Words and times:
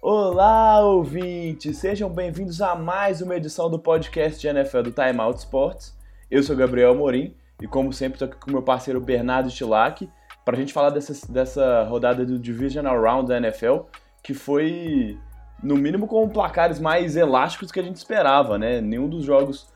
Olá, 0.00 0.80
ouvintes! 0.82 1.78
Sejam 1.78 2.08
bem-vindos 2.08 2.62
a 2.62 2.76
mais 2.76 3.20
uma 3.20 3.34
edição 3.34 3.68
do 3.68 3.78
podcast 3.78 4.40
de 4.40 4.46
NFL 4.46 4.82
do 4.82 4.92
Time 4.92 5.18
Out 5.18 5.40
Sports. 5.40 5.98
Eu 6.30 6.44
sou 6.44 6.54
Gabriel 6.54 6.94
Morim 6.94 7.34
e, 7.60 7.66
como 7.66 7.92
sempre, 7.92 8.14
estou 8.14 8.28
aqui 8.28 8.36
com 8.38 8.50
meu 8.50 8.62
parceiro 8.62 9.00
Bernardo 9.00 9.50
Stilac 9.50 10.08
para 10.44 10.56
a 10.56 10.58
gente 10.58 10.72
falar 10.72 10.90
dessa, 10.90 11.12
dessa 11.30 11.82
rodada 11.84 12.24
do 12.24 12.38
Divisional 12.38 13.00
Round 13.00 13.28
da 13.28 13.36
NFL, 13.36 13.80
que 14.22 14.34
foi, 14.34 15.18
no 15.62 15.76
mínimo, 15.76 16.06
com 16.06 16.28
placares 16.28 16.78
mais 16.78 17.16
elásticos 17.16 17.72
que 17.72 17.80
a 17.80 17.82
gente 17.82 17.96
esperava, 17.96 18.58
né? 18.58 18.80
Nenhum 18.80 19.08
dos 19.08 19.24
jogos, 19.24 19.68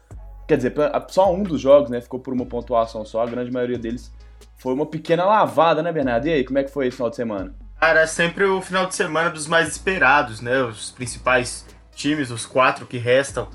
quer 0.46 0.56
dizer, 0.56 0.74
só 1.08 1.32
um 1.32 1.42
dos 1.42 1.60
jogos 1.60 1.91
né, 1.91 2.00
ficou 2.00 2.20
por 2.20 2.32
uma 2.32 2.46
pontuação 2.46 3.05
só, 3.05 3.22
a 3.22 3.27
grande 3.27 3.50
maioria 3.50 3.78
deles 3.78 4.12
foi 4.56 4.74
uma 4.74 4.84
pequena 4.86 5.24
lavada, 5.24 5.83
né, 5.83 5.91
Bernardo? 5.91 6.28
E 6.28 6.33
aí, 6.33 6.44
como 6.44 6.58
é 6.58 6.64
que 6.64 6.70
foi 6.70 6.86
esse 6.86 6.97
final 6.97 7.08
de 7.08 7.16
semana? 7.16 7.55
Cara, 7.80 8.00
é 8.00 8.06
sempre 8.06 8.44
o 8.44 8.60
final 8.60 8.86
de 8.86 8.94
semana 8.94 9.30
dos 9.30 9.47
mais 9.47 9.69
esperados, 9.69 10.42
né? 10.42 10.62
Os 10.62 10.91
principais 10.91 11.66
times, 11.94 12.30
os 12.30 12.44
quatro 12.44 12.86
que 12.86 12.98
restam 12.98 13.48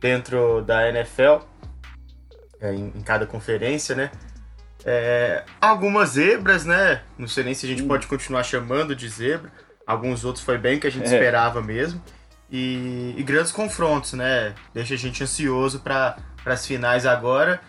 dentro 0.00 0.60
da 0.60 0.86
NFL, 0.86 1.38
é, 2.60 2.72
em, 2.74 2.92
em, 2.94 3.02
cada 3.02 3.26
conferência, 3.26 3.94
né? 3.94 4.10
É, 4.84 5.44
algumas 5.60 6.10
zebras, 6.10 6.64
né? 6.64 7.02
Não 7.16 7.26
sei 7.26 7.44
nem 7.44 7.54
se 7.54 7.66
a 7.66 7.68
gente 7.68 7.82
pode 7.82 8.06
continuar 8.06 8.42
chamando 8.42 8.94
de 8.94 9.08
zebra. 9.08 9.50
Alguns 9.86 10.24
outros 10.24 10.44
foi 10.44 10.58
bem 10.58 10.78
que 10.78 10.86
a 10.86 10.90
gente 10.90 11.04
é. 11.04 11.14
esperava 11.14 11.60
mesmo. 11.62 12.02
E, 12.50 13.14
e, 13.16 13.22
grandes 13.22 13.50
confrontos, 13.52 14.12
né? 14.12 14.54
Deixa 14.72 14.94
a 14.94 14.98
gente 14.98 15.22
ansioso 15.22 15.80
para 15.80 16.16
as 16.44 16.66
finais 16.66 17.06
agora. 17.06 17.60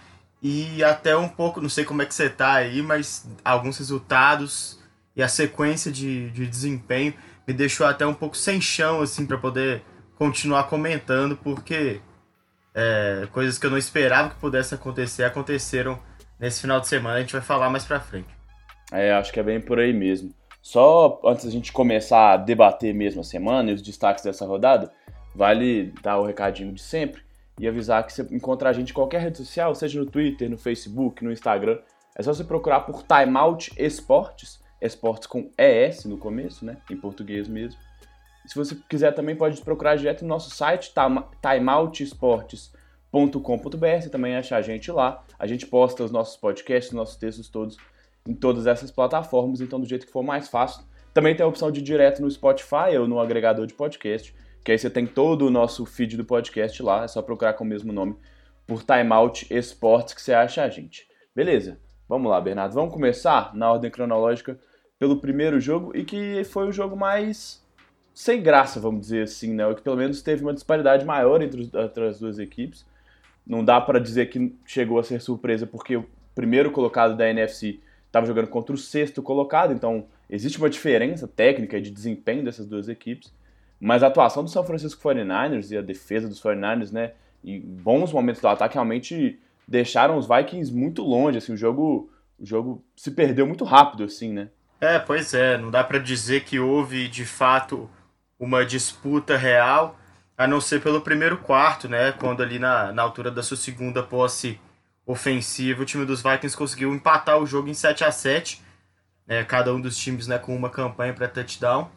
E 0.41 0.83
até 0.83 1.15
um 1.15 1.27
pouco, 1.27 1.61
não 1.61 1.69
sei 1.69 1.85
como 1.85 2.01
é 2.01 2.05
que 2.05 2.13
você 2.13 2.29
tá 2.29 2.53
aí, 2.53 2.81
mas 2.81 3.27
alguns 3.43 3.77
resultados 3.77 4.79
e 5.15 5.23
a 5.23 5.27
sequência 5.27 5.91
de, 5.91 6.29
de 6.29 6.45
desempenho 6.45 7.13
me 7.47 7.53
deixou 7.53 7.87
até 7.87 8.05
um 8.05 8.13
pouco 8.13 8.35
sem 8.35 8.59
chão, 8.59 9.01
assim, 9.01 9.25
para 9.25 9.37
poder 9.37 9.81
continuar 10.17 10.65
comentando, 10.65 11.37
porque 11.37 12.01
é, 12.75 13.27
coisas 13.31 13.57
que 13.57 13.65
eu 13.65 13.71
não 13.71 13.77
esperava 13.77 14.29
que 14.29 14.35
pudesse 14.35 14.75
acontecer 14.75 15.23
aconteceram 15.23 15.97
nesse 16.39 16.61
final 16.61 16.79
de 16.79 16.87
semana. 16.87 17.15
A 17.15 17.21
gente 17.21 17.31
vai 17.31 17.41
falar 17.41 17.69
mais 17.69 17.85
pra 17.85 17.99
frente. 17.99 18.27
É, 18.91 19.13
acho 19.13 19.31
que 19.31 19.39
é 19.39 19.43
bem 19.43 19.61
por 19.61 19.79
aí 19.79 19.93
mesmo. 19.93 20.31
Só 20.61 21.21
antes 21.23 21.45
da 21.45 21.51
gente 21.51 21.71
começar 21.71 22.33
a 22.33 22.37
debater 22.37 22.93
mesmo 22.93 23.21
a 23.21 23.23
semana 23.23 23.71
e 23.71 23.73
os 23.73 23.81
destaques 23.81 24.23
dessa 24.23 24.45
rodada, 24.45 24.91
vale 25.33 25.93
dar 26.01 26.19
o 26.19 26.25
recadinho 26.25 26.73
de 26.73 26.81
sempre 26.81 27.21
e 27.59 27.67
avisar 27.67 28.05
que 28.05 28.11
você 28.11 28.27
encontra 28.31 28.69
a 28.69 28.73
gente 28.73 28.89
em 28.89 28.93
qualquer 28.93 29.21
rede 29.21 29.37
social, 29.37 29.73
seja 29.73 29.99
no 29.99 30.05
Twitter, 30.05 30.49
no 30.49 30.57
Facebook, 30.57 31.23
no 31.23 31.31
Instagram. 31.31 31.79
É 32.15 32.21
só 32.21 32.33
você 32.33 32.43
procurar 32.43 32.81
por 32.81 33.03
Timeout 33.03 33.71
Esportes 33.77 34.59
esportes 34.81 35.27
com 35.27 35.49
ES 35.57 36.05
no 36.05 36.17
começo, 36.17 36.65
né? 36.65 36.77
Em 36.89 36.97
português 36.97 37.47
mesmo. 37.47 37.79
Se 38.47 38.55
você 38.55 38.75
quiser 38.89 39.13
também 39.13 39.35
pode 39.35 39.61
procurar 39.61 39.95
direto 39.95 40.23
no 40.23 40.29
nosso 40.29 40.49
site, 40.49 40.93
timeoutesportes.com.br, 41.41 44.01
você 44.01 44.09
também 44.09 44.35
acha 44.35 44.55
a 44.55 44.61
gente 44.61 44.91
lá. 44.91 45.23
A 45.37 45.47
gente 45.47 45.65
posta 45.65 46.03
os 46.03 46.11
nossos 46.11 46.37
podcasts, 46.37 46.91
os 46.91 46.95
nossos 46.95 47.15
textos 47.15 47.49
todos 47.49 47.77
em 48.27 48.33
todas 48.33 48.65
essas 48.65 48.91
plataformas, 48.91 49.61
então 49.61 49.79
do 49.79 49.87
jeito 49.87 50.05
que 50.05 50.11
for 50.11 50.23
mais 50.23 50.47
fácil. 50.47 50.83
Também 51.13 51.35
tem 51.35 51.45
a 51.45 51.47
opção 51.47 51.71
de 51.71 51.79
ir 51.79 51.83
direto 51.83 52.21
no 52.21 52.29
Spotify 52.29 52.97
ou 52.99 53.07
no 53.07 53.19
agregador 53.19 53.65
de 53.65 53.73
podcast, 53.73 54.35
que 54.63 54.71
aí 54.71 54.77
você 54.77 54.89
tem 54.89 55.05
todo 55.05 55.43
o 55.43 55.51
nosso 55.51 55.85
feed 55.85 56.17
do 56.17 56.25
podcast 56.25 56.81
lá, 56.81 57.03
é 57.03 57.07
só 57.07 57.21
procurar 57.21 57.53
com 57.53 57.63
o 57.63 57.67
mesmo 57.67 57.93
nome 57.93 58.15
por 58.65 58.83
Timeout 58.83 59.45
Esportes 59.53 60.13
que 60.13 60.21
você 60.21 60.33
acha 60.33 60.63
a 60.63 60.69
gente. 60.69 61.07
Beleza? 61.35 61.79
Vamos 62.09 62.29
lá, 62.29 62.41
Bernardo. 62.41 62.73
Vamos 62.73 62.93
começar 62.93 63.55
na 63.55 63.71
ordem 63.71 63.91
cronológica 63.91 64.59
pelo 64.97 65.17
primeiro 65.17 65.59
jogo 65.59 65.95
e 65.95 66.03
que 66.03 66.43
foi 66.45 66.67
o 66.67 66.71
jogo 66.71 66.95
mais 66.95 67.63
sem 68.15 68.41
graça, 68.41 68.79
vamos 68.79 69.01
dizer 69.01 69.23
assim, 69.23 69.53
né? 69.53 69.67
O 69.67 69.75
que 69.75 69.81
pelo 69.81 69.97
menos 69.97 70.21
teve 70.21 70.41
uma 70.41 70.53
disparidade 70.53 71.03
maior 71.03 71.41
entre, 71.41 71.69
entre 71.73 72.07
as 72.07 72.17
duas 72.17 72.39
equipes. 72.39 72.85
Não 73.45 73.63
dá 73.63 73.81
para 73.81 73.99
dizer 73.99 74.27
que 74.27 74.55
chegou 74.65 74.97
a 74.97 75.03
ser 75.03 75.19
surpresa 75.19 75.67
porque 75.67 75.97
o 75.97 76.05
primeiro 76.33 76.71
colocado 76.71 77.17
da 77.17 77.29
NFC 77.29 77.81
estava 78.07 78.25
jogando 78.25 78.47
contra 78.47 78.73
o 78.73 78.77
sexto 78.77 79.21
colocado, 79.21 79.73
então 79.73 80.05
existe 80.29 80.57
uma 80.57 80.69
diferença 80.69 81.27
técnica 81.27 81.81
de 81.81 81.91
desempenho 81.91 82.45
dessas 82.45 82.65
duas 82.65 82.87
equipes. 82.87 83.33
Mas 83.81 84.01
a 84.01 84.07
atuação 84.07 84.45
do 84.45 84.49
São 84.49 84.63
Francisco 84.63 85.03
49ers 85.03 85.71
e 85.71 85.77
a 85.77 85.81
defesa 85.81 86.29
dos 86.29 86.41
49ers, 86.41 86.93
né, 86.93 87.11
em 87.43 87.59
bons 87.59 88.13
momentos 88.13 88.41
do 88.41 88.47
ataque 88.47 88.75
realmente 88.75 89.37
deixaram 89.67 90.17
os 90.17 90.25
Vikings 90.25 90.73
muito 90.73 91.03
longe, 91.03 91.37
assim, 91.37 91.51
o 91.51 91.57
jogo, 91.57 92.09
o 92.39 92.45
jogo 92.45 92.81
se 92.95 93.11
perdeu 93.11 93.45
muito 93.45 93.65
rápido, 93.65 94.05
assim, 94.05 94.31
né? 94.31 94.47
É, 94.79 94.99
pois 94.99 95.33
é, 95.33 95.57
não 95.57 95.69
dá 95.69 95.83
para 95.83 95.99
dizer 95.99 96.45
que 96.45 96.59
houve 96.59 97.09
de 97.09 97.25
fato 97.25 97.89
uma 98.45 98.65
disputa 98.65 99.35
real, 99.35 99.97
a 100.37 100.47
não 100.47 100.61
ser 100.61 100.81
pelo 100.81 101.01
primeiro 101.01 101.37
quarto, 101.37 101.89
né? 101.89 102.11
Quando 102.11 102.43
ali 102.43 102.59
na, 102.59 102.91
na 102.91 103.01
altura 103.01 103.31
da 103.31 103.41
sua 103.43 103.57
segunda 103.57 104.03
posse 104.03 104.59
ofensiva, 105.05 105.83
o 105.83 105.85
time 105.85 106.05
dos 106.05 106.21
Vikings 106.21 106.57
conseguiu 106.57 106.93
empatar 106.93 107.37
o 107.37 107.45
jogo 107.45 107.69
em 107.69 107.73
7 107.73 108.03
a 108.03 108.11
7 108.11 108.63
né, 109.27 109.43
cada 109.43 109.73
um 109.73 109.81
dos 109.81 109.97
times 109.97 110.27
né, 110.27 110.37
com 110.37 110.55
uma 110.55 110.69
campanha 110.69 111.13
para 111.13 111.27
touchdown. 111.27 111.89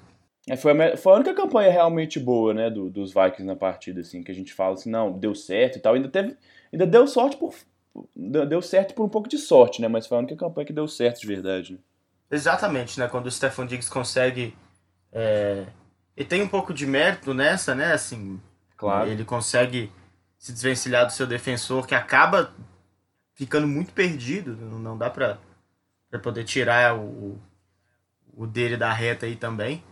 É, 0.48 0.56
foi, 0.56 0.72
a, 0.72 0.96
foi 0.96 1.12
a 1.12 1.16
única 1.16 1.34
campanha 1.34 1.70
realmente 1.70 2.18
boa 2.18 2.54
né, 2.54 2.70
do, 2.70 2.88
dos 2.88 3.12
Vikings 3.12 3.44
na 3.44 3.54
partida, 3.54 4.00
assim, 4.00 4.22
que 4.22 4.30
a 4.30 4.34
gente 4.34 4.52
fala 4.52 4.74
assim, 4.74 4.90
não, 4.90 5.12
deu 5.12 5.34
certo 5.34 5.76
e 5.76 5.80
tal. 5.80 5.94
Ainda 5.94 6.08
teve, 6.08 6.36
Ainda 6.72 6.86
deu 6.86 7.06
sorte 7.06 7.36
por. 7.36 7.54
Deu 8.14 8.62
certo 8.62 8.94
por 8.94 9.04
um 9.04 9.08
pouco 9.08 9.28
de 9.28 9.38
sorte, 9.38 9.80
né? 9.80 9.88
Mas 9.88 10.06
foi 10.06 10.16
a 10.16 10.20
única 10.20 10.36
campanha 10.36 10.66
que 10.66 10.72
deu 10.72 10.86
certo 10.86 11.20
de 11.20 11.26
verdade. 11.26 11.72
Né? 11.72 11.78
Exatamente, 12.30 12.98
né? 13.00 13.08
Quando 13.08 13.26
o 13.26 13.30
Stefan 13.30 13.66
Diggs 13.66 13.90
consegue. 13.90 14.54
É... 15.12 15.64
E 16.18 16.24
tem 16.24 16.42
um 16.42 16.48
pouco 16.48 16.74
de 16.74 16.84
mérito 16.84 17.32
nessa, 17.32 17.76
né? 17.76 17.92
Assim, 17.92 18.40
claro. 18.76 19.08
Ele 19.08 19.24
consegue 19.24 19.92
se 20.36 20.52
desvencilhar 20.52 21.06
do 21.06 21.12
seu 21.12 21.28
defensor, 21.28 21.86
que 21.86 21.94
acaba 21.94 22.52
ficando 23.36 23.68
muito 23.68 23.92
perdido. 23.92 24.56
Não 24.56 24.98
dá 24.98 25.08
pra, 25.08 25.38
pra 26.10 26.18
poder 26.18 26.42
tirar 26.42 26.98
o, 26.98 27.40
o 28.34 28.48
dele 28.48 28.76
da 28.76 28.92
reta 28.92 29.26
aí 29.26 29.36
também. 29.36 29.84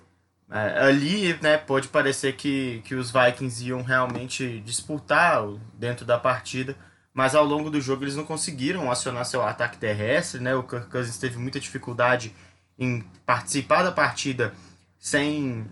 É, 0.51 0.81
ali, 0.87 1.39
né, 1.41 1.57
pode 1.57 1.87
parecer 1.87 2.33
que, 2.35 2.83
que 2.85 2.97
os 2.97 3.13
Vikings 3.13 3.65
iam 3.65 3.83
realmente 3.83 4.61
disputar 4.63 5.45
dentro 5.75 6.05
da 6.05 6.19
partida, 6.19 6.77
mas 7.15 7.37
ao 7.37 7.45
longo 7.45 7.71
do 7.71 7.81
jogo 7.81 8.03
eles 8.03 8.17
não 8.17 8.25
conseguiram 8.25 8.91
acionar 8.91 9.25
seu 9.27 9.43
ataque 9.43 9.79
terrestre, 9.79 10.41
né? 10.41 10.57
O 10.57 10.65
Kirk 10.65 10.89
Cousins 10.89 11.19
teve 11.19 11.39
muita 11.39 11.61
dificuldade 11.61 12.35
em 12.77 13.03
participar 13.25 13.85
da 13.85 13.93
partida 13.93 14.53
sem 14.99 15.71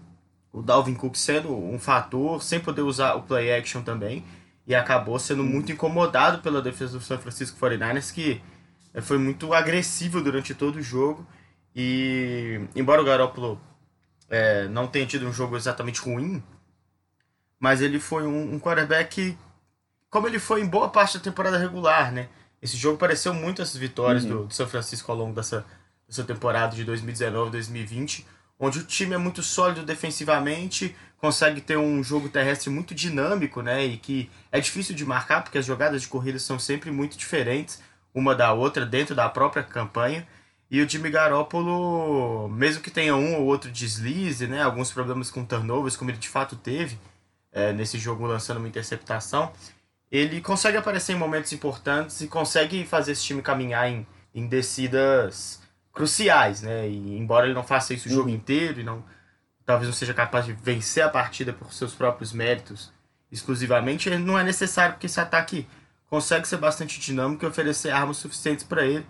o 0.54 0.62
Dalvin 0.62 0.94
Cook 0.94 1.16
sendo 1.16 1.52
um 1.52 1.80
fator, 1.80 2.40
sem 2.40 2.60
poder 2.60 2.82
usar 2.82 3.14
o 3.14 3.22
play 3.22 3.52
action 3.52 3.82
também, 3.82 4.24
e 4.64 4.72
acabou 4.72 5.18
sendo 5.18 5.42
muito 5.42 5.72
incomodado 5.72 6.38
pela 6.38 6.62
defesa 6.62 6.96
do 6.96 7.04
San 7.04 7.18
Francisco 7.18 7.58
49ers, 7.58 8.14
que 8.14 8.40
é, 8.94 9.00
foi 9.00 9.18
muito 9.18 9.52
agressivo 9.52 10.22
durante 10.22 10.54
todo 10.54 10.76
o 10.76 10.82
jogo. 10.82 11.26
E 11.74 12.60
embora 12.76 13.02
o 13.02 13.04
Garoppolo 13.04 13.60
é, 14.30 14.68
não 14.68 14.86
tenha 14.86 15.04
tido 15.04 15.26
um 15.26 15.32
jogo 15.32 15.56
exatamente 15.56 16.00
ruim, 16.00 16.40
mas 17.58 17.82
ele 17.82 17.98
foi 17.98 18.24
um, 18.24 18.54
um 18.54 18.60
quarterback 18.60 19.36
como 20.08 20.28
ele 20.28 20.38
foi 20.38 20.60
em 20.60 20.66
boa 20.66 20.88
parte 20.88 21.18
da 21.18 21.24
temporada 21.24 21.58
regular, 21.58 22.12
né? 22.12 22.28
Esse 22.62 22.76
jogo 22.76 22.96
pareceu 22.96 23.34
muito 23.34 23.60
essas 23.60 23.76
vitórias 23.76 24.22
uhum. 24.22 24.30
do, 24.30 24.44
do 24.46 24.54
São 24.54 24.68
Francisco 24.68 25.10
ao 25.10 25.18
longo 25.18 25.34
dessa, 25.34 25.66
dessa 26.06 26.22
temporada 26.22 26.76
de 26.76 26.86
2019-2020, 26.86 28.24
onde 28.58 28.78
o 28.78 28.84
time 28.84 29.14
é 29.14 29.18
muito 29.18 29.42
sólido 29.42 29.82
defensivamente, 29.82 30.94
consegue 31.18 31.60
ter 31.60 31.76
um 31.76 32.02
jogo 32.02 32.28
terrestre 32.28 32.70
muito 32.70 32.94
dinâmico, 32.94 33.62
né? 33.62 33.84
E 33.84 33.96
que 33.96 34.30
é 34.52 34.60
difícil 34.60 34.94
de 34.94 35.04
marcar, 35.04 35.42
porque 35.42 35.58
as 35.58 35.66
jogadas 35.66 36.02
de 36.02 36.08
corrida 36.08 36.38
são 36.38 36.58
sempre 36.58 36.90
muito 36.90 37.16
diferentes 37.16 37.80
uma 38.14 38.34
da 38.34 38.52
outra 38.52 38.86
dentro 38.86 39.14
da 39.14 39.28
própria 39.28 39.62
campanha. 39.62 40.26
E 40.70 40.80
o 40.80 40.88
Jimmy 40.88 41.10
Garoppolo, 41.10 42.48
mesmo 42.48 42.82
que 42.82 42.90
tenha 42.90 43.16
um 43.16 43.36
ou 43.36 43.44
outro 43.44 43.70
deslize, 43.70 44.46
né, 44.46 44.62
alguns 44.62 44.90
problemas 44.92 45.30
com 45.30 45.44
turnovers, 45.44 45.96
como 45.96 46.10
ele 46.10 46.18
de 46.18 46.28
fato 46.28 46.56
teve 46.56 46.98
é, 47.52 47.72
nesse 47.72 47.98
jogo 47.98 48.26
lançando 48.26 48.58
uma 48.58 48.68
interceptação, 48.68 49.52
ele 50.10 50.40
consegue 50.40 50.76
aparecer 50.76 51.12
em 51.12 51.18
momentos 51.18 51.52
importantes 51.52 52.20
e 52.20 52.28
consegue 52.28 52.84
fazer 52.86 53.12
esse 53.12 53.24
time 53.24 53.42
caminhar 53.42 53.90
em, 53.90 54.06
em 54.34 54.46
descidas 54.46 55.60
cruciais, 55.94 56.60
né? 56.60 56.88
E 56.88 57.16
embora 57.16 57.46
ele 57.46 57.54
não 57.54 57.64
faça 57.64 57.94
isso 57.94 58.08
o 58.08 58.12
jogo 58.12 58.28
uhum. 58.28 58.34
inteiro 58.34 58.80
e 58.80 58.84
não 58.84 59.04
talvez 59.64 59.88
não 59.88 59.94
seja 59.94 60.12
capaz 60.12 60.44
de 60.44 60.52
vencer 60.52 61.02
a 61.02 61.08
partida 61.08 61.50
por 61.50 61.72
seus 61.72 61.94
próprios 61.94 62.34
méritos 62.34 62.92
exclusivamente, 63.32 64.10
não 64.10 64.38
é 64.38 64.44
necessário 64.44 64.98
que 64.98 65.06
esse 65.06 65.18
ataque 65.18 65.66
consegue 66.10 66.46
ser 66.46 66.58
bastante 66.58 67.00
dinâmico 67.00 67.44
e 67.44 67.48
oferecer 67.48 67.90
armas 67.90 68.18
suficientes 68.18 68.62
para 68.62 68.84
ele 68.84 69.06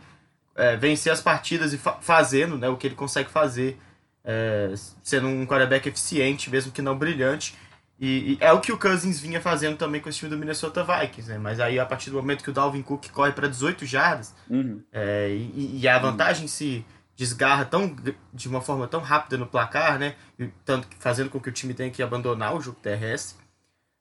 é, 0.54 0.76
vencer 0.76 1.12
as 1.12 1.20
partidas 1.20 1.72
e 1.72 1.78
fa 1.78 1.98
fazendo 2.00 2.56
né, 2.56 2.68
o 2.68 2.76
que 2.76 2.86
ele 2.86 2.94
consegue 2.94 3.28
fazer, 3.30 3.78
é, 4.24 4.72
sendo 5.02 5.26
um 5.26 5.46
quarterback 5.46 5.88
eficiente, 5.88 6.50
mesmo 6.50 6.72
que 6.72 6.82
não 6.82 6.96
brilhante. 6.96 7.54
E, 7.98 8.32
e, 8.32 8.38
é 8.40 8.52
o 8.52 8.60
que 8.60 8.72
o 8.72 8.78
Cousins 8.78 9.20
vinha 9.20 9.40
fazendo 9.40 9.76
também 9.76 10.00
com 10.00 10.08
esse 10.08 10.18
time 10.18 10.30
do 10.30 10.36
Minnesota 10.36 10.84
Vikings, 10.84 11.30
né? 11.30 11.38
Mas 11.38 11.60
aí, 11.60 11.78
a 11.78 11.86
partir 11.86 12.10
do 12.10 12.16
momento 12.16 12.42
que 12.42 12.50
o 12.50 12.52
Dalvin 12.52 12.82
Cook 12.82 13.08
corre 13.10 13.32
para 13.32 13.48
18 13.48 13.86
jardas, 13.86 14.34
uhum. 14.50 14.82
é, 14.92 15.30
e, 15.30 15.80
e, 15.80 15.88
a 15.88 15.98
vantagem 15.98 16.48
se 16.48 16.84
desgarra 17.16 17.64
tão, 17.64 17.94
de 18.32 18.48
uma 18.48 18.60
forma 18.60 18.88
tão 18.88 19.00
rápida 19.00 19.36
no 19.36 19.46
placar, 19.46 19.98
né? 19.98 20.16
E, 20.38 20.48
tanto 20.64 20.88
fazendo 20.98 21.30
com 21.30 21.40
que 21.40 21.48
o 21.48 21.52
time 21.52 21.72
tenha 21.72 21.90
que 21.90 22.02
abandonar 22.02 22.56
o 22.56 22.60
jogo 22.60 22.78
terrestre, 22.82 23.36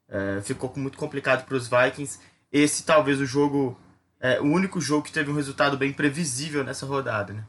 é, 0.10 0.42
ficou 0.42 0.72
muito 0.76 0.98
complicado 0.98 1.46
para 1.46 1.56
os 1.56 1.68
Vikings. 1.68 2.20
Esse 2.52 2.84
talvez 2.84 3.20
o 3.20 3.26
jogo 3.26 3.78
é, 4.24 4.40
o 4.40 4.46
único 4.46 4.80
jogo 4.80 5.04
que 5.04 5.12
teve 5.12 5.30
um 5.30 5.36
resultado 5.36 5.76
bem 5.76 5.92
previsível 5.92 6.64
nessa 6.64 6.86
rodada, 6.86 7.34
né? 7.34 7.44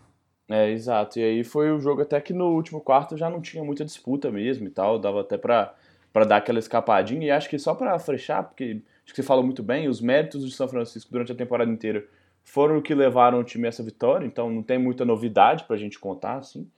É, 0.51 0.71
exato. 0.73 1.21
E 1.21 1.23
aí 1.23 1.45
foi 1.45 1.71
o 1.71 1.79
jogo 1.79 2.03
até 2.03 2.21
que 2.21 2.33
no 2.33 2.47
último 2.47 2.81
quarto 2.81 3.17
já 3.17 3.31
não 3.31 3.41
tinha 3.41 3.63
muita 3.63 3.85
disputa 3.85 4.29
mesmo 4.29 4.67
e 4.67 4.71
tal, 4.71 4.99
dava 4.99 5.21
até 5.21 5.39
pra, 5.39 5.73
pra 6.15 6.25
dar 6.25 6.37
aquela 6.37 6.61
escapadinha. 6.61 7.27
E 7.27 7.31
acho 7.33 7.51
que 7.51 7.59
só 7.59 7.75
pra 7.75 7.99
fechar, 7.99 8.45
porque 8.45 8.81
acho 9.05 9.13
que 9.13 9.17
você 9.17 9.23
falou 9.23 9.43
muito 9.43 9.65
bem, 9.65 9.89
os 9.89 10.01
méritos 10.01 10.47
de 10.47 10.55
São 10.55 10.69
Francisco 10.69 11.11
durante 11.11 11.33
a 11.33 11.35
temporada 11.35 11.71
inteira 11.71 12.07
foram 12.45 12.79
o 12.79 12.83
que 12.83 12.95
levaram 12.95 13.41
o 13.41 13.45
time 13.45 13.67
a 13.67 13.69
essa 13.69 13.83
vitória, 13.83 14.25
então 14.25 14.49
não 14.49 14.63
tem 14.63 14.79
muita 14.79 15.05
novidade 15.05 15.65
pra 15.65 15.77
gente 15.77 15.99
contar, 15.99 16.37
assim. 16.37 16.71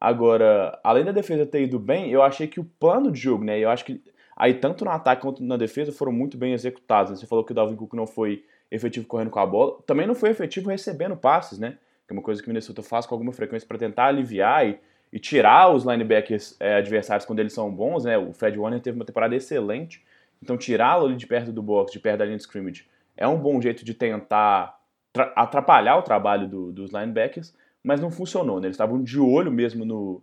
Agora, 0.00 0.80
além 0.82 1.04
da 1.04 1.12
defesa 1.12 1.44
ter 1.44 1.62
ido 1.62 1.78
bem, 1.78 2.10
eu 2.10 2.22
achei 2.22 2.46
que 2.46 2.58
o 2.58 2.64
plano 2.64 3.12
de 3.12 3.20
jogo, 3.20 3.44
né? 3.44 3.58
Eu 3.58 3.68
acho 3.68 3.84
que 3.84 4.02
aí 4.34 4.54
tanto 4.54 4.82
no 4.82 4.90
ataque 4.90 5.20
quanto 5.20 5.44
na 5.44 5.58
defesa 5.58 5.92
foram 5.92 6.10
muito 6.10 6.38
bem 6.38 6.54
executados. 6.54 7.10
Né? 7.10 7.18
Você 7.18 7.26
falou 7.26 7.44
que 7.44 7.52
o 7.52 7.54
Dalvin 7.54 7.76
Cook 7.76 7.92
não 7.92 8.06
foi 8.06 8.46
efetivo 8.70 9.06
correndo 9.06 9.30
com 9.30 9.40
a 9.40 9.44
bola, 9.44 9.78
também 9.86 10.06
não 10.06 10.14
foi 10.14 10.30
efetivo 10.30 10.70
recebendo 10.70 11.16
passes, 11.16 11.58
né? 11.58 11.76
Que 12.06 12.14
é 12.14 12.16
uma 12.16 12.22
coisa 12.22 12.40
que 12.40 12.48
o 12.48 12.50
Minnesota 12.50 12.82
faz 12.82 13.04
com 13.04 13.14
alguma 13.14 13.32
frequência 13.32 13.68
para 13.68 13.76
tentar 13.76 14.06
aliviar 14.06 14.66
e, 14.66 14.78
e, 15.12 15.18
tirar 15.18 15.72
os 15.72 15.84
linebackers 15.84 16.56
é, 16.60 16.76
adversários 16.76 17.24
quando 17.24 17.40
eles 17.40 17.52
são 17.52 17.70
bons, 17.70 18.04
né? 18.04 18.16
O 18.16 18.32
Fred 18.32 18.58
Warner 18.58 18.80
teve 18.80 18.96
uma 18.96 19.04
temporada 19.04 19.34
excelente, 19.34 20.04
então 20.42 20.56
tirá-lo 20.56 21.06
ali 21.06 21.16
de 21.16 21.26
perto 21.26 21.52
do 21.52 21.62
box, 21.62 21.92
de 21.92 21.98
perto 21.98 22.18
da 22.18 22.24
linha 22.24 22.36
de 22.36 22.42
scrimmage, 22.42 22.86
é 23.16 23.26
um 23.26 23.38
bom 23.38 23.60
jeito 23.60 23.84
de 23.84 23.94
tentar 23.94 24.78
atrapalhar 25.34 25.96
o 25.96 26.02
trabalho 26.02 26.48
do, 26.48 26.72
dos 26.72 26.90
linebackers, 26.92 27.54
mas 27.82 28.00
não 28.00 28.10
funcionou, 28.10 28.60
né? 28.60 28.66
Eles 28.66 28.74
estavam 28.74 29.02
de 29.02 29.18
olho 29.18 29.50
mesmo 29.50 29.84
no, 29.84 30.22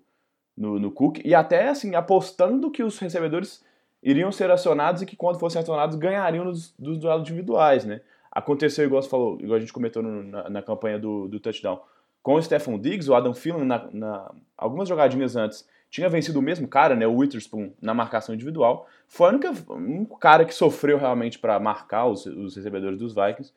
no, 0.56 0.80
no 0.80 0.92
Cook 0.92 1.20
e 1.24 1.36
até 1.36 1.70
assim 1.70 1.96
apostando 1.96 2.72
que 2.72 2.84
os 2.84 2.98
recebedores 2.98 3.64
iriam 4.02 4.32
ser 4.32 4.50
acionados 4.50 5.02
e 5.02 5.06
que 5.06 5.16
quando 5.16 5.40
fossem 5.40 5.62
acionados 5.62 5.96
ganhariam 5.96 6.46
nos, 6.46 6.74
dos 6.78 6.98
duelos 6.98 7.22
individuais, 7.22 7.86
né? 7.86 8.02
Aconteceu, 8.32 8.86
igual 8.86 9.02
você 9.02 9.10
falou, 9.10 9.38
igual 9.42 9.58
a 9.58 9.60
gente 9.60 9.74
comentou 9.74 10.02
no, 10.04 10.24
na, 10.24 10.50
na, 10.50 10.62
campanha 10.62 11.00
do, 11.00 11.28
do 11.28 11.40
touchdown. 11.40 11.80
Com 12.28 12.34
o 12.34 12.44
Stephon 12.44 12.78
Diggs, 12.78 13.10
o 13.10 13.16
Adam 13.16 13.32
Thielen, 13.32 13.64
na, 13.64 13.88
na, 13.90 14.32
algumas 14.58 14.90
jogadinhas 14.90 15.38
antes, 15.38 15.66
tinha 15.90 16.10
vencido 16.10 16.40
o 16.40 16.42
mesmo 16.42 16.68
cara, 16.68 16.94
né, 16.94 17.08
o 17.08 17.16
Witherspoon, 17.16 17.72
na 17.82 17.94
marcação 17.94 18.36
individual. 18.36 18.86
Foi 19.08 19.32
o 19.34 19.74
único 19.74 20.18
cara 20.18 20.44
que 20.44 20.54
sofreu 20.54 20.98
realmente 20.98 21.40
para 21.40 21.58
marcar 21.58 22.06
os, 22.06 22.26
os, 22.26 22.58
recebedores 22.58 23.00
dos 23.00 23.16
Vikings. 23.16 23.54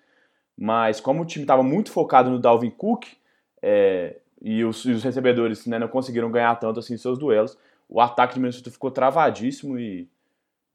Mas 0.56 1.00
como 1.00 1.22
o 1.22 1.26
time 1.26 1.42
estava 1.42 1.64
muito 1.64 1.90
focado 1.90 2.30
no 2.30 2.38
Dalvin 2.38 2.70
Cook, 2.70 3.06
é, 3.60 4.18
e, 4.40 4.64
os, 4.64 4.84
e 4.84 4.92
os, 4.92 5.02
recebedores 5.02 5.66
né, 5.66 5.76
não 5.76 5.88
conseguiram 5.88 6.30
ganhar 6.30 6.54
tanto 6.54 6.78
assim 6.78 6.96
seus 6.96 7.18
duelos, 7.18 7.58
o 7.88 8.00
ataque 8.00 8.34
de 8.34 8.40
Minnesota 8.40 8.70
ficou 8.70 8.92
travadíssimo 8.92 9.80
e, 9.80 10.08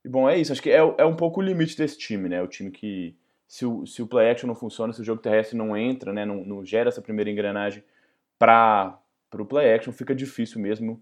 e 0.04 0.10
bom, 0.10 0.30
é 0.30 0.38
isso. 0.38 0.52
Acho 0.52 0.62
que 0.62 0.70
é, 0.70 0.80
é 0.98 1.06
um 1.06 1.16
pouco 1.16 1.40
o 1.40 1.44
limite 1.44 1.78
desse 1.78 1.98
time, 1.98 2.28
né? 2.28 2.44
O 2.44 2.48
time 2.48 2.72
que 2.72 3.16
se 3.48 3.66
o, 3.66 3.86
se 3.86 4.02
o 4.02 4.08
play 4.08 4.30
action 4.30 4.48
não 4.48 4.56
funciona, 4.56 4.94
se 4.94 5.02
o 5.02 5.04
jogo 5.04 5.22
terrestre 5.22 5.58
não 5.58 5.76
entra, 5.76 6.12
né, 6.12 6.26
não, 6.26 6.44
não 6.46 6.66
gera 6.66 6.90
essa 6.90 7.02
primeira 7.02 7.30
engrenagem 7.30 7.84
para 8.38 9.00
o 9.34 9.46
play 9.46 9.74
action, 9.74 9.94
fica 9.94 10.16
difícil 10.16 10.60
mesmo. 10.60 11.02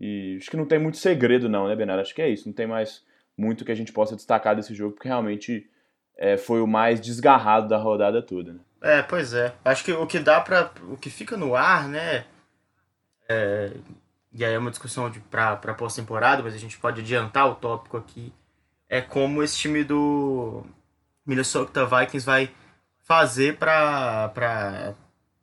E 0.00 0.36
acho 0.40 0.50
que 0.50 0.56
não 0.56 0.66
tem 0.66 0.78
muito 0.78 0.96
segredo, 0.96 1.48
não, 1.48 1.68
né, 1.68 1.76
Bernardo? 1.76 2.00
Acho 2.00 2.14
que 2.14 2.22
é 2.22 2.28
isso. 2.28 2.48
Não 2.48 2.54
tem 2.54 2.66
mais 2.66 3.04
muito 3.36 3.64
que 3.64 3.72
a 3.72 3.74
gente 3.74 3.92
possa 3.92 4.16
destacar 4.16 4.56
desse 4.56 4.74
jogo, 4.74 4.94
porque 4.94 5.08
realmente 5.08 5.68
é, 6.16 6.36
foi 6.36 6.60
o 6.60 6.66
mais 6.66 7.00
desgarrado 7.00 7.68
da 7.68 7.78
rodada 7.78 8.20
toda. 8.22 8.54
Né? 8.54 8.60
É, 8.80 9.02
pois 9.02 9.32
é. 9.32 9.54
Acho 9.64 9.84
que 9.84 9.92
o 9.92 10.06
que 10.06 10.18
dá 10.18 10.40
para 10.40 10.70
O 10.90 10.96
que 10.96 11.10
fica 11.10 11.36
no 11.36 11.54
ar, 11.54 11.88
né? 11.88 12.24
É, 13.28 13.72
e 14.32 14.44
aí 14.44 14.52
é 14.52 14.58
uma 14.58 14.70
discussão 14.70 15.10
para 15.30 15.74
pós-temporada, 15.74 16.42
mas 16.42 16.54
a 16.54 16.58
gente 16.58 16.78
pode 16.78 17.00
adiantar 17.00 17.48
o 17.48 17.54
tópico 17.54 17.96
aqui. 17.96 18.32
É 18.88 19.00
como 19.00 19.42
esse 19.42 19.56
time 19.56 19.82
do 19.82 20.64
Minnesota 21.26 21.86
Vikings 21.86 22.24
vai 22.24 22.50
fazer 23.02 23.56
para 23.56 24.94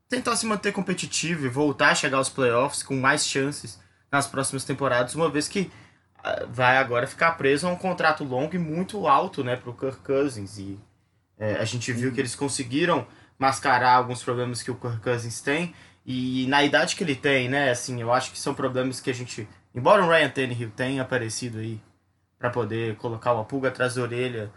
tentar 0.10 0.36
se 0.36 0.46
manter 0.46 0.72
competitivo 0.72 1.46
e 1.46 1.50
voltar 1.50 1.92
a 1.92 1.96
chegar 1.96 2.18
aos 2.18 2.30
playoffs 2.30 2.84
com 2.84 2.96
mais 2.96 3.26
chances 3.26 3.80
nas 4.12 4.28
próximas 4.28 4.66
temporadas, 4.66 5.16
uma 5.16 5.30
vez 5.30 5.48
que 5.48 5.72
ah, 6.24 6.46
vai 6.50 6.78
agora 6.78 7.08
ficar 7.08 7.32
preso 7.32 7.68
a 7.68 7.72
um 7.72 7.76
contrato 7.76 8.24
longo 8.24 8.56
e 8.56 8.60
muito 8.60 9.08
alto 9.08 9.44
né, 9.44 9.56
para 9.56 9.70
o 9.70 9.74
Kirk 9.74 10.00
Cousins. 10.00 10.58
E 10.58 10.80
é, 11.38 11.56
a 11.56 11.66
gente 11.66 11.92
viu 11.94 12.12
que 12.12 12.20
eles 12.20 12.36
conseguiram 12.36 13.08
mascarar 13.40 13.96
alguns 13.96 14.24
problemas 14.24 14.62
que 14.62 14.70
o 14.70 14.76
Kirk 14.76 15.00
Cousins 15.00 15.42
tem. 15.42 15.74
E 16.06 16.46
na 16.48 16.64
idade 16.64 16.96
que 16.96 17.04
ele 17.04 17.16
tem, 17.16 17.48
né, 17.50 17.72
assim, 17.72 18.02
eu 18.02 18.12
acho 18.12 18.32
que 18.32 18.40
são 18.40 18.54
problemas 18.54 19.00
que 19.00 19.10
a 19.10 19.14
gente. 19.14 19.48
Embora 19.74 20.04
o 20.04 20.10
Ryan 20.10 20.30
Tannehill 20.30 20.72
tenha 20.72 21.02
aparecido 21.02 21.60
aí 21.60 21.82
para 22.38 22.50
poder 22.50 22.98
colocar 22.98 23.34
uma 23.34 23.46
pulga 23.46 23.70
atrás 23.70 23.96
da 23.96 24.02
orelha 24.02 24.52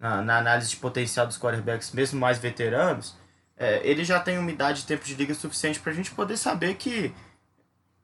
na, 0.00 0.22
na 0.22 0.38
análise 0.38 0.70
de 0.70 0.76
potencial 0.76 1.26
dos 1.26 1.38
quarterbacks, 1.38 1.92
mesmo 1.92 2.18
mais 2.18 2.38
veteranos, 2.38 3.16
é, 3.56 3.80
ele 3.84 4.02
já 4.02 4.18
tem 4.18 4.38
uma 4.38 4.50
idade 4.50 4.80
de 4.80 4.86
tempo 4.86 5.04
de 5.04 5.14
liga 5.14 5.34
suficiente 5.34 5.78
para 5.78 5.92
a 5.92 5.94
gente 5.94 6.10
poder 6.10 6.38
saber 6.38 6.74
que, 6.76 7.14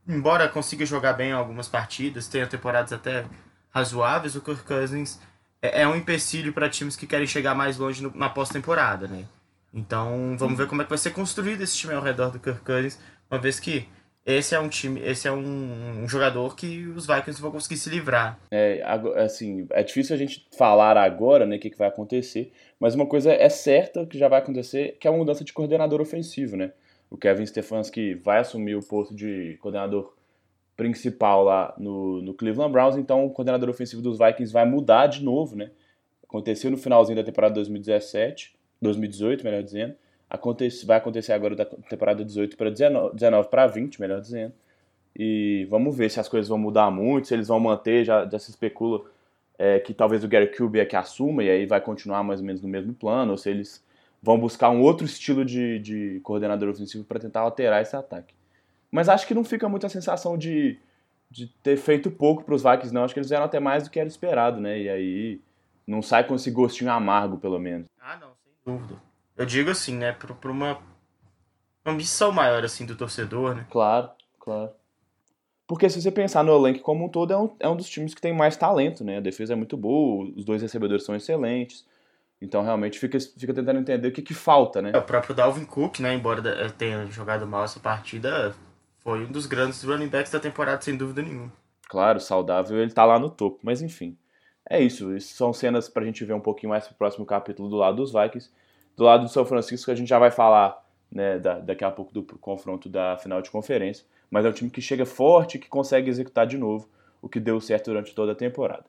embora 0.07 0.47
consiga 0.47 0.85
jogar 0.85 1.15
bem 1.15 1.33
algumas 1.33 1.67
partidas, 1.67 2.29
tenha 2.29 2.47
temporadas 2.47 2.93
até 2.93 3.25
razoáveis, 3.71 4.37
o 4.37 4.43
Kirk 4.43 4.63
Cousins 4.65 5.19
é, 5.63 5.83
é 5.83 5.89
um 5.89 5.97
empecilho 5.97 6.53
para 6.53 6.69
times 6.69 6.95
que 6.95 7.07
querem 7.07 7.27
chegar 7.27 7.55
mais 7.55 7.79
longe 7.79 8.03
no, 8.03 8.15
na 8.15 8.29
pós-temporada, 8.29 9.09
né? 9.09 9.25
Então, 9.73 10.37
vamos 10.39 10.57
ver 10.57 10.67
como 10.67 10.83
é 10.83 10.85
que 10.85 10.91
vai 10.91 10.99
ser 10.99 11.11
construído 11.11 11.63
esse 11.63 11.77
time 11.77 11.95
ao 11.95 12.03
redor 12.03 12.31
do 12.31 12.39
Kirk 12.39 12.61
Cousins, 12.61 12.99
uma 13.31 13.41
vez 13.41 13.59
que 13.59 13.89
esse 14.27 14.57
é 14.57 14.59
um 14.59 14.69
time, 14.69 15.01
esse 15.01 15.29
é 15.29 15.33
um, 15.33 16.03
um, 16.03 16.09
jogador 16.09 16.57
que 16.57 16.85
os 16.89 17.07
Vikings 17.07 17.41
vão 17.41 17.53
conseguir 17.53 17.77
se 17.77 17.89
livrar. 17.89 18.41
É, 18.51 18.83
assim, 19.25 19.69
é 19.71 19.85
difícil 19.85 20.17
a 20.17 20.19
gente 20.19 20.49
falar 20.59 20.97
agora, 20.97 21.47
né, 21.47 21.57
o 21.57 21.61
que, 21.61 21.71
que 21.71 21.79
vai 21.79 21.87
acontecer, 21.87 22.53
mas 22.81 22.97
uma 22.97 23.07
coisa 23.07 23.33
é 23.33 23.49
certa 23.49 24.05
que 24.05 24.19
já 24.19 24.27
vai 24.27 24.41
acontecer, 24.41 24.97
que 24.99 25.07
é 25.07 25.11
a 25.11 25.17
mudança 25.17 25.45
de 25.45 25.53
coordenador 25.53 26.01
ofensivo, 26.01 26.57
né? 26.57 26.73
O 27.09 27.17
Kevin 27.17 27.47
Stefanski 27.47 28.15
vai 28.15 28.41
assumir 28.41 28.75
o 28.75 28.85
posto 28.85 29.15
de 29.15 29.57
coordenador 29.63 30.13
principal 30.77 31.45
lá 31.45 31.73
no, 31.79 32.21
no 32.21 32.35
Cleveland 32.35 32.73
Browns, 32.73 32.97
então 32.97 33.25
o 33.25 33.31
coordenador 33.31 33.69
ofensivo 33.69 34.03
dos 34.03 34.19
Vikings 34.19 34.53
vai 34.53 34.67
mudar 34.67 35.07
de 35.07 35.23
novo, 35.23 35.55
né? 35.55 35.71
Aconteceu 36.25 36.69
no 36.69 36.77
finalzinho 36.77 37.17
da 37.17 37.23
temporada 37.23 37.55
2017, 37.55 38.57
2018, 38.83 39.45
melhor 39.45 39.63
dizendo, 39.63 39.95
Acontece, 40.29 40.85
vai 40.85 40.99
acontecer 40.99 41.33
agora 41.33 41.55
da 41.55 41.65
temporada 41.65 42.25
18 42.25 42.57
para 42.57 42.71
19, 42.71 43.15
19 43.15 43.49
para 43.49 43.67
20, 43.67 44.01
melhor 44.01 44.21
dizendo. 44.21 44.53
E 45.15 45.67
vamos 45.71 45.97
ver 45.97 46.11
se 46.11 46.21
as 46.21 46.29
coisas 46.29 46.49
vão 46.49 46.59
mudar 46.59 46.91
muito, 46.91 47.29
se 47.29 47.35
eles 47.35 47.49
vão 47.49 47.61
manter, 47.61 48.05
já, 48.05 48.27
já 48.29 48.39
se 48.39 48.51
especula 48.51 49.03
é, 49.59 49.79
que 49.79 49.95
talvez 49.95 50.23
o 50.23 50.29
Gary 50.29 50.55
Kubiak 50.55 50.95
é 50.95 50.99
assuma 50.99 51.43
e 51.43 51.51
aí 51.51 51.67
vai 51.67 51.81
continuar 51.81 52.23
mais 52.23 52.41
ou 52.41 52.47
menos 52.47 52.61
no 52.61 52.69
mesmo 52.69 52.93
plano, 52.93 53.33
ou 53.33 53.39
se 53.39 53.49
eles 53.49 53.85
vão 54.23 54.39
buscar 54.39 54.71
um 54.71 54.83
outro 54.83 55.07
estilo 55.07 55.45
de, 55.45 55.79
de 55.79 56.21
coordenador 56.23 56.69
ofensivo 56.69 57.05
para 57.05 57.21
tentar 57.21 57.41
alterar 57.41 57.81
esse 57.81 57.97
ataque. 57.97 58.35
Mas 58.91 59.09
acho 59.09 59.27
que 59.27 59.35
não 59.35 59.45
fica 59.45 59.69
muita 59.69 59.89
sensação 59.89 60.37
de, 60.37 60.79
de 61.31 61.47
ter 61.63 61.77
feito 61.77 62.11
pouco 62.11 62.45
para 62.45 62.55
os 62.55 62.63
Vikings, 62.63 62.93
não. 62.93 63.05
Acho 63.05 63.15
que 63.15 63.21
eles 63.21 63.29
fizeram 63.29 63.45
até 63.45 63.61
mais 63.61 63.85
do 63.85 63.91
que 63.91 64.01
era 64.01 64.09
esperado, 64.09 64.61
né? 64.61 64.81
E 64.81 64.89
aí 64.89 65.41
não 65.87 66.03
sai 66.03 66.25
com 66.25 66.35
esse 66.35 66.51
gostinho 66.51 66.91
amargo, 66.91 67.39
pelo 67.39 67.59
menos. 67.59 67.87
Ah, 68.01 68.17
não, 68.17 68.31
sem 68.43 68.53
dúvida. 68.65 69.06
Eu 69.37 69.45
digo 69.45 69.71
assim, 69.71 69.97
né, 69.97 70.13
para 70.13 70.51
uma 70.51 70.79
ambição 71.85 72.33
maior 72.33 72.65
assim 72.65 72.87
do 72.87 72.97
torcedor, 72.97 73.55
né? 73.55 73.67
Claro, 73.71 74.11
claro. 74.41 74.71
Porque 75.67 75.91
se 75.91 76.01
você 76.01 76.11
pensar 76.11 76.45
no 76.45 76.55
elenco 76.55 76.81
como 76.81 77.05
um 77.05 77.09
todo, 77.09 77.33
é 77.33 77.37
um, 77.37 77.57
é 77.61 77.69
um 77.69 77.77
dos 77.77 77.89
times 77.89 78.15
que 78.15 78.21
tem 78.21 78.33
mais 78.33 78.57
talento, 78.57 79.05
né? 79.05 79.19
A 79.19 79.21
defesa 79.21 79.53
é 79.53 79.57
muito 79.57 79.77
boa, 79.77 80.33
os 80.37 80.45
dois 80.45 80.63
recebedores 80.63 81.05
são 81.05 81.15
excelentes. 81.15 81.85
Então 82.41 82.63
realmente 82.63 82.99
fica, 82.99 83.19
fica 83.19 83.53
tentando 83.53 83.81
entender 83.81 84.09
o 84.09 84.13
que, 84.13 84.23
que 84.23 84.35
falta, 84.35 84.81
né? 84.81 84.93
É, 84.95 84.99
o 84.99 85.03
próprio 85.03 85.35
Dalvin 85.35 85.65
Cook, 85.65 86.01
né, 86.01 86.15
embora 86.15 86.71
tenha 86.71 87.07
jogado 87.07 87.47
mal 87.47 87.65
essa 87.65 87.81
partida, 87.81 88.55
foi 88.99 89.25
um 89.25 89.33
dos 89.33 89.47
grandes 89.47 89.83
running 89.83 90.09
backs 90.09 90.33
da 90.33 90.39
temporada, 90.39 90.83
sem 90.83 90.97
dúvida 90.97 91.23
nenhuma. 91.23 91.53
Claro, 91.89 92.21
saudável, 92.21 92.79
ele 92.79 92.93
tá 92.93 93.05
lá 93.05 93.19
no 93.19 93.31
topo, 93.31 93.61
mas 93.63 93.81
enfim. 93.81 94.17
É 94.69 94.81
isso, 94.81 95.17
isso 95.17 95.35
são 95.35 95.53
cenas 95.53 95.89
pra 95.89 96.05
gente 96.05 96.25
ver 96.25 96.35
um 96.35 96.41
pouquinho 96.41 96.71
mais 96.71 96.87
pro 96.87 96.97
próximo 96.97 97.25
capítulo 97.25 97.69
do 97.69 97.77
lado 97.77 97.97
dos 97.97 98.13
Vikings. 98.13 98.51
Do 98.97 99.05
lado 99.05 99.25
do 99.25 99.29
São 99.29 99.45
Francisco, 99.45 99.91
a 99.91 99.95
gente 99.95 100.09
já 100.09 100.19
vai 100.19 100.31
falar 100.31 100.83
né, 101.13 101.39
da, 101.39 101.59
daqui 101.59 101.85
a 101.85 101.91
pouco 101.91 102.13
do 102.13 102.23
confronto 102.23 102.89
da 102.89 103.17
final 103.19 103.43
de 103.43 103.51
conferência, 103.51 104.07
mas 104.31 104.45
é 104.45 104.49
um 104.49 104.53
time 104.53 104.71
que 104.71 104.81
chega 104.81 105.05
forte 105.05 105.57
e 105.57 105.61
que 105.61 105.69
consegue 105.69 106.09
executar 106.09 106.47
de 106.47 106.57
novo 106.57 106.89
o 107.21 107.29
que 107.29 107.39
deu 107.39 107.61
certo 107.61 107.87
durante 107.87 108.15
toda 108.15 108.33
a 108.33 108.37
temporada. 108.37 108.85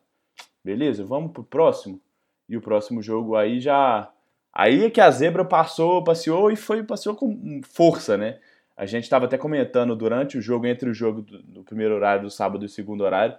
Beleza? 0.63 1.03
Vamos 1.03 1.31
pro 1.31 1.43
próximo? 1.43 1.99
E 2.47 2.55
o 2.55 2.61
próximo 2.61 3.01
jogo 3.01 3.35
aí 3.35 3.59
já 3.59 4.09
Aí 4.57 4.85
é 4.85 4.89
que 4.89 4.99
a 4.99 5.11
zebra 5.11 5.45
passou, 5.45 6.03
passeou 6.03 6.49
e 6.49 6.55
foi 6.55 6.81
passeou 6.81 7.15
com 7.15 7.61
força, 7.63 8.17
né? 8.17 8.39
A 8.75 8.87
gente 8.87 9.03
estava 9.03 9.25
até 9.25 9.37
comentando 9.37 9.95
durante 9.95 10.35
o 10.35 10.41
jogo, 10.41 10.65
entre 10.65 10.89
o 10.89 10.95
jogo 10.95 11.21
do, 11.21 11.43
do, 11.43 11.63
primeiro 11.63 11.93
horário 11.93 12.23
do 12.23 12.31
sábado 12.31 12.63
e 12.63 12.65
o 12.65 12.69
segundo 12.69 13.03
horário, 13.03 13.37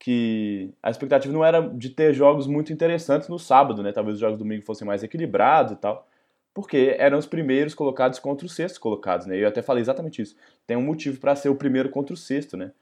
que 0.00 0.72
a 0.82 0.90
expectativa 0.90 1.32
não 1.32 1.44
era 1.44 1.60
de 1.60 1.90
ter 1.90 2.14
jogos 2.14 2.46
muito 2.46 2.72
interessantes 2.72 3.28
no 3.28 3.38
sábado, 3.38 3.82
né? 3.82 3.92
Talvez 3.92 4.14
os 4.14 4.20
jogos 4.20 4.38
do 4.38 4.44
domingo 4.44 4.64
fossem 4.64 4.86
mais 4.86 5.02
equilibrados 5.02 5.74
e 5.74 5.76
tal, 5.76 6.08
porque 6.54 6.96
eram 6.98 7.18
os 7.18 7.26
primeiros 7.26 7.74
colocados 7.74 8.18
contra 8.18 8.46
os 8.46 8.54
sextos 8.54 8.78
colocados, 8.78 9.26
né? 9.26 9.36
Eu 9.36 9.46
até 9.46 9.60
falei 9.60 9.82
exatamente 9.82 10.22
isso. 10.22 10.34
Tem 10.66 10.74
um 10.74 10.82
motivo 10.82 11.20
para 11.20 11.36
ser 11.36 11.50
o 11.50 11.54
primeiro 11.54 11.90
contra 11.90 12.14
o 12.14 12.16
sexto, 12.16 12.56
né? 12.56 12.72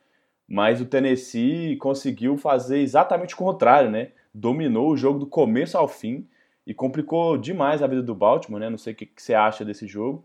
Mas 0.48 0.80
o 0.80 0.86
Tennessee 0.86 1.76
conseguiu 1.76 2.38
fazer 2.38 2.78
exatamente 2.78 3.34
o 3.34 3.36
contrário, 3.36 3.90
né? 3.90 4.12
Dominou 4.32 4.90
o 4.92 4.96
jogo 4.96 5.18
do 5.18 5.26
começo 5.26 5.76
ao 5.76 5.88
fim 5.88 6.24
e 6.64 6.72
complicou 6.72 7.36
demais 7.36 7.82
a 7.82 7.88
vida 7.88 8.02
do 8.02 8.14
Baltimore, 8.14 8.60
né? 8.60 8.70
Não 8.70 8.78
sei 8.78 8.92
o 8.92 8.96
que, 8.96 9.10
você 9.16 9.34
acha 9.34 9.64
desse 9.64 9.88
jogo, 9.88 10.24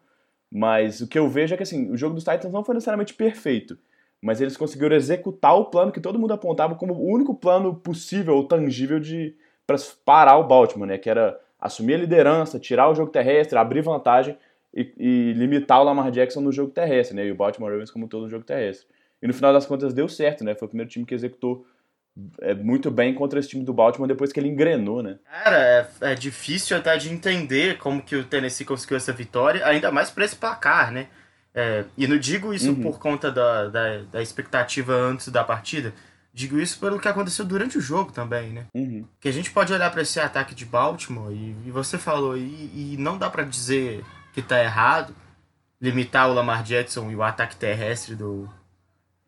mas 0.51 1.01
o 1.01 1.07
que 1.07 1.17
eu 1.17 1.27
vejo 1.27 1.55
é 1.55 1.57
que 1.57 1.63
assim, 1.63 1.89
o 1.89 1.97
jogo 1.97 2.13
dos 2.13 2.23
Titans 2.23 2.53
não 2.53 2.63
foi 2.63 2.75
necessariamente 2.75 3.15
perfeito, 3.15 3.79
mas 4.23 4.39
eles 4.39 4.55
conseguiram 4.55 4.95
executar 4.95 5.53
o 5.53 5.65
plano 5.65 5.91
que 5.91 5.99
todo 5.99 6.17
mundo 6.17 6.31
apontava 6.31 6.75
como 6.75 6.93
o 6.93 7.11
único 7.11 7.35
plano 7.35 7.75
possível 7.75 8.35
ou 8.37 8.47
tangível 8.47 8.97
de 8.97 9.35
para 9.67 9.75
parar 10.05 10.37
o 10.37 10.45
Baltimore, 10.45 10.87
né? 10.87 10.97
Que 10.97 11.09
era 11.09 11.37
assumir 11.59 11.95
a 11.95 11.97
liderança, 11.97 12.57
tirar 12.57 12.89
o 12.89 12.95
jogo 12.95 13.11
terrestre, 13.11 13.57
abrir 13.57 13.81
vantagem 13.81 14.37
e, 14.73 14.93
e 14.97 15.33
limitar 15.33 15.81
o 15.81 15.83
Lamar 15.83 16.09
Jackson 16.09 16.39
no 16.39 16.53
jogo 16.53 16.71
terrestre, 16.71 17.15
né? 17.17 17.25
E 17.25 17.31
o 17.31 17.35
Baltimore 17.35 17.69
Ravens 17.69 17.91
como 17.91 18.07
todo 18.07 18.23
no 18.23 18.29
jogo 18.29 18.45
terrestre. 18.45 18.87
E 19.21 19.27
no 19.27 19.33
final 19.33 19.51
das 19.51 19.65
contas 19.65 19.93
deu 19.93 20.07
certo, 20.07 20.45
né? 20.45 20.55
Foi 20.55 20.67
o 20.67 20.69
primeiro 20.69 20.89
time 20.89 21.05
que 21.05 21.13
executou 21.13 21.65
é, 22.39 22.53
muito 22.53 22.89
bem 22.89 23.13
contra 23.13 23.41
esse 23.41 23.49
time 23.49 23.65
do 23.65 23.73
Baltimore 23.73 24.07
depois 24.07 24.31
que 24.31 24.39
ele 24.39 24.47
engrenou, 24.47 25.03
né? 25.03 25.19
Cara, 25.29 25.57
é, 26.01 26.11
é 26.11 26.15
difícil 26.15 26.77
até 26.77 26.95
de 26.95 27.11
entender 27.11 27.77
como 27.77 28.01
que 28.01 28.15
o 28.15 28.23
Tennessee 28.23 28.65
conseguiu 28.65 28.95
essa 28.95 29.11
vitória, 29.11 29.65
ainda 29.65 29.91
mais 29.91 30.09
para 30.09 30.23
esse 30.23 30.35
placar, 30.35 30.93
né? 30.93 31.07
É, 31.55 31.85
e 31.95 32.07
não 32.07 32.17
digo 32.17 32.53
isso 32.53 32.69
uhum. 32.69 32.81
por 32.81 32.99
conta 32.99 33.31
da, 33.31 33.67
da, 33.67 33.97
da, 34.11 34.21
expectativa 34.21 34.93
antes 34.93 35.27
da 35.27 35.43
partida, 35.43 35.93
digo 36.33 36.59
isso 36.59 36.79
pelo 36.79 36.99
que 36.99 37.07
aconteceu 37.07 37.45
durante 37.45 37.77
o 37.77 37.81
jogo 37.81 38.11
também, 38.11 38.49
né? 38.49 38.65
Uhum. 38.73 39.05
Que 39.19 39.29
a 39.29 39.31
gente 39.31 39.51
pode 39.51 39.71
olhar 39.71 39.91
para 39.91 40.01
esse 40.01 40.19
ataque 40.19 40.55
de 40.55 40.65
Baltimore 40.65 41.31
e, 41.31 41.55
e 41.65 41.71
você 41.71 41.97
falou, 41.97 42.35
e, 42.35 42.93
e 42.93 42.95
não 42.97 43.17
dá 43.19 43.29
para 43.29 43.43
dizer 43.43 44.03
que 44.33 44.41
tá 44.41 44.63
errado 44.63 45.15
limitar 45.83 46.29
o 46.29 46.33
Lamar 46.33 46.63
Jackson 46.63 47.11
e 47.11 47.15
o 47.15 47.21
ataque 47.21 47.57
terrestre 47.57 48.15
do, 48.15 48.49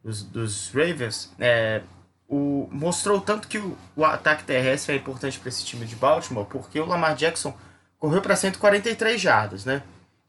dos, 0.01 0.23
dos 0.23 0.71
Ravens, 0.73 1.29
é, 1.37 1.81
o, 2.29 2.69
mostrou 2.71 3.19
tanto 3.19 3.49
que 3.49 3.57
o, 3.57 3.77
o 3.93 4.05
ataque 4.05 4.45
terrestre 4.45 4.95
é 4.95 4.97
importante 4.97 5.37
para 5.37 5.49
esse 5.49 5.65
time 5.65 5.85
de 5.85 5.97
Baltimore, 5.97 6.45
porque 6.45 6.79
o 6.79 6.85
Lamar 6.85 7.13
Jackson 7.13 7.53
correu 7.99 8.21
para 8.21 8.37
143 8.37 9.19
jardas, 9.19 9.65
né? 9.65 9.83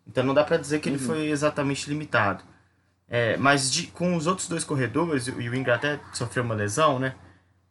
Então 0.06 0.25
não 0.25 0.34
dá 0.34 0.44
para 0.44 0.56
dizer 0.56 0.80
que 0.80 0.88
uhum. 0.88 0.94
ele 0.94 1.04
foi 1.04 1.26
exatamente 1.26 1.88
limitado. 1.88 2.44
É, 3.08 3.36
mas 3.36 3.70
de, 3.70 3.86
com 3.88 4.16
os 4.16 4.26
outros 4.26 4.48
dois 4.48 4.64
corredores, 4.64 5.28
e 5.28 5.30
o 5.30 5.54
Ingram 5.54 5.75
até 5.75 6.00
sofreu 6.12 6.42
uma 6.42 6.54
lesão, 6.54 6.98
né? 6.98 7.14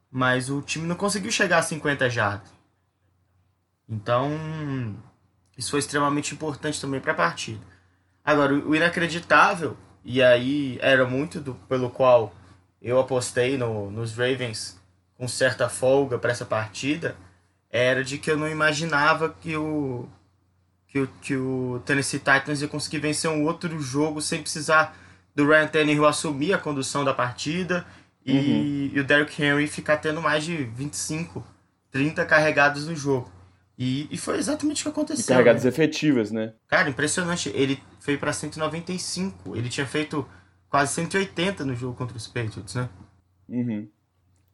Mas 0.09 0.49
o 0.49 0.61
time 0.61 0.87
não 0.87 0.95
conseguiu 0.95 1.31
chegar 1.31 1.59
a 1.59 1.63
50 1.63 2.09
jardas. 2.09 2.53
Então, 3.87 4.95
isso 5.57 5.71
foi 5.71 5.79
extremamente 5.79 6.33
importante 6.33 6.79
também 6.79 7.01
para 7.01 7.11
a 7.11 7.15
partida. 7.15 7.61
Agora, 8.23 8.53
o 8.53 8.75
inacreditável 8.75 9.77
e 10.03 10.21
aí 10.21 10.77
era 10.81 11.05
muito 11.05 11.39
do, 11.41 11.55
pelo 11.67 11.89
qual 11.89 12.33
eu 12.81 12.99
apostei 12.99 13.57
no, 13.57 13.89
nos 13.89 14.13
Ravens 14.15 14.79
com 15.17 15.27
certa 15.27 15.67
folga 15.67 16.19
para 16.19 16.31
essa 16.31 16.45
partida, 16.45 17.15
era 17.69 18.03
de 18.03 18.17
que 18.17 18.29
eu 18.29 18.37
não 18.37 18.47
imaginava 18.47 19.29
que 19.29 19.55
o, 19.57 20.07
que 20.95 20.99
o, 20.99 21.07
que 21.21 21.35
o 21.35 21.81
Tennessee 21.85 22.19
Titans 22.19 22.61
ia 22.61 22.69
conseguir 22.69 22.99
vencer 22.99 23.29
um 23.29 23.43
outro 23.43 23.77
jogo 23.81 24.21
sem 24.21 24.41
precisar 24.41 24.97
do 25.35 25.45
Ryan 25.45 25.67
Tannehill 25.67 26.05
assumir 26.05 26.53
a 26.53 26.57
condução 26.57 27.03
da 27.03 27.13
partida 27.13 27.85
e, 28.25 28.31
uhum. 28.31 28.91
e 28.93 28.99
o 29.01 29.03
Derrick 29.03 29.43
Henry 29.43 29.67
ficar 29.67 29.97
tendo 29.97 30.21
mais 30.21 30.45
de 30.45 30.55
25, 30.55 31.45
30 31.91 32.25
carregados 32.25 32.87
no 32.87 32.95
jogo. 32.95 33.29
E, 33.77 34.07
e 34.09 34.17
foi 34.17 34.37
exatamente 34.37 34.81
o 34.81 34.83
que 34.83 34.89
aconteceu. 34.89 35.25
E 35.25 35.27
carregadas 35.27 35.65
né? 35.65 35.69
efetivas, 35.69 36.31
né? 36.31 36.53
Cara, 36.65 36.89
impressionante. 36.89 37.51
Ele 37.53 37.77
foi 37.99 38.15
para 38.15 38.31
195. 38.31 39.53
Ele 39.53 39.67
tinha 39.67 39.85
feito 39.85 40.25
quase 40.69 40.93
180 40.93 41.65
no 41.65 41.75
jogo 41.75 41.93
contra 41.97 42.15
os 42.15 42.25
Patriots, 42.25 42.73
né? 42.73 42.87
Uhum. 43.49 43.89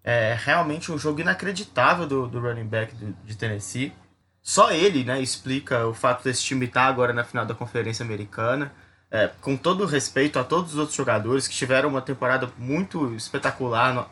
É 0.03 0.36
realmente 0.43 0.91
um 0.91 0.98
jogo 0.98 1.21
inacreditável 1.21 2.07
do, 2.07 2.27
do 2.27 2.39
running 2.39 2.65
back 2.65 2.95
do, 2.95 3.15
de 3.24 3.38
Tennessee. 3.38 3.93
Só 4.41 4.71
ele, 4.71 5.03
né, 5.03 5.21
explica 5.21 5.86
o 5.86 5.93
fato 5.93 6.24
desse 6.24 6.41
time 6.41 6.65
estar 6.65 6.88
agora 6.88 7.13
na 7.13 7.24
final 7.24 7.45
da 7.45 7.53
Conferência 7.53 8.03
Americana. 8.03 8.71
É, 9.10 9.27
com 9.41 9.57
todo 9.57 9.86
respeito 9.86 10.39
a 10.39 10.43
todos 10.43 10.71
os 10.71 10.79
outros 10.79 10.95
jogadores 10.95 11.45
que 11.45 11.53
tiveram 11.53 11.89
uma 11.89 12.01
temporada 12.01 12.50
muito 12.57 13.13
espetacular 13.13 13.93
no, 13.93 14.07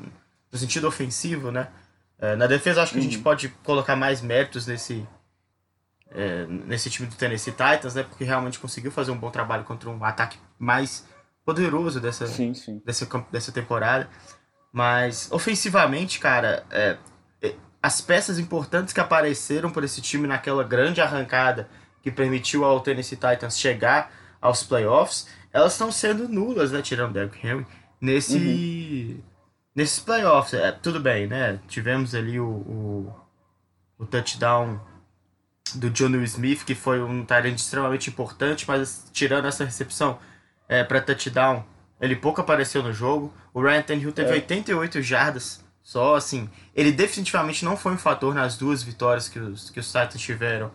no 0.51 0.59
sentido 0.59 0.87
ofensivo, 0.87 1.51
né? 1.51 1.69
É, 2.19 2.35
na 2.35 2.47
defesa, 2.47 2.83
acho 2.83 2.91
que 2.91 2.99
a 2.99 3.01
gente 3.01 3.17
uhum. 3.17 3.23
pode 3.23 3.47
colocar 3.63 3.95
mais 3.95 4.21
méritos 4.21 4.67
nesse, 4.67 5.07
é, 6.11 6.45
nesse 6.47 6.89
time 6.89 7.07
do 7.07 7.15
Tennessee 7.15 7.53
Titans, 7.53 7.95
né? 7.95 8.03
Porque 8.03 8.25
realmente 8.25 8.59
conseguiu 8.59 8.91
fazer 8.91 9.11
um 9.11 9.17
bom 9.17 9.31
trabalho 9.31 9.63
contra 9.63 9.89
um 9.89 10.03
ataque 10.03 10.37
mais 10.57 11.07
poderoso 11.45 12.01
dessa, 12.01 12.27
sim, 12.27 12.53
sim. 12.53 12.81
Dessa, 12.85 13.07
dessa 13.31 13.51
temporada. 13.53 14.09
Mas, 14.71 15.29
ofensivamente, 15.31 16.19
cara, 16.19 16.65
é, 16.69 16.97
as 17.81 18.01
peças 18.01 18.39
importantes 18.39 18.93
que 18.93 18.99
apareceram 18.99 19.69
por 19.71 19.83
esse 19.83 20.01
time 20.01 20.27
naquela 20.27 20.63
grande 20.63 21.01
arrancada 21.01 21.69
que 22.01 22.11
permitiu 22.11 22.63
ao 22.65 22.81
Tennessee 22.81 23.17
Titans 23.17 23.57
chegar 23.57 24.11
aos 24.41 24.63
playoffs, 24.63 25.27
elas 25.51 25.73
estão 25.73 25.91
sendo 25.91 26.27
nulas, 26.27 26.71
né? 26.71 26.81
Tirando 26.81 27.13
Derrick 27.13 27.45
Henry, 27.45 27.65
nesse, 27.99 28.37
uhum 28.37 29.29
nesses 29.79 29.99
playoffs, 29.99 30.53
é, 30.53 30.73
tudo 30.73 30.99
bem, 30.99 31.25
né? 31.25 31.57
Tivemos 31.67 32.13
ali 32.13 32.37
o, 32.37 32.47
o, 32.47 33.15
o 33.97 34.05
touchdown 34.05 34.79
do 35.75 35.89
John 35.89 36.15
Smith, 36.23 36.65
que 36.65 36.75
foi 36.75 37.01
um 37.01 37.23
talento 37.23 37.59
extremamente 37.59 38.09
importante, 38.09 38.65
mas 38.67 39.09
tirando 39.13 39.47
essa 39.47 39.63
recepção 39.63 40.19
é, 40.67 40.83
para 40.83 40.99
touchdown, 40.99 41.63
ele 42.01 42.15
pouco 42.15 42.41
apareceu 42.41 42.83
no 42.83 42.91
jogo. 42.91 43.33
O 43.53 43.61
Ryan 43.61 43.81
Tannehill 43.81 44.11
teve 44.11 44.31
é. 44.31 44.33
88 44.33 45.01
jardas 45.01 45.63
só, 45.89 46.15
assim. 46.15 46.47
Ele 46.75 46.91
definitivamente 46.91 47.65
não 47.65 47.75
foi 47.75 47.93
um 47.93 47.97
fator 47.97 48.35
nas 48.35 48.55
duas 48.55 48.83
vitórias 48.83 49.27
que 49.27 49.39
os, 49.39 49.71
que 49.71 49.79
os 49.79 49.87
Titans 49.87 50.21
tiveram 50.21 50.69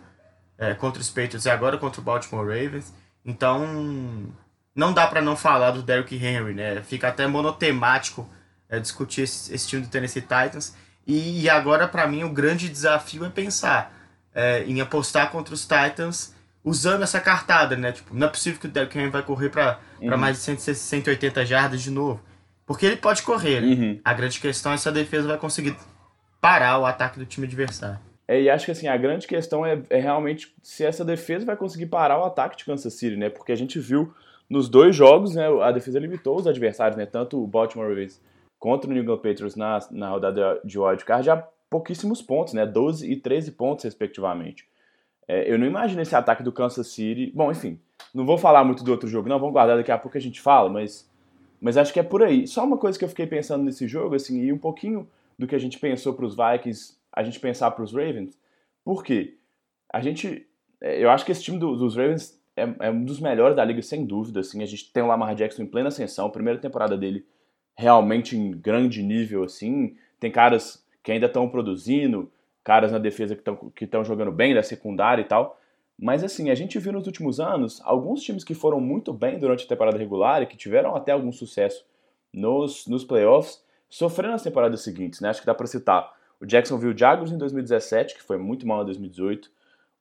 é, 0.58 0.74
contra 0.74 1.00
os 1.00 1.08
Patriots 1.08 1.44
e 1.44 1.50
agora 1.50 1.78
contra 1.78 2.00
o 2.00 2.04
Baltimore 2.04 2.44
Ravens. 2.44 2.92
Então, 3.24 4.34
não 4.74 4.92
dá 4.92 5.06
para 5.06 5.22
não 5.22 5.36
falar 5.36 5.70
do 5.70 5.84
Derrick 5.84 6.16
Henry, 6.16 6.52
né? 6.52 6.82
Fica 6.82 7.06
até 7.06 7.28
monotemático 7.28 8.28
é, 8.68 8.80
discutir 8.80 9.22
esse, 9.22 9.54
esse, 9.54 9.68
time 9.68 9.82
do 9.82 9.88
Tennessee 9.88 10.20
Titans. 10.20 10.74
E, 11.06 11.42
e 11.42 11.48
agora, 11.48 11.86
para 11.86 12.08
mim, 12.08 12.24
o 12.24 12.30
grande 12.30 12.68
desafio 12.68 13.24
é 13.24 13.30
pensar 13.30 13.94
é, 14.34 14.64
em 14.64 14.80
apostar 14.80 15.30
contra 15.30 15.54
os 15.54 15.62
Titans 15.62 16.34
usando 16.64 17.04
essa 17.04 17.20
cartada, 17.20 17.76
né? 17.76 17.92
Tipo, 17.92 18.16
não 18.16 18.26
é 18.26 18.30
possível 18.30 18.58
que 18.58 18.66
o 18.66 18.70
Derrick 18.70 18.98
Henry 18.98 19.10
vai 19.10 19.22
correr 19.22 19.50
para 19.50 19.78
uhum. 20.00 20.16
mais 20.16 20.38
de 20.38 20.42
100, 20.42 20.74
180 20.74 21.46
jardas 21.46 21.82
de 21.82 21.92
novo. 21.92 22.20
Porque 22.66 22.86
ele 22.86 22.96
pode 22.96 23.22
correr. 23.22 23.62
Uhum. 23.62 24.00
A 24.04 24.14
grande 24.14 24.40
questão 24.40 24.72
é 24.72 24.76
se 24.76 24.88
a 24.88 24.92
defesa 24.92 25.28
vai 25.28 25.38
conseguir 25.38 25.76
parar 26.40 26.78
o 26.78 26.86
ataque 26.86 27.18
do 27.18 27.26
time 27.26 27.46
adversário. 27.46 27.98
É, 28.26 28.40
e 28.40 28.48
acho 28.48 28.64
que 28.64 28.70
assim, 28.70 28.88
a 28.88 28.96
grande 28.96 29.26
questão 29.26 29.64
é, 29.66 29.82
é, 29.90 29.98
realmente 29.98 30.54
se 30.62 30.84
essa 30.84 31.04
defesa 31.04 31.44
vai 31.44 31.56
conseguir 31.56 31.86
parar 31.86 32.18
o 32.18 32.24
ataque 32.24 32.56
de 32.56 32.64
Kansas 32.64 32.94
City, 32.94 33.16
né? 33.16 33.28
Porque 33.28 33.52
a 33.52 33.56
gente 33.56 33.78
viu 33.78 34.14
nos 34.48 34.68
dois 34.68 34.94
jogos, 34.94 35.34
né, 35.34 35.46
a 35.62 35.72
defesa 35.72 35.98
limitou 35.98 36.36
os 36.36 36.46
adversários, 36.46 36.96
né? 36.96 37.06
Tanto 37.06 37.42
o 37.42 37.46
Baltimore 37.46 37.88
Ravens 37.88 38.20
contra 38.58 38.88
o 38.88 38.92
New 38.92 39.02
England 39.02 39.18
Patriots 39.18 39.56
na, 39.56 39.78
na 39.90 40.08
rodada 40.08 40.60
de 40.64 40.78
wildcard 40.78 41.26
já 41.26 41.36
pouquíssimos 41.68 42.22
pontos, 42.22 42.54
né? 42.54 42.64
12 42.64 43.10
e 43.10 43.16
13 43.16 43.52
pontos, 43.52 43.84
respectivamente. 43.84 44.66
É, 45.26 45.50
eu 45.50 45.58
não 45.58 45.66
imagino 45.66 46.00
esse 46.00 46.14
ataque 46.14 46.42
do 46.42 46.52
Kansas 46.52 46.86
City. 46.88 47.32
Bom, 47.34 47.50
enfim, 47.50 47.78
não 48.14 48.24
vou 48.24 48.38
falar 48.38 48.64
muito 48.64 48.84
do 48.84 48.90
outro 48.90 49.08
jogo, 49.08 49.28
não, 49.28 49.38
vamos 49.38 49.52
guardar 49.52 49.76
daqui 49.76 49.90
a 49.90 49.98
pouco 49.98 50.16
a 50.16 50.20
gente 50.20 50.40
fala, 50.40 50.70
mas, 50.70 51.10
mas 51.64 51.78
acho 51.78 51.94
que 51.94 51.98
é 51.98 52.02
por 52.02 52.22
aí. 52.22 52.46
Só 52.46 52.62
uma 52.62 52.76
coisa 52.76 52.98
que 52.98 53.06
eu 53.06 53.08
fiquei 53.08 53.26
pensando 53.26 53.64
nesse 53.64 53.88
jogo, 53.88 54.14
assim, 54.14 54.42
e 54.42 54.52
um 54.52 54.58
pouquinho 54.58 55.08
do 55.38 55.46
que 55.46 55.54
a 55.54 55.58
gente 55.58 55.78
pensou 55.78 56.12
para 56.12 56.26
os 56.26 56.36
Vikings, 56.36 56.98
a 57.10 57.22
gente 57.22 57.40
pensar 57.40 57.70
para 57.70 57.82
os 57.82 57.90
Ravens, 57.90 58.38
por 58.84 59.02
quê? 59.02 59.38
A 59.90 60.02
gente. 60.02 60.46
É, 60.78 61.02
eu 61.02 61.08
acho 61.08 61.24
que 61.24 61.32
esse 61.32 61.42
time 61.42 61.58
do, 61.58 61.74
dos 61.74 61.96
Ravens 61.96 62.38
é, 62.54 62.68
é, 62.80 62.90
um 62.90 63.02
dos 63.02 63.18
melhores 63.18 63.56
da 63.56 63.64
liga, 63.64 63.80
sem 63.80 64.04
dúvida. 64.04 64.40
Assim. 64.40 64.62
A 64.62 64.66
gente 64.66 64.92
tem 64.92 65.02
o 65.02 65.06
Lamar 65.06 65.34
Jackson 65.34 65.62
em 65.62 65.66
plena 65.66 65.88
ascensão, 65.88 66.28
primeira 66.28 66.60
temporada 66.60 66.98
dele 66.98 67.24
realmente 67.74 68.36
em 68.36 68.50
grande 68.50 69.02
nível 69.02 69.42
assim. 69.42 69.96
Tem 70.20 70.30
caras 70.30 70.84
que 71.02 71.12
ainda 71.12 71.26
estão 71.26 71.48
produzindo, 71.48 72.30
caras 72.62 72.92
na 72.92 72.98
defesa 72.98 73.34
que 73.34 73.40
estão 73.40 73.72
que 73.74 74.04
jogando 74.04 74.30
bem, 74.30 74.54
da 74.54 74.62
secundária 74.62 75.22
e 75.22 75.24
tal. 75.24 75.58
Mas 75.98 76.24
assim, 76.24 76.50
a 76.50 76.54
gente 76.54 76.78
viu 76.78 76.92
nos 76.92 77.06
últimos 77.06 77.38
anos 77.38 77.80
alguns 77.84 78.22
times 78.22 78.44
que 78.44 78.54
foram 78.54 78.80
muito 78.80 79.12
bem 79.12 79.38
durante 79.38 79.64
a 79.64 79.68
temporada 79.68 79.96
regular 79.96 80.42
e 80.42 80.46
que 80.46 80.56
tiveram 80.56 80.94
até 80.94 81.12
algum 81.12 81.32
sucesso 81.32 81.84
nos, 82.32 82.86
nos 82.86 83.04
playoffs, 83.04 83.62
sofrendo 83.88 84.32
nas 84.32 84.42
temporadas 84.42 84.82
seguintes, 84.82 85.20
né? 85.20 85.28
Acho 85.28 85.40
que 85.40 85.46
dá 85.46 85.54
para 85.54 85.66
citar 85.66 86.12
o 86.40 86.46
Jacksonville 86.46 86.98
Jaguars 86.98 87.30
em 87.30 87.38
2017, 87.38 88.16
que 88.16 88.22
foi 88.22 88.38
muito 88.38 88.66
mal 88.66 88.82
em 88.82 88.86
2018, 88.86 89.50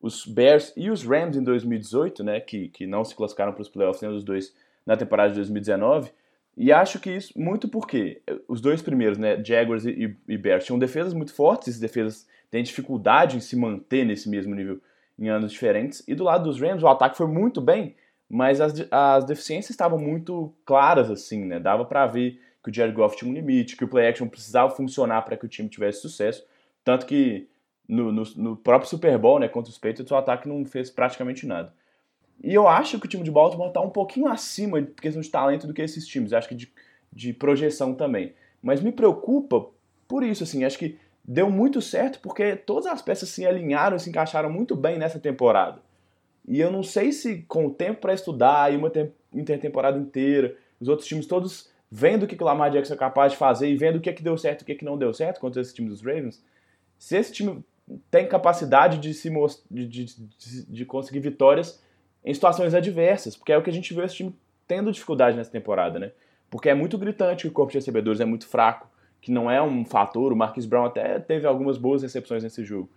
os 0.01 0.25
Bears 0.25 0.73
e 0.75 0.89
os 0.89 1.03
Rams 1.03 1.37
em 1.37 1.43
2018, 1.43 2.23
né, 2.23 2.39
que, 2.41 2.67
que 2.67 2.85
não 2.85 3.05
se 3.05 3.15
classificaram 3.15 3.53
para 3.53 3.61
os 3.61 3.69
playoffs, 3.69 4.01
nem 4.01 4.11
os 4.11 4.23
dois 4.23 4.53
na 4.85 4.97
temporada 4.97 5.29
de 5.29 5.35
2019. 5.35 6.11
E 6.57 6.71
acho 6.73 6.99
que 6.99 7.09
isso 7.09 7.39
muito 7.39 7.69
porque 7.69 8.21
os 8.47 8.59
dois 8.59 8.81
primeiros, 8.81 9.17
né, 9.17 9.41
Jaguars 9.43 9.85
e, 9.85 10.15
e 10.27 10.37
Bears, 10.37 10.65
tinham 10.65 10.77
defesas 10.77 11.13
muito 11.13 11.33
fortes, 11.33 11.69
essas 11.69 11.79
defesas 11.79 12.27
têm 12.51 12.61
dificuldade 12.61 13.37
em 13.37 13.39
se 13.39 13.55
manter 13.55 14.05
nesse 14.05 14.27
mesmo 14.27 14.53
nível 14.53 14.81
em 15.17 15.29
anos 15.29 15.51
diferentes. 15.51 16.03
E 16.07 16.15
do 16.15 16.23
lado 16.23 16.45
dos 16.45 16.59
Rams, 16.59 16.83
o 16.83 16.87
ataque 16.87 17.17
foi 17.17 17.27
muito 17.27 17.61
bem, 17.61 17.95
mas 18.29 18.59
as, 18.59 18.73
as 18.91 19.25
deficiências 19.25 19.71
estavam 19.71 19.99
muito 19.99 20.53
claras, 20.65 21.09
assim, 21.09 21.45
né? 21.45 21.59
Dava 21.59 21.85
para 21.85 22.05
ver 22.07 22.39
que 22.63 22.69
o 22.69 22.73
Jared 22.73 22.95
Goff 22.95 23.17
tinha 23.17 23.29
um 23.29 23.33
limite, 23.33 23.75
que 23.75 23.83
o 23.83 23.87
play 23.87 24.07
action 24.07 24.27
precisava 24.27 24.73
funcionar 24.73 25.21
para 25.23 25.35
que 25.35 25.45
o 25.45 25.49
time 25.49 25.67
tivesse 25.67 26.01
sucesso. 26.01 26.45
Tanto 26.83 27.05
que 27.05 27.47
no, 27.87 28.11
no, 28.11 28.23
no, 28.35 28.55
próprio 28.55 28.89
Super 28.89 29.17
Bowl, 29.17 29.39
né, 29.39 29.47
contra 29.47 29.69
os 29.69 29.77
Patriots, 29.77 30.09
o 30.09 30.15
ataque 30.15 30.47
não 30.47 30.63
fez 30.65 30.89
praticamente 30.89 31.45
nada. 31.45 31.73
E 32.41 32.53
eu 32.53 32.67
acho 32.67 32.99
que 32.99 33.05
o 33.05 33.09
time 33.09 33.23
de 33.23 33.31
Baltimore 33.31 33.67
está 33.67 33.81
um 33.81 33.89
pouquinho 33.89 34.27
acima 34.27 34.81
de 34.81 34.91
questão 34.93 35.21
de 35.21 35.29
talento 35.29 35.67
do 35.67 35.73
que 35.73 35.81
esses 35.81 36.07
times. 36.07 36.33
Acho 36.33 36.47
que 36.47 36.55
de, 36.55 36.71
de 37.11 37.33
projeção 37.33 37.93
também. 37.93 38.33
Mas 38.61 38.81
me 38.81 38.91
preocupa 38.91 39.67
por 40.07 40.23
isso, 40.23 40.43
assim. 40.43 40.63
Acho 40.63 40.79
que 40.79 40.97
deu 41.23 41.49
muito 41.49 41.81
certo 41.81 42.19
porque 42.19 42.55
todas 42.55 42.85
as 42.85 43.01
peças 43.01 43.29
se 43.29 43.45
alinharam 43.45 43.97
se 43.97 44.09
encaixaram 44.09 44.49
muito 44.49 44.75
bem 44.75 44.97
nessa 44.97 45.19
temporada. 45.19 45.81
E 46.45 46.59
eu 46.59 46.71
não 46.71 46.83
sei 46.83 47.11
se 47.11 47.43
com 47.47 47.65
o 47.67 47.73
tempo 47.73 48.01
para 48.01 48.13
estudar 48.13 48.73
e 48.73 48.75
uma 48.75 48.91
intertemporada 49.33 49.97
inteira, 49.97 50.55
os 50.79 50.89
outros 50.89 51.07
times 51.07 51.25
todos 51.25 51.71
vendo 51.89 52.23
o 52.23 52.27
que 52.27 52.41
o 52.41 52.45
Lamar 52.45 52.71
Jackson 52.71 52.95
é 52.95 52.97
capaz 52.97 53.33
de 53.33 53.37
fazer 53.37 53.69
e 53.69 53.77
vendo 53.77 53.97
o 53.97 54.01
que, 54.01 54.09
é 54.09 54.13
que 54.13 54.23
deu 54.23 54.35
certo 54.35 54.61
e 54.61 54.63
o 54.63 54.65
que, 54.65 54.71
é 54.71 54.75
que 54.75 54.83
não 54.83 54.97
deu 54.97 55.13
certo 55.13 55.39
contra 55.39 55.61
esse 55.61 55.73
time 55.73 55.87
dos 55.87 56.01
Ravens, 56.01 56.43
se 56.97 57.15
esse 57.15 57.31
time 57.31 57.63
tem 58.09 58.27
capacidade 58.27 58.97
de 58.97 59.13
se 59.13 59.29
de, 59.69 59.87
de, 59.87 60.05
de, 60.67 60.85
conseguir 60.85 61.19
vitórias 61.19 61.83
em 62.25 62.33
situações 62.33 62.73
adversas, 62.73 63.35
porque 63.35 63.51
é 63.51 63.57
o 63.57 63.61
que 63.61 63.69
a 63.69 63.73
gente 63.73 63.93
vê 63.93 64.03
esse 64.03 64.15
time 64.15 64.35
tendo 64.67 64.91
dificuldade 64.91 65.37
nessa 65.37 65.51
temporada, 65.51 65.99
né? 65.99 66.11
Porque 66.49 66.69
é 66.69 66.73
muito 66.73 66.97
gritante 66.97 67.43
que 67.43 67.49
o 67.49 67.51
corpo 67.51 67.71
de 67.71 67.77
recebedores 67.77 68.19
é 68.19 68.25
muito 68.25 68.47
fraco, 68.47 68.89
que 69.23 69.31
não 69.31 69.49
é 69.49 69.63
um 69.63 69.85
fator. 69.85 70.33
O 70.33 70.35
Marquis 70.35 70.65
Brown 70.65 70.83
até 70.83 71.17
teve 71.17 71.47
algumas 71.47 71.77
boas 71.77 72.03
recepções 72.03 72.43
nesse 72.43 72.61
jogo, 72.61 72.89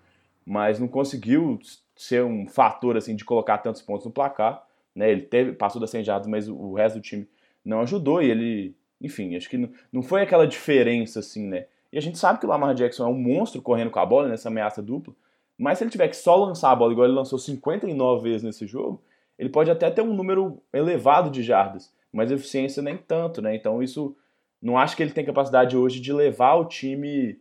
mas 0.45 0.80
não 0.80 0.88
conseguiu 0.88 1.56
ser 1.95 2.25
um 2.25 2.49
fator 2.49 2.97
assim 2.97 3.14
de 3.14 3.25
colocar 3.25 3.59
tantos 3.59 3.80
pontos 3.80 4.04
no 4.04 4.11
placar. 4.11 4.66
Né? 4.92 5.12
Ele 5.12 5.21
teve, 5.23 5.52
passou 5.52 5.80
das 5.80 5.90
100 5.90 6.02
jardas, 6.02 6.26
mas 6.26 6.49
o 6.49 6.75
resto 6.75 6.97
do 6.97 7.00
time 7.00 7.28
não 7.64 7.80
ajudou 7.83 8.21
e 8.21 8.28
ele, 8.28 8.75
enfim, 9.00 9.37
acho 9.37 9.49
que 9.49 9.56
não, 9.56 9.71
não 9.92 10.02
foi 10.02 10.21
aquela 10.21 10.49
diferença 10.49 11.21
assim, 11.21 11.47
né? 11.47 11.66
E 11.92 11.99
a 11.99 12.02
gente 12.02 12.18
sabe 12.18 12.40
que 12.40 12.47
o 12.47 12.49
Lamar 12.49 12.75
Jackson 12.75 13.04
é 13.04 13.09
um 13.09 13.16
monstro 13.16 13.62
correndo 13.62 13.92
com 13.92 14.00
a 14.00 14.06
bola 14.06 14.28
nessa 14.28 14.49
ameaça 14.49 14.83
dupla, 14.83 15.14
mas 15.56 15.78
se 15.78 15.85
ele 15.85 15.92
tiver 15.92 16.09
que 16.09 16.16
só 16.16 16.35
lançar 16.35 16.73
a 16.73 16.76
bola 16.76 16.92
igual 16.92 17.06
ele 17.06 17.14
lançou 17.14 17.38
59 17.38 18.28
vezes 18.28 18.42
nesse 18.42 18.66
jogo, 18.66 19.00
ele 19.38 19.49
pode 19.49 19.71
até 19.71 19.90
ter 19.92 20.02
um 20.02 20.12
número 20.12 20.61
elevado 20.73 21.30
de 21.30 21.42
jardas, 21.42 21.95
mas 22.12 22.33
eficiência 22.33 22.83
nem 22.83 22.97
tanto, 22.97 23.40
né? 23.40 23.54
Então 23.54 23.80
isso 23.80 24.16
não 24.63 24.79
acho 24.79 24.97
que 24.97 25.03
ele 25.03 25.13
tem 25.13 25.25
capacidade 25.25 25.77
hoje 25.77 26.01
de 26.01 26.13
levar 26.13 26.55
o 26.55 26.65
time 26.65 27.39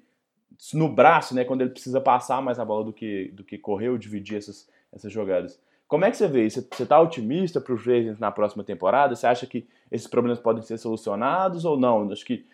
no 0.73 0.87
braço, 0.87 1.35
né, 1.35 1.43
quando 1.43 1.61
ele 1.61 1.71
precisa 1.71 1.99
passar 1.99 2.41
mais 2.41 2.59
a 2.59 2.65
bola 2.65 2.85
do 2.85 2.93
que, 2.93 3.29
do 3.33 3.43
que 3.43 3.57
correr 3.57 3.89
ou 3.89 3.97
dividir 3.97 4.37
essas, 4.37 4.69
essas 4.93 5.11
jogadas. 5.11 5.59
Como 5.87 6.05
é 6.05 6.11
que 6.11 6.17
você 6.17 6.27
vê 6.27 6.45
isso? 6.45 6.65
Você 6.71 6.83
está 6.83 6.99
otimista 6.99 7.61
para 7.61 7.73
os 7.73 7.81
Ravens 7.81 8.19
na 8.19 8.31
próxima 8.31 8.63
temporada? 8.63 9.15
Você 9.15 9.27
acha 9.27 9.45
que 9.45 9.67
esses 9.91 10.07
problemas 10.07 10.39
podem 10.39 10.63
ser 10.63 10.77
solucionados 10.77 11.63
ou 11.63 11.77
não? 11.77 12.11
Acho 12.11 12.25
que 12.25 12.45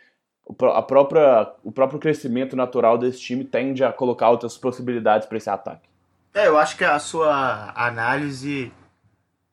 a 0.74 0.82
própria, 0.82 1.54
o 1.64 1.72
próprio 1.72 2.00
crescimento 2.00 2.56
natural 2.56 2.98
desse 2.98 3.22
time 3.22 3.46
tende 3.46 3.84
a 3.84 3.94
colocar 3.94 4.30
outras 4.30 4.58
possibilidades 4.58 5.28
para 5.28 5.38
esse 5.38 5.50
ataque. 5.50 5.88
É, 6.34 6.48
eu 6.48 6.58
acho 6.58 6.78
que 6.78 6.84
a 6.84 7.00
sua 7.00 7.72
análise 7.76 8.72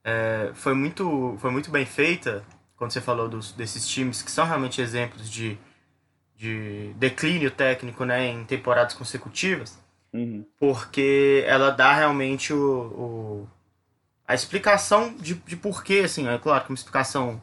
é, 0.02 0.50
foi, 0.54 0.74
muito, 0.74 1.36
foi 1.38 1.50
muito 1.50 1.70
bem 1.70 1.84
feita 1.84 2.42
quando 2.78 2.92
você 2.92 3.00
falou 3.00 3.28
dos, 3.28 3.52
desses 3.52 3.86
times 3.86 4.22
que 4.22 4.30
são 4.30 4.46
realmente 4.46 4.80
exemplos 4.80 5.28
de 5.28 5.58
de 6.38 6.94
declínio 6.96 7.50
técnico 7.50 8.04
né, 8.04 8.28
em 8.28 8.44
temporadas 8.44 8.94
consecutivas, 8.94 9.76
uhum. 10.12 10.46
porque 10.56 11.44
ela 11.44 11.70
dá 11.70 11.92
realmente 11.92 12.52
o, 12.52 12.60
o, 12.62 13.48
a 14.26 14.34
explicação 14.34 15.16
de, 15.16 15.34
de 15.34 15.56
porquê, 15.56 16.02
assim, 16.04 16.28
é 16.28 16.38
claro 16.38 16.64
que 16.64 16.70
uma 16.70 16.76
explicação 16.76 17.42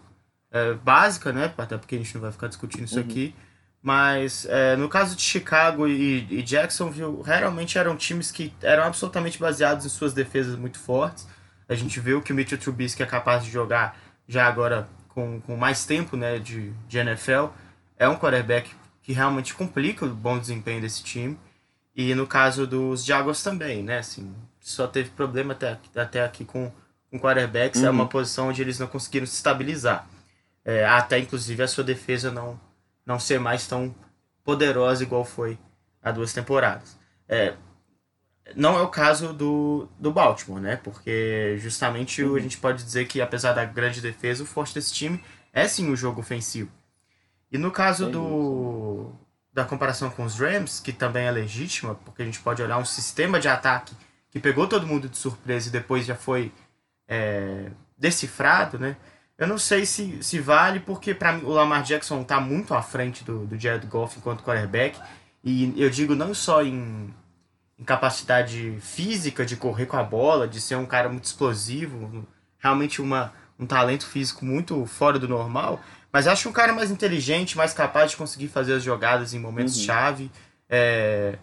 é, 0.50 0.74
básica, 0.76 1.34
né, 1.34 1.54
até 1.58 1.78
porque 1.78 1.96
a 1.96 1.98
gente 1.98 2.16
não 2.16 2.22
vai 2.22 2.32
ficar 2.32 2.48
discutindo 2.48 2.86
isso 2.86 2.98
uhum. 2.98 3.04
aqui, 3.06 3.36
mas 3.82 4.46
é, 4.46 4.78
no 4.78 4.88
caso 4.88 5.14
de 5.14 5.22
Chicago 5.22 5.90
e, 5.90 6.26
e 6.30 6.42
Jacksonville, 6.42 7.22
realmente 7.22 7.78
eram 7.78 7.98
times 7.98 8.32
que 8.32 8.54
eram 8.62 8.84
absolutamente 8.84 9.38
baseados 9.38 9.86
em 9.86 9.90
suas 9.90 10.14
defesas 10.14 10.58
muito 10.58 10.80
fortes. 10.80 11.28
A 11.68 11.76
gente 11.76 12.00
viu 12.00 12.22
que 12.22 12.32
o 12.32 12.36
Mitchell 12.36 12.58
Trubisky 12.58 13.04
é 13.04 13.06
capaz 13.06 13.44
de 13.44 13.52
jogar 13.52 13.98
já 14.28 14.48
agora 14.48 14.88
com, 15.16 15.40
com 15.40 15.56
mais 15.56 15.86
tempo 15.86 16.18
né, 16.18 16.38
de, 16.38 16.72
de 16.88 16.98
NFL. 17.00 17.48
É 17.98 18.08
um 18.08 18.18
quarterback 18.18 18.70
que 19.02 19.14
realmente 19.14 19.56
complica 19.56 20.06
o 20.06 20.10
bom 20.10 20.38
desempenho 20.38 20.82
desse 20.82 21.02
time. 21.02 21.40
E 21.96 22.14
no 22.14 22.28
caso 22.28 22.68
dos 22.68 23.06
Jaguars 23.06 23.42
também, 23.42 23.82
né? 23.82 24.00
Assim, 24.00 24.36
só 24.60 24.86
teve 24.86 25.10
problema 25.12 25.54
até, 25.54 25.80
até 25.96 26.24
aqui 26.24 26.44
com, 26.44 26.70
com 27.10 27.18
quarterbacks. 27.18 27.82
Uhum. 27.82 27.88
É 27.88 27.90
uma 27.90 28.08
posição 28.08 28.50
onde 28.50 28.62
eles 28.62 28.78
não 28.78 28.88
conseguiram 28.88 29.26
se 29.26 29.36
estabilizar. 29.36 30.06
É, 30.66 30.86
até 30.86 31.18
inclusive 31.18 31.64
a 31.64 31.68
sua 31.68 31.84
defesa 31.84 32.32
não, 32.32 32.60
não 33.06 33.20
ser 33.20 33.40
mais 33.40 33.66
tão 33.66 33.96
poderosa 34.44 35.04
igual 35.04 35.24
foi 35.24 35.58
há 36.04 36.12
duas 36.12 36.34
temporadas. 36.34 36.98
É, 37.30 37.54
não 38.54 38.78
é 38.78 38.82
o 38.82 38.90
caso 38.90 39.34
do, 39.34 39.88
do 39.98 40.12
Baltimore, 40.12 40.62
né? 40.62 40.76
Porque 40.76 41.58
justamente 41.60 42.24
uhum. 42.24 42.36
a 42.36 42.40
gente 42.40 42.58
pode 42.58 42.84
dizer 42.84 43.08
que 43.08 43.22
apesar 43.22 43.54
da 43.54 43.66
grande 43.66 44.02
defesa, 44.02 44.44
o 44.44 44.46
forte 44.46 44.74
desse 44.74 44.94
time 44.94 45.24
é 45.52 45.68
sim 45.68 45.90
o 45.90 45.96
jogo 45.96 46.20
ofensivo. 46.20 46.70
E 47.52 47.58
no 47.58 47.72
caso 47.72 48.10
do 48.10 49.12
da 49.54 49.64
comparação 49.64 50.10
com 50.10 50.26
os 50.26 50.38
Rams, 50.38 50.82
que 50.82 50.92
também 50.92 51.28
é 51.28 51.32
legítima, 51.32 51.96
porque 51.96 52.22
a 52.22 52.26
gente 52.26 52.40
pode 52.42 52.62
olhar 52.62 52.78
um 52.78 52.84
sistema 52.84 53.40
de 53.40 53.48
ataque 53.48 53.96
que 54.30 54.38
pegou 54.38 54.68
todo 54.68 54.86
mundo 54.86 55.08
de 55.08 55.18
surpresa 55.18 55.70
e 55.70 55.72
depois 55.72 56.06
já 56.06 56.14
foi 56.14 56.52
é, 57.08 57.72
decifrado, 57.98 58.78
né? 58.78 58.98
Eu 59.38 59.48
não 59.48 59.58
sei 59.58 59.86
se, 59.86 60.22
se 60.22 60.40
vale, 60.40 60.82
porque 60.82 61.14
para 61.14 61.32
mim 61.32 61.46
o 61.46 61.50
Lamar 61.50 61.84
Jackson 61.84 62.22
está 62.22 62.40
muito 62.40 62.74
à 62.74 62.82
frente 62.82 63.24
do, 63.24 63.46
do 63.46 63.58
Jared 63.58 63.88
Goff 63.88 64.18
enquanto 64.18 64.44
quarterback. 64.44 65.00
E 65.42 65.74
eu 65.78 65.90
digo 65.90 66.16
não 66.16 66.34
só 66.34 66.62
em, 66.62 67.14
em 67.78 67.84
capacidade 67.84 68.78
física 68.80 69.46
de 69.46 69.56
correr 69.56 69.86
com 69.86 69.98
a 69.98 70.04
bola, 70.04 70.48
de 70.48 70.62
ser 70.62 70.76
um 70.76 70.86
cara 70.86 71.10
muito 71.10 71.26
explosivo, 71.26 72.26
realmente 72.58 73.02
uma, 73.02 73.34
um 73.60 73.66
talento 73.66 74.06
físico 74.08 74.46
muito 74.46 74.86
fora 74.86 75.20
do 75.20 75.28
normal, 75.28 75.82
mas 76.12 76.28
acho 76.28 76.48
um 76.48 76.54
cara 76.54 76.72
mais 76.74 76.90
inteligente, 76.90 77.58
mais 77.58 77.74
capaz 77.74 78.12
de 78.12 78.18
conseguir 78.18 78.48
fazer 78.48 78.74
as 78.76 78.84
jogadas 78.84 79.34
em 79.34 79.40
momentos-chave. 79.40 80.24
Uhum. 80.24 80.30
É, 80.70 81.38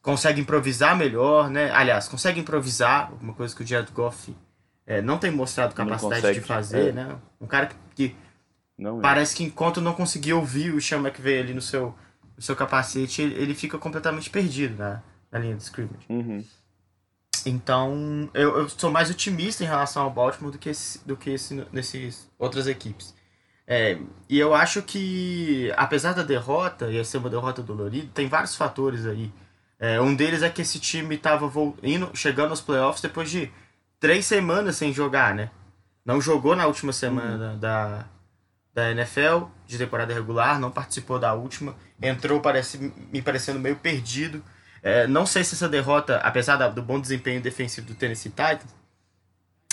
consegue 0.00 0.40
improvisar 0.40 0.96
melhor, 0.96 1.50
né? 1.50 1.70
Aliás, 1.72 2.08
consegue 2.08 2.40
improvisar, 2.40 3.12
uma 3.20 3.34
coisa 3.34 3.54
que 3.54 3.62
o 3.62 3.66
Jared 3.66 3.92
Goff 3.92 4.34
é, 4.86 5.02
não 5.02 5.18
tem 5.18 5.30
mostrado 5.30 5.74
capacidade 5.74 6.32
de 6.32 6.40
fazer, 6.40 6.88
é. 6.88 6.92
né? 6.92 7.16
Um 7.40 7.46
cara 7.46 7.66
que, 7.66 7.76
que 7.94 8.16
não, 8.78 8.98
é. 8.98 9.02
parece 9.02 9.36
que 9.36 9.44
enquanto 9.44 9.80
não 9.80 9.92
conseguiu 9.92 10.38
ouvir 10.38 10.72
o 10.72 10.80
Sean 10.80 11.00
McVay 11.00 11.40
ali 11.40 11.52
no 11.52 11.60
seu, 11.60 11.94
no 12.36 12.42
seu 12.42 12.54
capacete, 12.54 13.20
ele, 13.20 13.34
ele 13.34 13.54
fica 13.54 13.76
completamente 13.78 14.30
perdido 14.30 14.78
na, 14.78 15.02
na 15.30 15.38
linha 15.38 15.56
de 15.56 15.62
scrimmage. 15.62 16.06
Uhum. 16.08 16.44
Então, 17.44 18.28
eu, 18.34 18.58
eu 18.58 18.68
sou 18.68 18.90
mais 18.90 19.10
otimista 19.10 19.62
em 19.62 19.66
relação 19.66 20.02
ao 20.02 20.10
Baltimore 20.10 20.50
do 20.50 20.58
que, 20.58 20.68
esse, 20.68 21.06
do 21.06 21.16
que 21.16 21.30
esse, 21.30 21.64
nessas 21.72 22.28
outras 22.38 22.66
equipes. 22.66 23.14
É, 23.66 23.98
e 24.28 24.38
eu 24.38 24.54
acho 24.54 24.82
que, 24.82 25.72
apesar 25.76 26.12
da 26.12 26.22
derrota, 26.22 26.90
e 26.90 27.04
ser 27.04 27.18
uma 27.18 27.30
derrota 27.30 27.62
dolorida, 27.62 28.08
tem 28.14 28.28
vários 28.28 28.54
fatores 28.54 29.06
aí. 29.06 29.32
É, 29.78 30.00
um 30.00 30.14
deles 30.14 30.42
é 30.42 30.48
que 30.50 30.62
esse 30.62 30.80
time 30.80 31.16
estava 31.16 31.50
chegando 32.14 32.50
aos 32.50 32.60
playoffs 32.60 33.02
depois 33.02 33.30
de 33.30 33.50
três 34.00 34.24
semanas 34.24 34.76
sem 34.76 34.92
jogar, 34.92 35.34
né? 35.34 35.50
Não 36.04 36.20
jogou 36.20 36.54
na 36.54 36.66
última 36.66 36.92
semana 36.92 37.52
uhum. 37.52 37.58
da, 37.58 38.04
da 38.72 38.90
NFL, 38.92 39.46
de 39.66 39.76
temporada 39.76 40.14
regular, 40.14 40.60
não 40.60 40.70
participou 40.70 41.18
da 41.18 41.34
última, 41.34 41.74
entrou 42.00 42.40
parece, 42.40 42.92
me 43.12 43.20
parecendo 43.20 43.58
meio 43.58 43.76
perdido. 43.76 44.42
É, 44.86 45.04
não 45.04 45.26
sei 45.26 45.42
se 45.42 45.56
essa 45.56 45.68
derrota, 45.68 46.18
apesar 46.18 46.56
do 46.68 46.80
bom 46.80 47.00
desempenho 47.00 47.40
defensivo 47.40 47.88
do 47.88 47.94
Tennessee 47.96 48.30
Titans, 48.30 48.72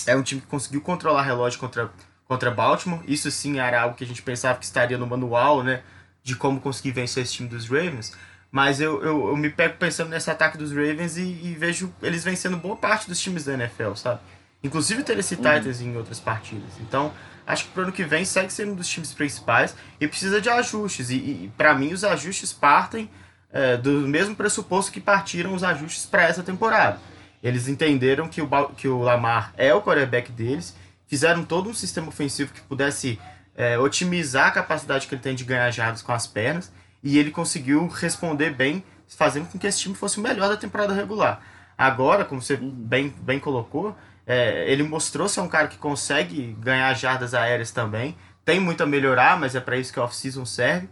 é 0.07 0.15
um 0.15 0.23
time 0.23 0.41
que 0.41 0.47
conseguiu 0.47 0.81
controlar 0.81 1.21
relógio 1.21 1.59
contra 1.59 1.91
contra 2.25 2.49
Baltimore. 2.49 2.99
Isso 3.07 3.29
sim 3.29 3.59
era 3.59 3.79
algo 3.79 3.95
que 3.95 4.03
a 4.03 4.07
gente 4.07 4.23
pensava 4.23 4.57
que 4.57 4.65
estaria 4.65 4.97
no 4.97 5.05
manual, 5.05 5.61
né? 5.61 5.83
De 6.23 6.35
como 6.35 6.59
conseguir 6.59 6.93
vencer 6.93 7.21
esse 7.21 7.33
time 7.33 7.47
dos 7.47 7.69
Ravens. 7.69 8.17
Mas 8.51 8.81
eu, 8.81 9.03
eu, 9.03 9.27
eu 9.27 9.37
me 9.37 9.51
pego 9.51 9.77
pensando 9.77 10.09
nesse 10.09 10.31
ataque 10.31 10.57
dos 10.57 10.71
Ravens 10.71 11.15
e, 11.15 11.21
e, 11.21 11.55
vejo 11.59 11.93
eles 12.01 12.23
vencendo 12.23 12.57
boa 12.57 12.75
parte 12.75 13.07
dos 13.07 13.19
times 13.19 13.45
da 13.45 13.53
NFL, 13.53 13.93
sabe? 13.93 14.19
Inclusive 14.63 15.01
o 15.01 15.05
Tennessee 15.05 15.37
uhum. 15.37 15.43
Titans 15.43 15.79
em 15.79 15.95
outras 15.95 16.19
partidas. 16.19 16.79
Então, 16.79 17.13
acho 17.45 17.65
que 17.65 17.69
pro 17.71 17.83
ano 17.83 17.91
que 17.91 18.03
vem 18.03 18.25
segue 18.25 18.51
sendo 18.51 18.71
um 18.71 18.75
dos 18.75 18.87
times 18.87 19.13
principais 19.13 19.75
e 19.99 20.07
precisa 20.07 20.41
de 20.41 20.49
ajustes. 20.49 21.11
E, 21.11 21.15
e 21.15 21.51
para 21.55 21.75
mim, 21.75 21.93
os 21.93 22.03
ajustes 22.03 22.51
partem 22.51 23.07
é, 23.53 23.77
do 23.77 23.91
mesmo 24.07 24.35
pressuposto 24.35 24.91
que 24.91 24.99
partiram 24.99 25.53
os 25.53 25.63
ajustes 25.63 26.05
para 26.05 26.23
essa 26.23 26.41
temporada. 26.41 26.99
Eles 27.41 27.67
entenderam 27.67 28.27
que 28.27 28.41
o, 28.41 28.49
que 28.75 28.87
o 28.87 28.99
Lamar 28.99 29.53
é 29.55 29.73
o 29.73 29.81
quarterback 29.81 30.31
deles, 30.31 30.75
fizeram 31.07 31.45
todo 31.45 31.69
um 31.69 31.73
sistema 31.73 32.07
ofensivo 32.07 32.51
que 32.51 32.61
pudesse 32.61 33.19
é, 33.55 33.77
otimizar 33.77 34.47
a 34.47 34.51
capacidade 34.51 35.07
que 35.07 35.13
ele 35.13 35.21
tem 35.21 35.35
de 35.35 35.43
ganhar 35.43 35.69
jardas 35.69 36.01
com 36.01 36.11
as 36.11 36.25
pernas, 36.25 36.71
e 37.03 37.19
ele 37.19 37.31
conseguiu 37.31 37.87
responder 37.87 38.51
bem, 38.51 38.83
fazendo 39.07 39.47
com 39.47 39.59
que 39.59 39.67
esse 39.67 39.79
time 39.79 39.93
fosse 39.93 40.17
o 40.17 40.21
melhor 40.21 40.49
da 40.49 40.57
temporada 40.57 40.93
regular. 40.93 41.41
Agora, 41.77 42.25
como 42.25 42.41
você 42.41 42.57
bem, 42.57 43.09
bem 43.09 43.39
colocou, 43.39 43.95
é, 44.25 44.71
ele 44.71 44.83
mostrou 44.83 45.27
ser 45.27 45.41
um 45.41 45.47
cara 45.47 45.67
que 45.67 45.77
consegue 45.77 46.55
ganhar 46.59 46.93
jardas 46.93 47.33
aéreas 47.33 47.71
também. 47.71 48.15
Tem 48.45 48.59
muito 48.59 48.81
a 48.81 48.85
melhorar, 48.85 49.37
mas 49.39 49.53
é 49.53 49.59
para 49.59 49.77
isso 49.77 49.91
que 49.91 49.99
a 49.99 50.03
off-season 50.03 50.45
serve. 50.45 50.87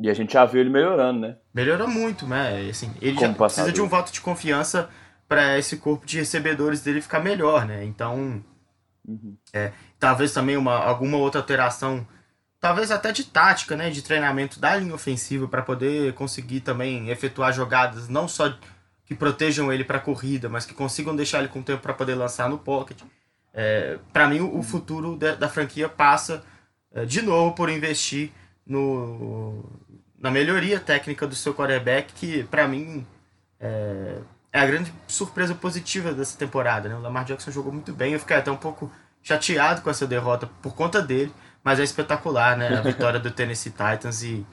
E 0.00 0.08
a 0.08 0.14
gente 0.14 0.32
já 0.32 0.44
viu 0.44 0.60
ele 0.60 0.70
melhorando, 0.70 1.20
né? 1.20 1.36
Melhorou 1.52 1.88
muito, 1.88 2.26
né? 2.26 2.68
Assim, 2.70 2.92
ele 3.00 3.16
Como 3.16 3.26
já 3.26 3.34
precisa 3.34 3.72
de 3.72 3.82
um 3.82 3.88
voto 3.88 4.12
de 4.12 4.20
confiança 4.20 4.88
para 5.28 5.58
esse 5.58 5.76
corpo 5.76 6.06
de 6.06 6.18
recebedores 6.18 6.80
dele 6.80 7.02
ficar 7.02 7.20
melhor, 7.20 7.66
né? 7.66 7.84
Então, 7.84 8.42
uhum. 9.06 9.36
é, 9.52 9.72
talvez 9.98 10.32
também 10.32 10.56
uma, 10.56 10.76
alguma 10.76 11.18
outra 11.18 11.40
alteração, 11.40 12.06
talvez 12.60 12.92
até 12.92 13.10
de 13.10 13.24
tática, 13.24 13.76
né? 13.76 13.90
De 13.90 14.02
treinamento 14.02 14.60
da 14.60 14.76
linha 14.76 14.94
ofensiva 14.94 15.48
para 15.48 15.62
poder 15.62 16.14
conseguir 16.14 16.60
também 16.60 17.10
efetuar 17.10 17.52
jogadas 17.52 18.08
não 18.08 18.28
só 18.28 18.54
que 19.04 19.14
protejam 19.14 19.72
ele 19.72 19.84
para 19.84 19.98
corrida, 19.98 20.48
mas 20.48 20.64
que 20.64 20.74
consigam 20.74 21.16
deixar 21.16 21.40
ele 21.40 21.48
com 21.48 21.62
tempo 21.62 21.82
para 21.82 21.94
poder 21.94 22.14
lançar 22.14 22.48
no 22.48 22.58
pocket. 22.58 22.98
É, 23.52 23.98
para 24.12 24.28
mim, 24.28 24.40
o, 24.40 24.62
futuro 24.62 25.16
da, 25.16 25.34
da 25.34 25.48
franquia 25.48 25.88
passa 25.88 26.44
é, 26.92 27.04
de 27.04 27.22
novo 27.22 27.54
por 27.54 27.68
investir 27.70 28.30
no, 28.68 29.64
na 30.18 30.30
melhoria 30.30 30.78
técnica 30.78 31.26
do 31.26 31.34
seu 31.34 31.54
quarterback, 31.54 32.12
que 32.12 32.44
para 32.44 32.68
mim 32.68 33.06
é, 33.58 34.18
é, 34.52 34.60
a 34.60 34.66
grande 34.66 34.92
surpresa 35.06 35.54
positiva 35.54 36.12
dessa 36.12 36.38
temporada. 36.38 36.88
Né? 36.88 36.94
O 36.94 37.00
Lamar 37.00 37.24
Jackson 37.24 37.50
jogou 37.50 37.72
muito 37.72 37.92
bem, 37.92 38.12
eu 38.12 38.20
fiquei 38.20 38.36
até 38.36 38.50
um 38.50 38.56
pouco 38.56 38.92
chateado 39.22 39.80
com 39.80 39.90
essa 39.90 40.06
derrota 40.06 40.48
por 40.62 40.74
conta 40.74 41.02
dele, 41.02 41.32
mas 41.64 41.80
é 41.80 41.82
espetacular 41.82 42.56
né? 42.56 42.76
a 42.76 42.80
vitória 42.82 43.18
do 43.18 43.30
Tennessee 43.30 43.72
Titans 43.72 44.22
e 44.22 44.46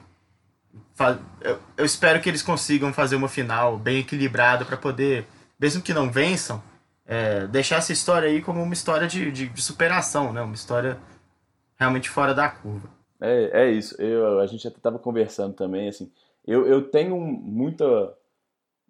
eu, 1.76 1.84
espero 1.84 2.20
que 2.20 2.28
eles 2.28 2.42
consigam 2.42 2.92
fazer 2.92 3.16
uma 3.16 3.28
final 3.28 3.76
bem 3.76 3.98
equilibrada 3.98 4.64
para 4.64 4.76
poder, 4.76 5.26
mesmo 5.60 5.82
que 5.82 5.92
não 5.92 6.10
vençam, 6.10 6.62
é, 7.06 7.46
deixar 7.46 7.76
essa 7.76 7.92
história 7.92 8.28
aí 8.28 8.40
como 8.40 8.62
uma 8.62 8.72
história 8.72 9.06
de, 9.06 9.30
de, 9.30 9.48
de, 9.48 9.62
superação, 9.62 10.32
né? 10.32 10.40
Uma 10.40 10.54
história 10.54 10.98
realmente 11.78 12.08
fora 12.08 12.34
da 12.34 12.48
curva. 12.48 12.88
É, 13.20 13.62
é 13.64 13.70
isso. 13.70 14.00
Eu, 14.00 14.40
a 14.40 14.46
gente 14.46 14.66
até 14.66 14.76
estava 14.76 14.98
conversando 14.98 15.54
também, 15.54 15.88
assim. 15.88 16.10
Eu, 16.46 16.66
eu 16.66 16.82
tenho 16.88 17.18
muita, 17.18 18.14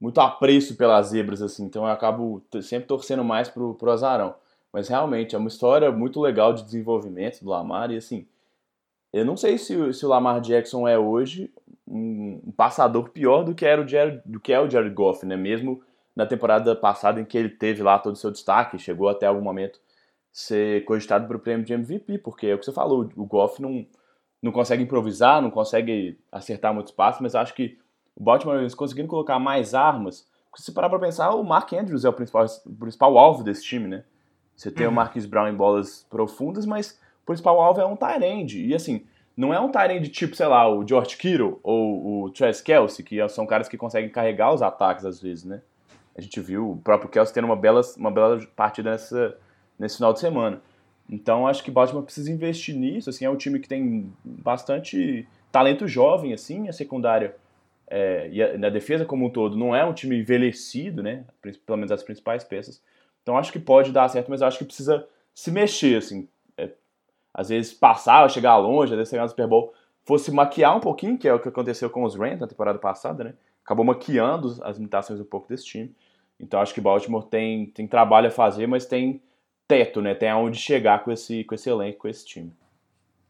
muito 0.00 0.20
apreço 0.20 0.76
pelas 0.76 1.08
zebras, 1.08 1.40
assim, 1.40 1.64
então 1.64 1.84
eu 1.84 1.90
acabo 1.90 2.42
sempre 2.62 2.86
torcendo 2.86 3.24
mais 3.24 3.48
pro, 3.48 3.74
pro 3.74 3.90
Azarão. 3.90 4.34
Mas 4.72 4.88
realmente 4.88 5.34
é 5.34 5.38
uma 5.38 5.48
história 5.48 5.90
muito 5.90 6.20
legal 6.20 6.52
de 6.52 6.62
desenvolvimento 6.62 7.42
do 7.42 7.50
Lamar 7.50 7.90
e 7.90 7.96
assim. 7.96 8.26
Eu 9.12 9.24
não 9.24 9.36
sei 9.36 9.56
se, 9.56 9.94
se 9.94 10.04
o 10.04 10.08
Lamar 10.08 10.40
Jackson 10.40 10.86
é 10.86 10.98
hoje 10.98 11.50
um, 11.86 12.40
um 12.46 12.52
passador 12.52 13.08
pior 13.10 13.44
do 13.44 13.54
que 13.54 13.64
era 13.64 13.80
o 13.80 13.88
Jared, 13.88 14.20
do 14.26 14.38
que 14.40 14.52
é 14.52 14.60
o 14.60 14.68
Jared 14.68 14.94
Goff, 14.94 15.24
né? 15.24 15.36
Mesmo 15.36 15.82
na 16.14 16.26
temporada 16.26 16.74
passada 16.74 17.20
em 17.20 17.24
que 17.24 17.38
ele 17.38 17.48
teve 17.48 17.82
lá 17.82 17.98
todo 17.98 18.14
o 18.14 18.18
seu 18.18 18.30
destaque, 18.30 18.78
chegou 18.78 19.08
até 19.08 19.26
algum 19.26 19.40
momento 19.40 19.80
ser 20.32 20.84
cogitado 20.84 21.26
para 21.26 21.36
o 21.36 21.40
prêmio 21.40 21.64
de 21.64 21.72
MVP, 21.72 22.18
porque 22.18 22.46
é 22.48 22.54
o 22.54 22.58
que 22.58 22.64
você 22.64 22.72
falou, 22.72 23.08
o 23.16 23.24
Goff 23.24 23.60
não, 23.62 23.86
não 24.42 24.53
consegue 24.53 24.83
improvisar, 24.83 25.40
não 25.40 25.51
consegue 25.51 26.18
acertar 26.31 26.72
muitos 26.75 26.92
passos, 26.92 27.20
mas 27.20 27.35
acho 27.35 27.55
que 27.55 27.79
o 28.14 28.22
Baltimore 28.22 28.55
Ravens 28.55 28.75
conseguindo 28.75 29.09
colocar 29.09 29.38
mais 29.38 29.75
armas, 29.75 30.27
porque 30.51 30.62
se 30.62 30.72
parar 30.72 30.88
para 30.88 30.99
pensar, 30.99 31.31
o 31.31 31.44
Mark 31.44 31.72
Andrews 31.72 32.05
é 32.05 32.09
o 32.09 32.12
principal, 32.12 32.46
o 32.64 32.75
principal 32.75 33.18
alvo 33.18 33.42
desse 33.42 33.64
time, 33.64 33.87
né? 33.88 34.05
Você 34.57 34.70
tem 34.70 34.87
uhum. 34.87 34.92
o 34.92 34.94
Marquis 34.94 35.27
Brown 35.27 35.49
em 35.49 35.55
bolas 35.55 36.07
profundas, 36.09 36.64
mas 36.64 36.99
o 37.22 37.27
principal 37.27 37.61
alvo 37.61 37.81
é 37.81 37.87
um 37.87 37.94
tight 37.94 38.25
end. 38.25 38.66
E 38.66 38.75
assim, 38.75 39.05
não 39.37 39.53
é 39.53 39.61
um 39.61 39.70
Tyrande 39.70 40.09
tipo, 40.09 40.35
sei 40.35 40.46
lá, 40.46 40.66
o 40.66 40.87
George 40.87 41.16
Kittle 41.16 41.61
ou 41.62 42.25
o 42.25 42.31
Travis 42.31 42.62
Kelsey, 42.62 43.05
que 43.05 43.29
são 43.29 43.46
caras 43.46 43.68
que 43.68 43.77
conseguem 43.77 44.09
carregar 44.09 44.55
os 44.55 44.62
ataques 44.62 45.05
às 45.05 45.20
vezes, 45.20 45.44
né? 45.44 45.61
A 46.16 46.22
gente 46.22 46.40
viu 46.40 46.70
o 46.70 46.77
próprio 46.79 47.11
Kelsey 47.11 47.35
tendo 47.35 47.44
uma 47.44 47.57
bela, 47.57 47.83
uma 47.99 48.11
bela 48.11 48.40
partida 48.57 48.92
nessa, 48.92 49.37
nesse 49.79 49.96
final 49.96 50.14
de 50.14 50.20
semana. 50.20 50.62
Então 51.08 51.46
acho 51.46 51.62
que 51.62 51.70
Baltimore 51.70 52.04
precisa 52.04 52.30
investir 52.30 52.74
nisso, 52.74 53.10
assim, 53.10 53.24
é 53.24 53.30
um 53.30 53.36
time 53.36 53.60
que 53.60 53.68
tem 53.68 54.12
bastante 54.24 55.26
talento 55.52 55.86
jovem, 55.86 56.32
assim, 56.32 56.68
a 56.68 56.72
secundária 56.72 57.36
é, 57.88 58.28
e 58.32 58.42
a, 58.42 58.58
na 58.58 58.68
defesa 58.68 59.04
como 59.04 59.26
um 59.26 59.30
todo 59.30 59.56
não 59.56 59.74
é 59.74 59.84
um 59.84 59.92
time 59.92 60.18
envelhecido, 60.18 61.02
né? 61.02 61.24
Pelo 61.64 61.78
menos 61.78 61.92
as 61.92 62.02
principais 62.02 62.42
peças. 62.42 62.82
Então 63.22 63.38
acho 63.38 63.52
que 63.52 63.58
pode 63.58 63.92
dar 63.92 64.08
certo, 64.08 64.28
mas 64.28 64.42
acho 64.42 64.58
que 64.58 64.64
precisa 64.64 65.06
se 65.34 65.50
mexer, 65.50 65.98
assim, 65.98 66.28
às 67.36 67.50
vezes 67.50 67.74
passar, 67.74 68.28
chegar 68.30 68.56
longe, 68.56 68.92
às 68.92 68.96
vezes 68.96 69.10
chegar 69.10 69.24
no 69.24 69.28
Super 69.28 69.46
Bowl, 69.46 69.74
fosse 70.02 70.30
maquiar 70.32 70.74
um 70.74 70.80
pouquinho, 70.80 71.18
que 71.18 71.28
é 71.28 71.34
o 71.34 71.38
que 71.38 71.48
aconteceu 71.48 71.90
com 71.90 72.02
os 72.02 72.14
Rams 72.14 72.40
na 72.40 72.46
temporada 72.46 72.78
passada, 72.78 73.24
né? 73.24 73.34
Acabou 73.62 73.84
maquiando 73.84 74.56
as 74.62 74.78
limitações 74.78 75.20
um 75.20 75.24
pouco 75.24 75.46
desse 75.46 75.66
time. 75.66 75.94
Então 76.40 76.60
acho 76.60 76.72
que 76.72 76.80
Baltimore 76.80 77.26
tem, 77.26 77.66
tem 77.66 77.86
trabalho 77.86 78.28
a 78.28 78.30
fazer, 78.30 78.66
mas 78.66 78.86
tem 78.86 79.20
teto, 79.66 80.00
né? 80.00 80.14
Tem 80.14 80.29
aonde 80.29 80.59
chegar 80.59 81.02
com 81.05 81.11
esse, 81.12 81.44
com 81.44 81.55
esse 81.55 81.68
elenco, 81.68 82.00
com 82.00 82.09
esse 82.09 82.24
time. 82.24 82.52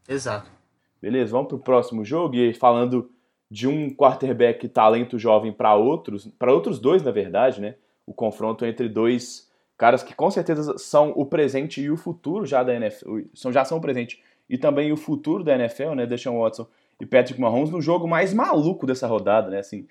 Exato. 0.07 0.49
Beleza, 1.01 1.31
vamos 1.31 1.47
pro 1.47 1.59
próximo 1.59 2.03
jogo 2.03 2.35
e 2.35 2.53
falando 2.53 3.11
de 3.49 3.67
um 3.67 3.89
quarterback 3.89 4.67
talento 4.67 5.17
jovem 5.17 5.51
para 5.51 5.75
outros, 5.75 6.27
para 6.37 6.53
outros 6.53 6.79
dois, 6.79 7.03
na 7.03 7.11
verdade, 7.11 7.61
né? 7.61 7.75
O 8.05 8.13
confronto 8.13 8.65
entre 8.65 8.89
dois 8.89 9.47
caras 9.77 10.01
que 10.01 10.15
com 10.15 10.29
certeza 10.31 10.77
são 10.77 11.13
o 11.15 11.25
presente 11.25 11.81
e 11.81 11.91
o 11.91 11.95
futuro 11.95 12.45
já 12.45 12.63
da 12.63 12.73
NFL, 12.73 13.19
são, 13.33 13.51
já 13.51 13.63
são 13.63 13.77
o 13.77 13.81
presente 13.81 14.21
e 14.49 14.57
também 14.57 14.91
o 14.91 14.97
futuro 14.97 15.43
da 15.43 15.53
NFL, 15.55 15.93
né, 15.93 16.05
Deshaun 16.05 16.41
Watson 16.41 16.67
e 16.99 17.05
Patrick 17.05 17.39
Mahomes 17.39 17.69
no 17.69 17.81
jogo 17.81 18.07
mais 18.07 18.33
maluco 18.33 18.87
dessa 18.87 19.05
rodada, 19.05 19.49
né, 19.49 19.59
assim, 19.59 19.87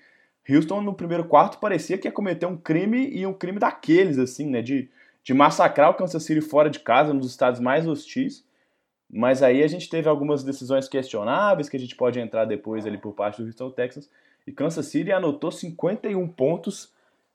Houston 0.49 0.81
no 0.81 0.93
primeiro 0.93 1.25
quarto 1.25 1.59
parecia 1.59 1.97
que 1.97 2.07
ia 2.07 2.11
cometer 2.11 2.45
um 2.45 2.57
crime 2.57 3.09
e 3.09 3.25
um 3.25 3.33
crime 3.33 3.59
daqueles, 3.59 4.17
assim, 4.17 4.49
né, 4.49 4.61
de, 4.61 4.89
de 5.27 5.33
massacrar 5.33 5.89
o 5.89 5.93
Kansas 5.93 6.23
City 6.23 6.39
fora 6.39 6.69
de 6.69 6.79
casa, 6.79 7.13
nos 7.13 7.29
estados 7.29 7.59
mais 7.59 7.85
hostis, 7.85 8.45
mas 9.11 9.43
aí 9.43 9.61
a 9.61 9.67
gente 9.67 9.89
teve 9.89 10.07
algumas 10.07 10.41
decisões 10.41 10.87
questionáveis 10.87 11.67
que 11.67 11.75
a 11.75 11.79
gente 11.79 11.97
pode 11.97 12.17
entrar 12.17 12.45
depois 12.45 12.85
ali 12.85 12.97
por 12.97 13.11
parte 13.11 13.41
do 13.41 13.45
Houston 13.45 13.69
Texans, 13.71 14.09
e 14.47 14.53
Kansas 14.53 14.85
City 14.85 15.11
anotou 15.11 15.51
51 15.51 16.25
pontos, 16.29 16.93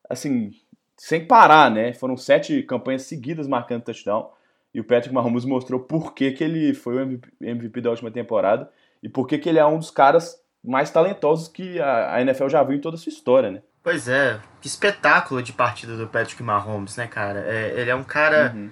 assim, 0.09 0.53
sem 0.97 1.27
parar, 1.27 1.71
né? 1.71 1.93
Foram 1.93 2.17
sete 2.17 2.63
campanhas 2.63 3.03
seguidas 3.03 3.47
marcando 3.47 3.83
touchdown. 3.83 4.31
E 4.73 4.81
o 4.81 4.85
Patrick 4.85 5.15
Mahomes 5.15 5.45
mostrou 5.45 5.79
por 5.79 6.15
que, 6.15 6.33
que 6.33 6.43
ele 6.43 6.73
foi 6.73 6.97
o 6.97 7.21
MVP 7.43 7.83
da 7.83 7.91
última 7.91 8.11
temporada 8.11 8.71
e 9.03 9.09
por 9.11 9.27
que, 9.27 9.37
que 9.37 9.51
ele 9.51 9.59
é 9.59 9.67
um 9.67 9.79
dos 9.79 9.91
caras 9.91 10.43
mais 10.65 10.91
talentosos 10.91 11.47
que 11.47 11.79
a 11.79 12.23
NFL 12.23 12.49
já 12.49 12.63
viu 12.63 12.79
em 12.79 12.81
toda 12.81 12.97
a 12.97 12.99
sua 12.99 13.11
história, 13.11 13.51
né? 13.51 13.63
Pois 13.83 14.09
é, 14.09 14.41
que 14.61 14.69
espetáculo 14.69 15.43
de 15.43 15.53
partida 15.53 15.97
do 15.97 16.07
Patrick 16.07 16.43
Mahomes, 16.43 16.97
né, 16.97 17.07
cara? 17.07 17.41
É, 17.41 17.81
ele 17.81 17.91
é 17.91 17.95
um 17.95 18.05
cara 18.05 18.53
uhum. 18.55 18.71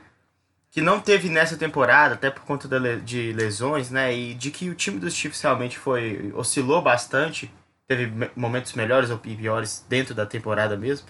que 0.70 0.80
não 0.80 1.00
teve 1.00 1.28
nessa 1.28 1.56
temporada, 1.56 2.14
até 2.14 2.30
por 2.30 2.42
conta 2.42 2.68
de 3.00 3.32
lesões, 3.32 3.90
né? 3.90 4.14
E 4.14 4.34
de 4.34 4.50
que 4.50 4.70
o 4.70 4.74
time 4.74 5.00
dos 5.00 5.14
Chiefs 5.14 5.42
realmente 5.42 5.78
foi 5.78 6.32
oscilou 6.34 6.80
bastante, 6.80 7.52
teve 7.88 8.30
momentos 8.36 8.74
melhores 8.74 9.10
ou 9.10 9.18
piores 9.18 9.84
dentro 9.88 10.14
da 10.14 10.24
temporada 10.24 10.76
mesmo 10.76 11.06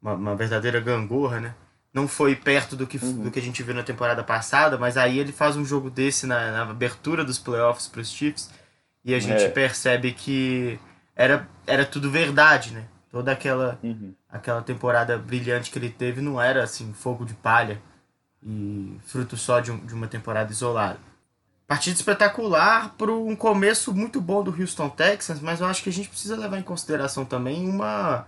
uma, 0.00 0.14
uma 0.14 0.36
verdadeira 0.36 0.80
gangorra, 0.80 1.40
né? 1.40 1.54
Não 1.92 2.06
foi 2.06 2.36
perto 2.36 2.76
do 2.76 2.86
que, 2.86 2.98
uhum. 2.98 3.24
do 3.24 3.30
que 3.30 3.38
a 3.38 3.42
gente 3.42 3.62
viu 3.62 3.74
na 3.74 3.82
temporada 3.82 4.22
passada, 4.22 4.78
mas 4.78 4.96
aí 4.96 5.18
ele 5.18 5.32
faz 5.32 5.56
um 5.56 5.64
jogo 5.64 5.90
desse 5.90 6.26
na, 6.26 6.52
na 6.52 6.62
abertura 6.62 7.24
dos 7.24 7.38
playoffs 7.38 7.88
para 7.88 8.00
os 8.00 8.10
Chiefs 8.10 8.50
e 9.04 9.14
a 9.14 9.18
gente 9.18 9.42
é. 9.42 9.48
percebe 9.48 10.12
que 10.12 10.78
era, 11.16 11.48
era 11.66 11.84
tudo 11.84 12.10
verdade, 12.10 12.72
né? 12.72 12.84
Toda 13.10 13.32
aquela, 13.32 13.78
uhum. 13.82 14.14
aquela 14.28 14.60
temporada 14.60 15.16
brilhante 15.16 15.70
que 15.70 15.78
ele 15.78 15.88
teve 15.88 16.20
não 16.20 16.40
era 16.40 16.62
assim 16.62 16.92
fogo 16.92 17.24
de 17.24 17.34
palha 17.34 17.80
e 18.42 18.98
fruto 19.06 19.36
só 19.36 19.60
de, 19.60 19.72
um, 19.72 19.78
de 19.78 19.94
uma 19.94 20.06
temporada 20.06 20.52
isolada. 20.52 20.98
Partida 21.66 21.96
espetacular 21.96 22.94
para 22.96 23.12
um 23.12 23.36
começo 23.36 23.94
muito 23.94 24.20
bom 24.20 24.42
do 24.42 24.50
Houston 24.50 24.88
Texans, 24.88 25.40
mas 25.40 25.60
eu 25.60 25.66
acho 25.66 25.82
que 25.82 25.88
a 25.88 25.92
gente 25.92 26.08
precisa 26.08 26.36
levar 26.36 26.58
em 26.58 26.62
consideração 26.62 27.24
também 27.24 27.68
uma 27.68 28.26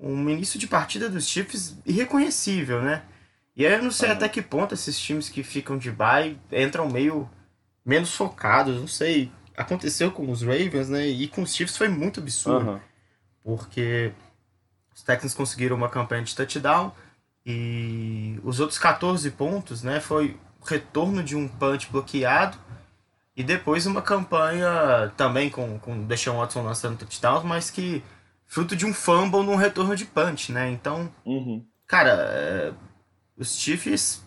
um 0.00 0.28
início 0.28 0.58
de 0.58 0.66
partida 0.66 1.08
dos 1.08 1.28
Chiefs 1.28 1.76
irreconhecível, 1.86 2.82
né? 2.82 3.02
E 3.54 3.64
aí 3.64 3.74
eu 3.74 3.82
não 3.82 3.90
sei 3.90 4.08
uhum. 4.08 4.14
até 4.14 4.28
que 4.28 4.42
ponto 4.42 4.74
esses 4.74 4.98
times 4.98 5.28
que 5.28 5.42
ficam 5.42 5.78
de 5.78 5.90
bye 5.90 6.36
entram 6.50 6.88
meio 6.88 7.28
menos 7.84 8.14
focados, 8.14 8.80
não 8.80 8.88
sei. 8.88 9.30
Aconteceu 9.56 10.10
com 10.10 10.30
os 10.30 10.42
Ravens, 10.42 10.88
né? 10.88 11.06
E 11.06 11.28
com 11.28 11.42
os 11.42 11.54
Chiefs 11.54 11.76
foi 11.76 11.88
muito 11.88 12.20
absurdo. 12.20 12.72
Uhum. 12.72 12.80
Porque 13.44 14.12
os 14.94 15.02
Texans 15.02 15.34
conseguiram 15.34 15.76
uma 15.76 15.88
campanha 15.88 16.22
de 16.22 16.34
touchdown 16.34 16.92
e 17.44 18.38
os 18.44 18.60
outros 18.60 18.78
14 18.78 19.30
pontos, 19.32 19.82
né? 19.82 20.00
Foi 20.00 20.38
o 20.60 20.64
retorno 20.64 21.22
de 21.22 21.34
um 21.36 21.48
punch 21.48 21.88
bloqueado 21.90 22.56
e 23.36 23.42
depois 23.42 23.86
uma 23.86 24.02
campanha 24.02 25.12
também 25.16 25.50
com, 25.50 25.78
com 25.78 26.04
Deshaun 26.04 26.38
Watson 26.38 26.62
lançando 26.62 26.98
touchdowns, 26.98 27.44
mas 27.44 27.70
que 27.70 28.02
fruto 28.46 28.76
de 28.76 28.84
um 28.84 28.92
fumble 28.92 29.42
num 29.42 29.56
retorno 29.56 29.96
de 29.96 30.04
punch, 30.04 30.52
né? 30.52 30.70
Então, 30.70 31.10
uhum. 31.24 31.64
cara, 31.86 32.10
é, 32.10 32.72
os 33.36 33.56
Chiefs 33.56 34.22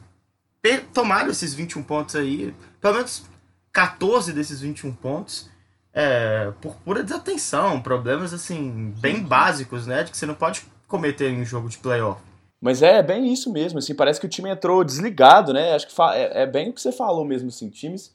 tomaram 0.93 1.30
esses 1.30 1.54
21 1.54 1.84
pontos 1.84 2.15
aí, 2.15 2.54
pelo 2.82 2.95
menos 2.95 3.23
14 3.71 4.34
desses 4.34 4.62
21 4.62 4.93
pontos, 4.93 5.49
é, 5.95 6.51
por 6.62 6.75
pura 6.75 7.01
desatenção, 7.01 7.81
problemas 7.81 8.34
assim, 8.34 8.93
bem 8.99 9.23
básicos, 9.23 9.88
né? 9.88 10.03
De 10.03 10.12
que 10.12 10.17
você 10.17 10.25
não 10.25 10.36
pode 10.36 10.63
cometer 10.88 11.29
em 11.29 11.41
um 11.41 11.45
jogo 11.45 11.69
de 11.69 11.77
playoff. 11.77 12.21
Mas 12.62 12.84
é, 12.84 12.97
é 12.97 13.03
bem 13.03 13.31
isso 13.31 13.51
mesmo, 13.51 13.79
assim, 13.79 13.95
parece 13.95 14.19
que 14.19 14.25
o 14.25 14.29
time 14.29 14.49
entrou 14.49 14.84
desligado, 14.84 15.53
né? 15.53 15.73
Acho 15.73 15.88
que 15.88 16.01
é, 16.13 16.43
é, 16.43 16.45
bem 16.45 16.69
o 16.69 16.73
que 16.73 16.81
você 16.81 16.91
falou 16.91 17.23
mesmo, 17.23 17.47
assim, 17.47 17.69
times 17.69 18.13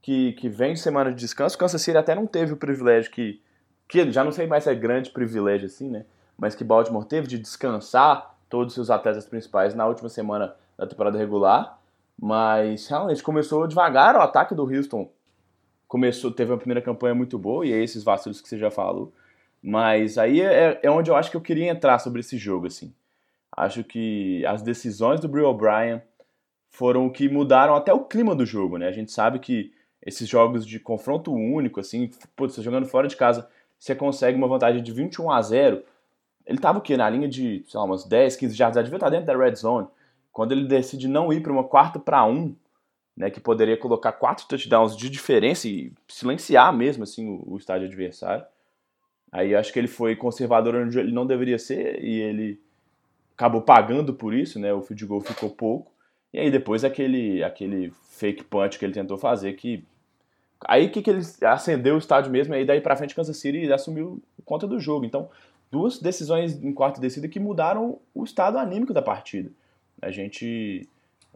que, 0.00 0.32
que 0.32 0.48
vêm 0.48 0.72
de 0.72 0.80
semana 0.80 1.10
de 1.10 1.16
descanso, 1.16 1.54
o 1.54 1.58
Kansas 1.58 1.82
City 1.82 1.98
até 1.98 2.14
não 2.14 2.26
teve 2.26 2.52
o 2.52 2.56
privilégio 2.56 3.10
que, 3.10 3.42
que 3.86 4.10
já 4.10 4.24
não 4.24 4.32
sei 4.32 4.46
mais 4.46 4.64
se 4.64 4.70
é 4.70 4.74
grande 4.74 5.10
privilégio 5.10 5.66
assim, 5.66 5.90
né? 5.90 6.06
Mas 6.36 6.54
que 6.54 6.64
Baltimore 6.64 7.04
teve 7.04 7.26
de 7.26 7.38
descansar 7.38 8.34
todos 8.48 8.68
os 8.68 8.74
seus 8.74 8.90
atletas 8.90 9.26
principais 9.26 9.74
na 9.74 9.86
última 9.86 10.08
semana 10.08 10.54
da 10.78 10.86
temporada 10.86 11.18
regular. 11.18 11.78
Mas 12.18 12.86
realmente 12.88 13.22
começou 13.22 13.66
devagar 13.66 14.16
o 14.16 14.20
ataque 14.20 14.54
do 14.54 14.64
Houston. 14.64 15.10
Começou, 15.88 16.30
teve 16.30 16.52
uma 16.52 16.58
primeira 16.58 16.82
campanha 16.82 17.14
muito 17.14 17.38
boa, 17.38 17.66
e 17.66 17.72
é 17.72 17.82
esses 17.82 18.04
vacilos 18.04 18.40
que 18.40 18.48
você 18.48 18.58
já 18.58 18.70
falou. 18.70 19.12
Mas 19.62 20.18
aí 20.18 20.40
é, 20.40 20.78
é 20.82 20.90
onde 20.90 21.10
eu 21.10 21.16
acho 21.16 21.30
que 21.30 21.36
eu 21.36 21.40
queria 21.40 21.70
entrar 21.70 21.98
sobre 21.98 22.20
esse 22.20 22.36
jogo, 22.36 22.66
assim. 22.66 22.92
Acho 23.50 23.82
que 23.82 24.44
as 24.46 24.62
decisões 24.62 25.20
do 25.20 25.28
Bill 25.28 25.46
O'Brien 25.46 26.02
foram 26.68 27.06
o 27.06 27.10
que 27.10 27.28
mudaram 27.28 27.74
até 27.74 27.92
o 27.92 28.04
clima 28.04 28.34
do 28.34 28.46
jogo, 28.46 28.76
né? 28.76 28.86
A 28.86 28.92
gente 28.92 29.10
sabe 29.10 29.38
que 29.38 29.72
esses 30.00 30.28
jogos 30.28 30.66
de 30.66 30.78
confronto 30.78 31.32
único, 31.32 31.80
assim, 31.80 32.10
você 32.36 32.62
jogando 32.62 32.86
fora 32.86 33.08
de 33.08 33.16
casa, 33.16 33.48
você 33.78 33.94
consegue 33.94 34.36
uma 34.36 34.46
vantagem 34.46 34.82
de 34.82 34.92
21 34.92 35.30
a 35.30 35.42
0. 35.42 35.82
Ele 36.46 36.58
tava 36.58 36.78
o 36.78 36.82
quê? 36.82 36.96
Na 36.96 37.08
linha 37.10 37.28
de, 37.28 37.64
sei 37.66 37.78
lá, 37.78 37.84
umas 37.84 38.04
10, 38.04 38.36
15 38.36 38.54
jardas, 38.54 38.84
devia 38.84 38.96
estar 38.96 39.10
dentro 39.10 39.26
da 39.26 39.36
red 39.36 39.54
zone. 39.54 39.88
Quando 40.32 40.52
ele 40.52 40.66
decide 40.66 41.08
não 41.08 41.32
ir 41.32 41.42
para 41.42 41.52
uma 41.52 41.64
quarta 41.64 41.98
para 41.98 42.24
um, 42.24 42.54
né, 43.18 43.30
que 43.30 43.40
poderia 43.40 43.76
colocar 43.76 44.12
quatro 44.12 44.46
touchdowns 44.46 44.96
de 44.96 45.10
diferença 45.10 45.66
e 45.66 45.92
silenciar 46.06 46.72
mesmo 46.72 47.02
assim 47.02 47.28
o, 47.28 47.54
o 47.54 47.56
estádio 47.56 47.88
adversário. 47.88 48.44
Aí 49.32 49.56
acho 49.56 49.72
que 49.72 49.78
ele 49.78 49.88
foi 49.88 50.14
conservador 50.14 50.76
onde 50.76 51.00
ele 51.00 51.12
não 51.12 51.26
deveria 51.26 51.58
ser 51.58 52.02
e 52.02 52.20
ele 52.20 52.60
acabou 53.36 53.60
pagando 53.60 54.14
por 54.14 54.32
isso, 54.32 54.60
né? 54.60 54.72
O 54.72 54.82
field 54.82 55.04
goal 55.04 55.20
ficou 55.20 55.50
pouco. 55.50 55.92
E 56.32 56.38
aí 56.38 56.48
depois 56.48 56.84
aquele 56.84 57.42
aquele 57.42 57.92
fake 58.08 58.44
punch 58.44 58.78
que 58.78 58.84
ele 58.84 58.94
tentou 58.94 59.18
fazer 59.18 59.54
que 59.54 59.84
aí 60.60 60.88
que, 60.88 61.02
que 61.02 61.10
ele 61.10 61.22
acendeu 61.42 61.96
o 61.96 61.98
estádio 61.98 62.30
mesmo 62.30 62.54
e 62.54 62.58
aí 62.58 62.64
daí 62.64 62.80
para 62.80 62.96
frente 62.96 63.16
Kansas 63.16 63.36
City 63.36 63.70
assumiu 63.72 64.22
conta 64.44 64.64
do 64.64 64.78
jogo. 64.78 65.04
Então, 65.04 65.28
duas 65.72 65.98
decisões 65.98 66.62
em 66.62 66.72
quarta 66.72 67.00
descida 67.00 67.26
que 67.26 67.40
mudaram 67.40 67.98
o 68.14 68.22
estado 68.22 68.58
anímico 68.58 68.94
da 68.94 69.02
partida. 69.02 69.50
A 70.00 70.12
gente 70.12 70.88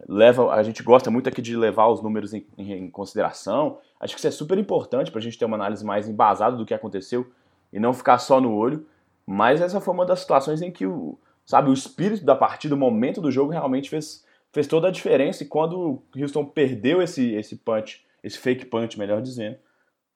leva, 0.09 0.53
a 0.53 0.63
gente 0.63 0.83
gosta 0.83 1.11
muito 1.11 1.29
aqui 1.29 1.41
de 1.41 1.57
levar 1.57 1.89
os 1.89 2.03
números 2.03 2.33
em, 2.33 2.45
em 2.59 2.91
consideração. 2.91 3.79
Acho 4.01 4.15
que 4.15 4.21
isso 4.21 4.29
é 4.29 4.31
super 4.31 4.59
importante 4.59 5.11
para 5.11 5.21
a 5.21 5.23
gente 5.23 5.39
ter 5.39 5.45
uma 5.45 5.57
análise 5.57 5.85
mais 5.85 6.09
embasada 6.09 6.57
do 6.57 6.65
que 6.65 6.75
aconteceu 6.75 7.31
e 7.73 7.79
não 7.79 7.93
ficar 7.93 8.19
só 8.19 8.41
no 8.41 8.55
olho. 8.55 8.87
Mas 9.27 9.61
essa 9.61 9.81
foi 9.81 9.95
uma 9.95 10.07
das 10.07 10.21
situações 10.21 10.63
em 10.63 10.71
que 10.71 10.87
o, 10.87 11.19
sabe, 11.45 11.71
o 11.71 11.73
espírito 11.73 12.25
da 12.25 12.35
partida, 12.35 12.75
o 12.75 12.79
momento 12.79 13.21
do 13.21 13.31
jogo 13.31 13.53
realmente 13.53 13.89
fez, 13.89 14.25
fez 14.53 14.67
toda 14.67 14.89
a 14.89 14.91
diferença. 14.91 15.43
E 15.43 15.47
quando 15.47 15.79
o 15.79 16.03
Houston 16.17 16.45
perdeu 16.45 17.01
esse, 17.01 17.35
esse 17.35 17.57
punch, 17.57 18.05
esse 18.23 18.39
fake 18.39 18.67
punch, 18.67 18.99
melhor 18.99 19.23
dizendo, 19.23 19.57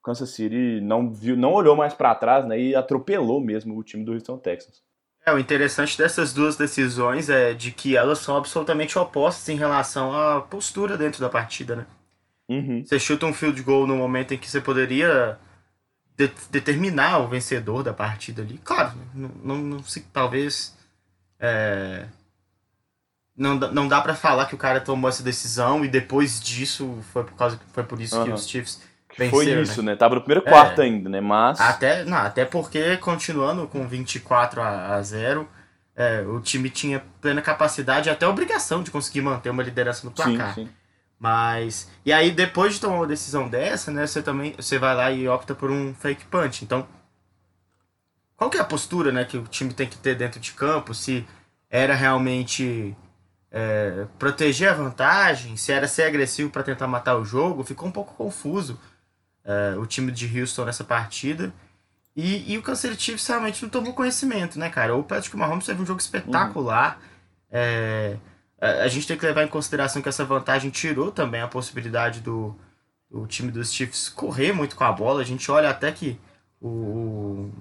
Kansas 0.03 0.29
City 0.29 0.79
não 0.81 1.11
viu, 1.11 1.35
não 1.35 1.53
olhou 1.53 1.75
mais 1.75 1.93
para 1.93 2.15
trás, 2.15 2.45
né, 2.45 2.59
e 2.59 2.75
atropelou 2.75 3.41
mesmo 3.41 3.77
o 3.77 3.83
time 3.83 4.05
do 4.05 4.13
Houston 4.13 4.37
Texans. 4.37 4.81
É, 5.27 5.33
o 5.33 5.37
interessante 5.37 5.97
dessas 5.97 6.31
duas 6.33 6.55
decisões 6.55 7.29
é 7.29 7.53
de 7.53 7.69
que 7.69 7.97
elas 7.97 8.19
são 8.19 8.37
absolutamente 8.37 8.97
opostas 8.97 9.49
em 9.49 9.57
relação 9.57 10.17
à 10.17 10.39
postura 10.39 10.97
dentro 10.97 11.19
da 11.19 11.27
partida, 11.27 11.75
né? 11.75 11.85
Uhum. 12.47 12.81
Você 12.85 12.97
chuta 12.97 13.25
um 13.25 13.33
field 13.33 13.61
goal 13.61 13.85
no 13.85 13.97
momento 13.97 14.33
em 14.33 14.37
que 14.37 14.49
você 14.49 14.61
poderia 14.61 15.37
de 16.15 16.31
determinar 16.49 17.19
o 17.19 17.27
vencedor 17.27 17.83
da 17.83 17.93
partida 17.93 18.41
ali. 18.41 18.57
Claro, 18.63 18.93
não, 19.13 19.29
não, 19.43 19.57
não 19.57 19.83
se, 19.83 19.99
talvez 20.13 20.77
é, 21.37 22.05
não, 23.35 23.55
não 23.55 23.85
dá 23.85 23.99
para 23.99 24.15
falar 24.15 24.45
que 24.45 24.55
o 24.55 24.57
cara 24.57 24.79
tomou 24.79 25.09
essa 25.09 25.21
decisão 25.21 25.83
e 25.83 25.89
depois 25.89 26.39
disso 26.39 27.03
foi 27.11 27.25
por 27.25 27.33
causa 27.33 27.59
foi 27.73 27.83
por 27.83 27.99
isso 27.99 28.17
uhum. 28.17 28.23
que 28.23 28.31
os 28.31 28.47
Chiefs 28.47 28.81
foi 29.29 29.49
isso, 29.49 29.81
né? 29.81 29.91
né? 29.91 29.97
Tava 29.97 30.15
no 30.15 30.21
primeiro 30.21 30.43
quarto 30.43 30.81
é, 30.81 30.85
ainda, 30.85 31.09
né? 31.09 31.19
Mas. 31.19 31.59
Até, 31.59 32.03
não, 32.05 32.17
até 32.17 32.45
porque, 32.45 32.97
continuando 32.97 33.67
com 33.67 33.87
24 33.87 34.61
a, 34.61 34.95
a 34.95 35.01
0, 35.01 35.47
é, 35.95 36.21
o 36.21 36.39
time 36.39 36.69
tinha 36.69 37.03
plena 37.19 37.41
capacidade 37.41 38.07
e 38.07 38.11
até 38.11 38.27
obrigação 38.27 38.83
de 38.83 38.91
conseguir 38.91 39.21
manter 39.21 39.49
uma 39.49 39.63
liderança 39.63 40.05
no 40.05 40.11
placar. 40.11 40.53
Sim, 40.53 40.65
sim. 40.65 40.71
Mas. 41.19 41.89
E 42.05 42.13
aí, 42.13 42.31
depois 42.31 42.75
de 42.75 42.81
tomar 42.81 42.97
uma 42.97 43.07
decisão 43.07 43.49
dessa, 43.49 43.91
né? 43.91 44.05
Você 44.05 44.21
também. 44.21 44.53
Você 44.55 44.77
vai 44.77 44.95
lá 44.95 45.11
e 45.11 45.27
opta 45.27 45.55
por 45.55 45.71
um 45.71 45.93
fake 45.95 46.25
punch. 46.25 46.63
Então. 46.63 46.87
Qual 48.35 48.51
que 48.51 48.57
é 48.57 48.61
a 48.61 48.65
postura 48.65 49.11
né, 49.11 49.25
que 49.25 49.35
o 49.35 49.43
time 49.43 49.73
tem 49.73 49.87
que 49.87 49.97
ter 49.97 50.13
dentro 50.13 50.39
de 50.39 50.51
campo? 50.51 50.93
Se 50.93 51.25
era 51.71 51.95
realmente 51.95 52.95
é, 53.51 54.05
proteger 54.19 54.69
a 54.69 54.73
vantagem, 54.73 55.57
se 55.57 55.71
era 55.71 55.87
ser 55.87 56.03
agressivo 56.03 56.51
para 56.51 56.61
tentar 56.61 56.85
matar 56.85 57.15
o 57.15 57.25
jogo, 57.25 57.63
ficou 57.63 57.87
um 57.87 57.91
pouco 57.91 58.13
confuso 58.13 58.79
uh, 59.47 59.79
o 59.79 59.85
time 59.85 60.11
de 60.11 60.39
Houston 60.39 60.65
nessa 60.65 60.83
partida. 60.83 61.53
E, 62.15 62.51
e 62.51 62.57
o 62.57 62.61
Kansas 62.61 62.99
Chiefs 62.99 63.27
realmente 63.27 63.61
não 63.61 63.69
tomou 63.69 63.93
conhecimento, 63.93 64.59
né, 64.59 64.69
cara? 64.69 64.95
O 64.95 65.03
Patrick 65.03 65.35
Mahomes 65.37 65.65
teve 65.65 65.81
um 65.81 65.85
jogo 65.85 66.01
espetacular. 66.01 66.99
Uhum. 66.99 67.07
É, 67.51 68.17
a 68.59 68.87
gente 68.87 69.07
tem 69.07 69.17
que 69.17 69.25
levar 69.25 69.43
em 69.43 69.47
consideração 69.47 70.01
que 70.01 70.09
essa 70.09 70.25
vantagem 70.25 70.71
tirou 70.71 71.11
também 71.11 71.41
a 71.41 71.47
possibilidade 71.47 72.21
do, 72.21 72.55
do 73.09 73.27
time 73.27 73.51
dos 73.51 73.71
Chiefs 73.71 74.09
correr 74.09 74.51
muito 74.51 74.75
com 74.75 74.83
a 74.83 74.91
bola. 74.91 75.21
A 75.21 75.25
gente 75.25 75.49
olha 75.51 75.69
até 75.69 75.91
que 75.91 76.19
o, 76.59 77.51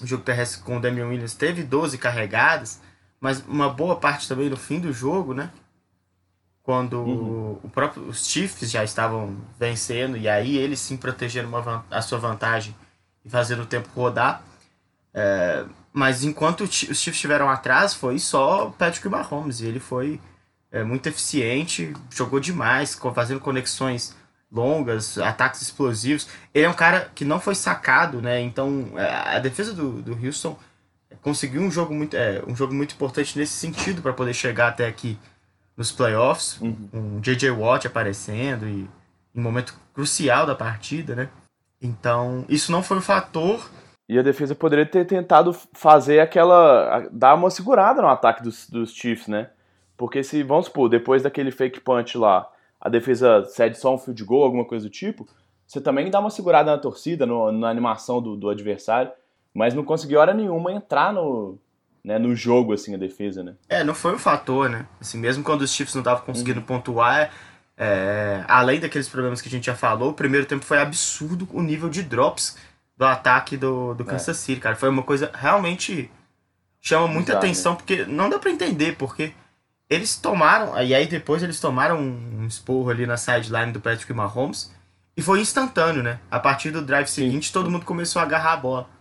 o 0.00 0.06
jogo 0.06 0.24
terrestre 0.24 0.62
com 0.62 0.76
o 0.76 0.80
Damian 0.80 1.06
Williams 1.06 1.34
teve 1.34 1.62
12 1.62 1.98
carregadas, 1.98 2.80
mas 3.20 3.44
uma 3.46 3.68
boa 3.68 3.94
parte 3.94 4.26
também 4.26 4.50
no 4.50 4.56
fim 4.56 4.80
do 4.80 4.92
jogo, 4.92 5.34
né? 5.34 5.50
Quando 6.62 7.00
uhum. 7.00 7.58
o 7.62 7.70
próprio, 7.70 8.04
os 8.04 8.26
Chiefs 8.26 8.70
já 8.70 8.84
estavam 8.84 9.36
vencendo 9.58 10.16
e 10.16 10.28
aí 10.28 10.56
eles 10.56 10.78
sim 10.78 10.96
protegeram 10.96 11.48
uma, 11.48 11.84
a 11.90 12.02
sua 12.02 12.18
vantagem 12.18 12.74
e 13.24 13.30
fazendo 13.30 13.62
o 13.62 13.66
tempo 13.66 13.88
rodar. 13.94 14.42
É, 15.12 15.64
mas 15.92 16.22
enquanto 16.22 16.62
os 16.62 16.74
Chiefs 16.74 17.06
estiveram 17.06 17.48
atrás, 17.48 17.94
foi 17.94 18.18
só 18.18 18.68
o 18.68 18.72
Patrick 18.72 19.08
Mahomes 19.08 19.60
e 19.60 19.66
ele 19.66 19.80
foi 19.80 20.20
é, 20.70 20.84
muito 20.84 21.08
eficiente, 21.08 21.92
jogou 22.10 22.38
demais, 22.38 22.94
fazendo 23.14 23.40
conexões 23.40 24.14
longas, 24.52 25.18
ataques 25.18 25.62
explosivos. 25.62 26.28
Ele 26.54 26.66
é 26.66 26.68
um 26.68 26.74
cara 26.74 27.10
que 27.14 27.24
não 27.24 27.40
foi 27.40 27.54
sacado, 27.54 28.20
né? 28.20 28.40
Então 28.40 28.92
é, 28.96 29.36
a 29.36 29.38
defesa 29.38 29.72
do, 29.72 30.02
do 30.02 30.12
Houston 30.26 30.58
conseguiu 31.22 31.62
um 31.62 31.70
jogo 31.70 31.94
muito, 31.94 32.16
é, 32.16 32.42
um 32.46 32.54
jogo 32.54 32.74
muito 32.74 32.94
importante 32.94 33.38
nesse 33.38 33.52
sentido 33.54 34.02
para 34.02 34.12
poder 34.12 34.34
chegar 34.34 34.68
até 34.68 34.86
aqui 34.86 35.18
nos 35.80 35.90
playoffs, 35.90 36.60
uhum. 36.60 36.88
com 36.92 37.20
J.J. 37.22 37.50
Watt 37.52 37.86
aparecendo 37.86 38.68
e 38.68 38.86
em 39.34 39.40
momento 39.40 39.74
crucial 39.94 40.44
da 40.44 40.54
partida, 40.54 41.14
né? 41.14 41.30
Então, 41.80 42.44
isso 42.50 42.70
não 42.70 42.82
foi 42.82 42.98
um 42.98 43.00
fator. 43.00 43.66
E 44.06 44.18
a 44.18 44.22
defesa 44.22 44.54
poderia 44.54 44.84
ter 44.84 45.06
tentado 45.06 45.54
fazer 45.72 46.20
aquela. 46.20 47.08
dar 47.10 47.34
uma 47.34 47.48
segurada 47.48 48.02
no 48.02 48.08
ataque 48.08 48.42
dos, 48.42 48.68
dos 48.68 48.92
Chiefs, 48.92 49.26
né? 49.26 49.48
Porque 49.96 50.22
se, 50.22 50.42
vamos 50.42 50.66
supor, 50.66 50.90
depois 50.90 51.22
daquele 51.22 51.50
fake 51.50 51.80
punch 51.80 52.18
lá, 52.18 52.46
a 52.78 52.90
defesa 52.90 53.46
cede 53.46 53.78
só 53.78 53.94
um 53.94 53.98
field 53.98 54.22
goal, 54.22 54.44
alguma 54.44 54.66
coisa 54.66 54.86
do 54.86 54.90
tipo, 54.90 55.26
você 55.66 55.80
também 55.80 56.10
dá 56.10 56.20
uma 56.20 56.28
segurada 56.28 56.70
na 56.70 56.78
torcida, 56.78 57.24
no, 57.24 57.50
na 57.52 57.70
animação 57.70 58.20
do, 58.20 58.36
do 58.36 58.50
adversário, 58.50 59.12
mas 59.54 59.72
não 59.72 59.84
conseguiu 59.84 60.20
hora 60.20 60.34
nenhuma 60.34 60.72
entrar 60.72 61.10
no, 61.10 61.58
né, 62.04 62.18
no 62.18 62.34
jogo, 62.34 62.72
assim, 62.72 62.94
a 62.94 62.98
defesa, 62.98 63.42
né? 63.42 63.54
É, 63.68 63.84
não 63.84 63.94
foi 63.94 64.14
um 64.14 64.18
fator, 64.18 64.68
né? 64.68 64.86
Assim, 65.00 65.18
mesmo 65.18 65.44
quando 65.44 65.62
os 65.62 65.72
Chiefs 65.72 65.94
não 65.94 66.00
estavam 66.00 66.24
conseguindo 66.24 66.60
uhum. 66.60 66.66
pontuar, 66.66 67.30
é, 67.76 68.44
além 68.48 68.80
daqueles 68.80 69.08
problemas 69.08 69.40
que 69.40 69.48
a 69.48 69.50
gente 69.50 69.66
já 69.66 69.74
falou, 69.74 70.10
o 70.10 70.14
primeiro 70.14 70.46
tempo 70.46 70.64
foi 70.64 70.78
absurdo 70.78 71.48
o 71.52 71.62
nível 71.62 71.88
de 71.88 72.02
drops 72.02 72.56
do 72.96 73.04
ataque 73.04 73.56
do, 73.56 73.94
do 73.94 74.02
é. 74.02 74.06
Kansas 74.06 74.36
é. 74.36 74.40
City, 74.40 74.60
cara. 74.60 74.76
Foi 74.76 74.88
uma 74.88 75.02
coisa 75.02 75.30
realmente 75.34 76.10
chama 76.80 77.06
muita 77.06 77.32
Exato, 77.32 77.46
atenção, 77.46 77.72
né? 77.72 77.78
porque 77.78 78.04
não 78.06 78.30
dá 78.30 78.38
para 78.38 78.50
entender, 78.50 78.96
porque 78.96 79.32
eles 79.88 80.16
tomaram, 80.16 80.80
e 80.82 80.94
aí 80.94 81.06
depois 81.06 81.42
eles 81.42 81.60
tomaram 81.60 82.00
um 82.00 82.46
esporro 82.46 82.90
ali 82.90 83.06
na 83.06 83.16
sideline 83.16 83.72
do 83.72 83.80
Patrick 83.80 84.12
Mahomes, 84.12 84.72
e 85.16 85.20
foi 85.20 85.40
instantâneo, 85.40 86.02
né? 86.02 86.18
A 86.30 86.38
partir 86.38 86.70
do 86.70 86.80
drive 86.80 87.08
seguinte, 87.08 87.48
Sim. 87.48 87.52
todo 87.52 87.70
mundo 87.70 87.84
começou 87.84 88.20
a 88.20 88.24
agarrar 88.24 88.52
a 88.54 88.56
bola 88.56 88.99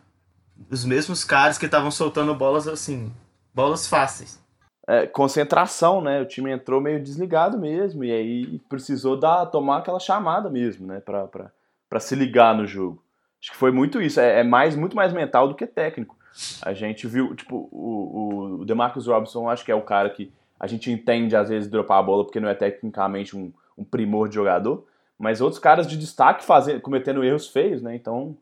os 0.70 0.86
mesmos 0.86 1.24
caras 1.24 1.58
que 1.58 1.66
estavam 1.66 1.92
soltando 1.92 2.34
bolas 2.36 2.68
assim, 2.68 3.12
bolas 3.54 3.88
fáceis. 3.88 4.40
É, 4.88 5.06
concentração, 5.06 6.02
né? 6.02 6.20
O 6.20 6.26
time 6.26 6.52
entrou 6.52 6.82
meio 6.82 7.02
desligado 7.02 7.60
mesmo 7.60 8.04
e 8.04 8.12
aí 8.12 8.60
precisou 8.68 9.16
dar, 9.16 9.46
tomar 9.46 9.78
aquela 9.78 10.00
chamada 10.00 10.50
mesmo, 10.50 10.88
né? 10.88 11.00
Pra, 11.00 12.00
se 12.00 12.16
ligar 12.16 12.56
no 12.56 12.66
jogo. 12.66 13.04
Acho 13.40 13.52
que 13.52 13.58
foi 13.58 13.72
muito 13.72 14.02
isso. 14.02 14.20
É, 14.20 14.40
é 14.40 14.44
mais, 14.44 14.76
muito 14.76 14.96
mais 14.96 15.14
mental 15.14 15.48
do 15.48 15.54
que 15.54 15.68
técnico. 15.68 16.18
A 16.64 16.74
gente 16.74 17.08
viu, 17.08 17.36
tipo, 17.36 17.70
o, 17.72 18.60
o 18.62 18.66
DeMarcus 18.66 19.08
Robinson, 19.08 19.50
acho 19.50 19.64
que 19.64 19.72
é 19.72 19.76
o 19.76 19.82
cara 19.82 20.10
que 20.10 20.32
a 20.60 20.68
gente 20.68 20.92
entende 20.92 21.36
às 21.36 21.50
vezes 21.50 21.70
dropar 21.70 22.00
a 22.00 22.04
bola 22.04 22.24
porque 22.24 22.40
não 22.40 22.50
é 22.50 22.54
tecnicamente 22.54 23.38
um, 23.38 23.54
um 23.78 23.84
primor 23.84 24.28
de 24.28 24.36
jogador, 24.36 24.86
mas 25.18 25.40
outros 25.40 25.60
caras 25.60 25.88
de 25.88 25.98
destaque 25.98 26.44
fazendo, 26.44 26.82
cometendo 26.82 27.24
erros 27.24 27.48
feios, 27.48 27.82
né? 27.82 27.96
Então, 27.96 28.38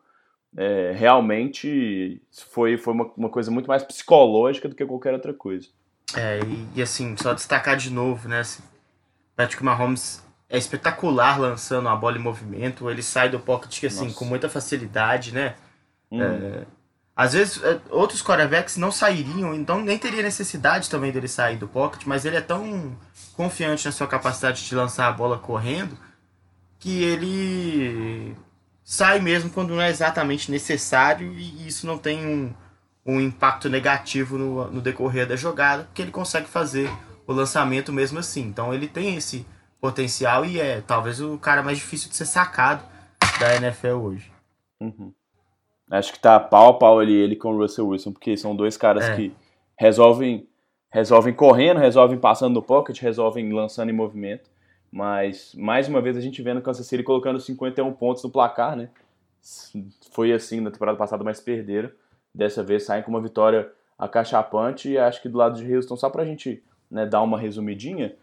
é, 0.56 0.94
realmente 0.96 2.22
foi, 2.52 2.78
foi 2.78 2.94
uma, 2.94 3.12
uma, 3.18 3.30
coisa 3.30 3.52
muito 3.52 3.68
mais 3.68 3.84
psicológica 3.84 4.70
do 4.70 4.76
que 4.76 4.86
qualquer 4.86 5.14
outra 5.14 5.34
coisa. 5.34 5.68
É, 6.16 6.40
e, 6.40 6.68
e 6.76 6.82
assim, 6.82 7.16
só 7.18 7.34
destacar 7.34 7.76
de 7.76 7.90
novo, 7.90 8.28
né? 8.28 8.40
Assim, 8.40 8.64
Patrick 9.36 9.64
Mahomes 9.64 10.24
é 10.50 10.58
espetacular 10.58 11.40
lançando 11.40 11.90
a 11.90 11.96
bola 11.96 12.18
em 12.18 12.22
movimento, 12.22 12.90
ele 12.90 13.04
sai 13.04 13.30
do 13.30 13.40
pocket 13.40 13.84
assim, 13.84 14.06
Nossa. 14.06 14.16
com 14.16 14.26
muita 14.26 14.50
facilidade, 14.50 15.34
né? 15.34 15.56
Hum. 16.10 16.22
É, 16.22 16.66
às 17.16 17.34
vezes, 17.34 17.62
é, 17.64 17.82
outros 17.90 18.22
quarterbacks 18.22 18.78
não 18.78 18.92
sairiam, 18.92 19.54
então 19.54 19.82
nem 19.82 19.98
teria 19.98 20.22
necessidade 20.22 20.90
também 20.90 21.12
dele 21.12 21.28
sair 21.28 21.58
do 21.58 21.68
pocket, 21.68 22.04
mas 22.06 22.26
ele 22.26 22.38
é 22.38 22.42
tão 22.42 22.96
confiante 23.34 23.86
na 23.86 23.92
sua 23.92 24.08
capacidade 24.08 24.64
de 24.66 24.76
lançar 24.76 25.08
a 25.08 25.12
bola 25.12 25.38
correndo 25.38 25.98
que 26.80 27.04
ele 27.04 28.36
sai 28.90 29.20
mesmo 29.20 29.50
quando 29.50 29.72
não 29.76 29.82
é 29.82 29.90
exatamente 29.90 30.50
necessário 30.50 31.34
e 31.34 31.68
isso 31.68 31.86
não 31.86 31.98
tem 31.98 32.26
um, 32.26 32.54
um 33.06 33.20
impacto 33.20 33.68
negativo 33.68 34.38
no, 34.38 34.72
no 34.72 34.80
decorrer 34.80 35.28
da 35.28 35.36
jogada, 35.36 35.84
porque 35.84 36.02
ele 36.02 36.10
consegue 36.10 36.48
fazer 36.48 36.90
o 37.28 37.34
lançamento 37.34 37.92
mesmo 37.92 38.18
assim. 38.18 38.44
Então 38.44 38.74
ele 38.74 38.88
tem 38.88 39.18
esse 39.18 39.46
potencial 39.82 40.46
e 40.46 40.58
é 40.58 40.80
talvez 40.80 41.20
o 41.20 41.38
cara 41.38 41.62
mais 41.62 41.78
difícil 41.78 42.10
de 42.10 42.16
ser 42.16 42.24
sacado 42.24 42.82
da 43.38 43.58
NFL 43.58 43.98
hoje. 43.98 44.32
Uhum. 44.80 45.12
Acho 45.92 46.14
que 46.14 46.20
tá 46.20 46.40
pau 46.40 46.70
a 46.70 46.74
pau 46.74 47.00
ali 47.00 47.14
ele 47.14 47.36
com 47.36 47.54
o 47.54 47.58
Russell 47.58 47.90
Wilson, 47.90 48.14
porque 48.14 48.38
são 48.38 48.56
dois 48.56 48.78
caras 48.78 49.04
é. 49.04 49.16
que 49.18 49.36
resolvem 49.78 50.48
resolvem 50.90 51.34
correndo, 51.34 51.82
resolvem 51.82 52.18
passando 52.18 52.54
no 52.54 52.64
pocket, 52.64 53.02
resolvem 53.02 53.52
lançando 53.52 53.90
em 53.90 53.94
movimento. 53.94 54.50
Mas, 54.92 55.54
mais 55.56 55.88
uma 55.88 56.02
vez, 56.02 56.18
a 56.18 56.22
gente 56.22 56.42
vendo 56.42 56.58
o 56.58 56.62
Kansas 56.62 56.88
City 56.88 57.04
colocando 57.04 57.40
51 57.40 57.92
pontos 57.94 58.24
no 58.24 58.30
placar, 58.30 58.76
né? 58.76 58.90
Foi 60.12 60.32
assim 60.32 60.60
na 60.60 60.72
temporada 60.72 60.98
passada, 60.98 61.24
mas 61.24 61.40
perderam. 61.40 61.90
Dessa 62.34 62.64
vez 62.64 62.84
saem 62.84 63.04
com 63.04 63.12
uma 63.12 63.22
vitória 63.22 63.72
acachapante. 63.98 64.90
E 64.90 64.98
acho 64.98 65.22
que 65.22 65.30
do 65.30 65.38
lado 65.38 65.58
de 65.58 65.76
Houston, 65.76 65.96
só 65.96 66.10
pra 66.10 66.26
gente 66.26 66.64
né, 66.90 67.06
dar 67.06 67.22
uma 67.22 67.38
resumidinha, 67.38 68.16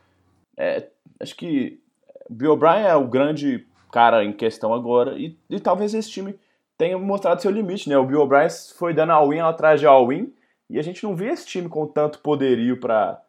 é, 0.57 0.88
acho 1.20 1.37
que 1.37 1.81
Bill 2.29 2.53
O'Brien 2.53 2.87
é 2.87 2.94
o 2.94 3.07
grande 3.07 3.66
cara 3.92 4.24
em 4.24 4.33
questão 4.33 4.72
agora. 4.72 5.18
E, 5.18 5.37
e 5.48 5.61
talvez 5.61 5.94
esse 5.94 6.11
time 6.11 6.38
tenha 6.77 6.98
mostrado 6.98 7.42
seu 7.42 7.50
limite, 7.50 7.88
né? 7.88 7.96
O 7.96 8.07
Bill 8.07 8.22
O'Brien 8.22 8.48
foi 8.77 8.92
dando 8.92 9.12
all-in 9.12 9.40
atrás 9.40 9.81
de 9.81 9.87
all-in. 9.87 10.33
E 10.68 10.79
a 10.79 10.83
gente 10.83 11.05
não 11.05 11.14
vê 11.14 11.29
esse 11.29 11.46
time 11.46 11.68
com 11.68 11.87
tanto 11.87 12.20
poderio 12.20 12.81
para 12.81 13.20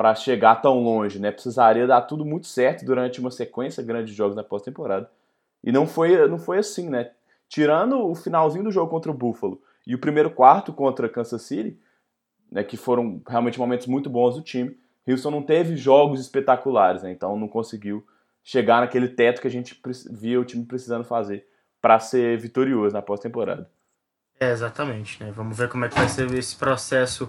para 0.00 0.14
chegar 0.14 0.62
tão 0.62 0.82
longe, 0.82 1.18
né? 1.18 1.30
Precisaria 1.30 1.86
dar 1.86 2.00
tudo 2.00 2.24
muito 2.24 2.46
certo 2.46 2.86
durante 2.86 3.20
uma 3.20 3.30
sequência 3.30 3.82
grande 3.82 4.12
de 4.12 4.16
jogos 4.16 4.34
na 4.34 4.42
pós-temporada. 4.42 5.10
E 5.62 5.70
não 5.70 5.86
foi, 5.86 6.26
não 6.26 6.38
foi 6.38 6.56
assim, 6.56 6.88
né? 6.88 7.10
Tirando 7.50 8.08
o 8.08 8.14
finalzinho 8.14 8.64
do 8.64 8.70
jogo 8.70 8.90
contra 8.90 9.10
o 9.10 9.14
Buffalo 9.14 9.60
e 9.86 9.94
o 9.94 9.98
primeiro 9.98 10.30
quarto 10.30 10.72
contra 10.72 11.06
Kansas 11.06 11.42
City, 11.42 11.78
né, 12.50 12.64
que 12.64 12.78
foram 12.78 13.20
realmente 13.28 13.58
momentos 13.58 13.86
muito 13.86 14.08
bons 14.08 14.36
do 14.36 14.40
time, 14.40 14.74
Houston 15.06 15.30
não 15.30 15.42
teve 15.42 15.76
jogos 15.76 16.18
espetaculares, 16.18 17.02
né? 17.02 17.12
Então 17.12 17.38
não 17.38 17.46
conseguiu 17.46 18.02
chegar 18.42 18.80
naquele 18.80 19.06
teto 19.06 19.42
que 19.42 19.48
a 19.48 19.50
gente 19.50 19.78
via 20.10 20.40
o 20.40 20.46
time 20.46 20.64
precisando 20.64 21.04
fazer 21.04 21.46
para 21.78 22.00
ser 22.00 22.38
vitorioso 22.38 22.94
na 22.94 23.02
pós-temporada. 23.02 23.70
É, 24.40 24.50
exatamente, 24.50 25.22
né? 25.22 25.30
Vamos 25.30 25.58
ver 25.58 25.68
como 25.68 25.84
é 25.84 25.90
que 25.90 25.94
vai 25.94 26.08
ser 26.08 26.32
esse 26.32 26.56
processo 26.56 27.28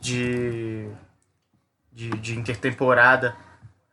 de 0.00 0.90
de, 1.92 2.10
de 2.10 2.38
intertemporada 2.38 3.36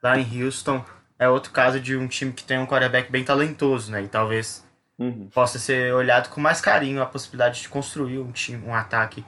lá 0.01 0.17
em 0.17 0.43
Houston 0.43 0.83
é 1.17 1.27
outro 1.27 1.51
caso 1.51 1.79
de 1.79 1.97
um 1.97 2.07
time 2.07 2.31
que 2.31 2.43
tem 2.43 2.57
um 2.57 2.65
quarterback 2.65 3.11
bem 3.11 3.23
talentoso, 3.23 3.91
né? 3.91 4.03
E 4.03 4.07
talvez 4.07 4.65
uhum. 4.97 5.27
possa 5.27 5.59
ser 5.59 5.93
olhado 5.93 6.29
com 6.29 6.39
mais 6.39 6.61
carinho 6.61 7.01
a 7.01 7.05
possibilidade 7.05 7.61
de 7.61 7.69
construir 7.69 8.19
um 8.19 8.31
time, 8.31 8.65
um 8.65 8.73
ataque 8.73 9.23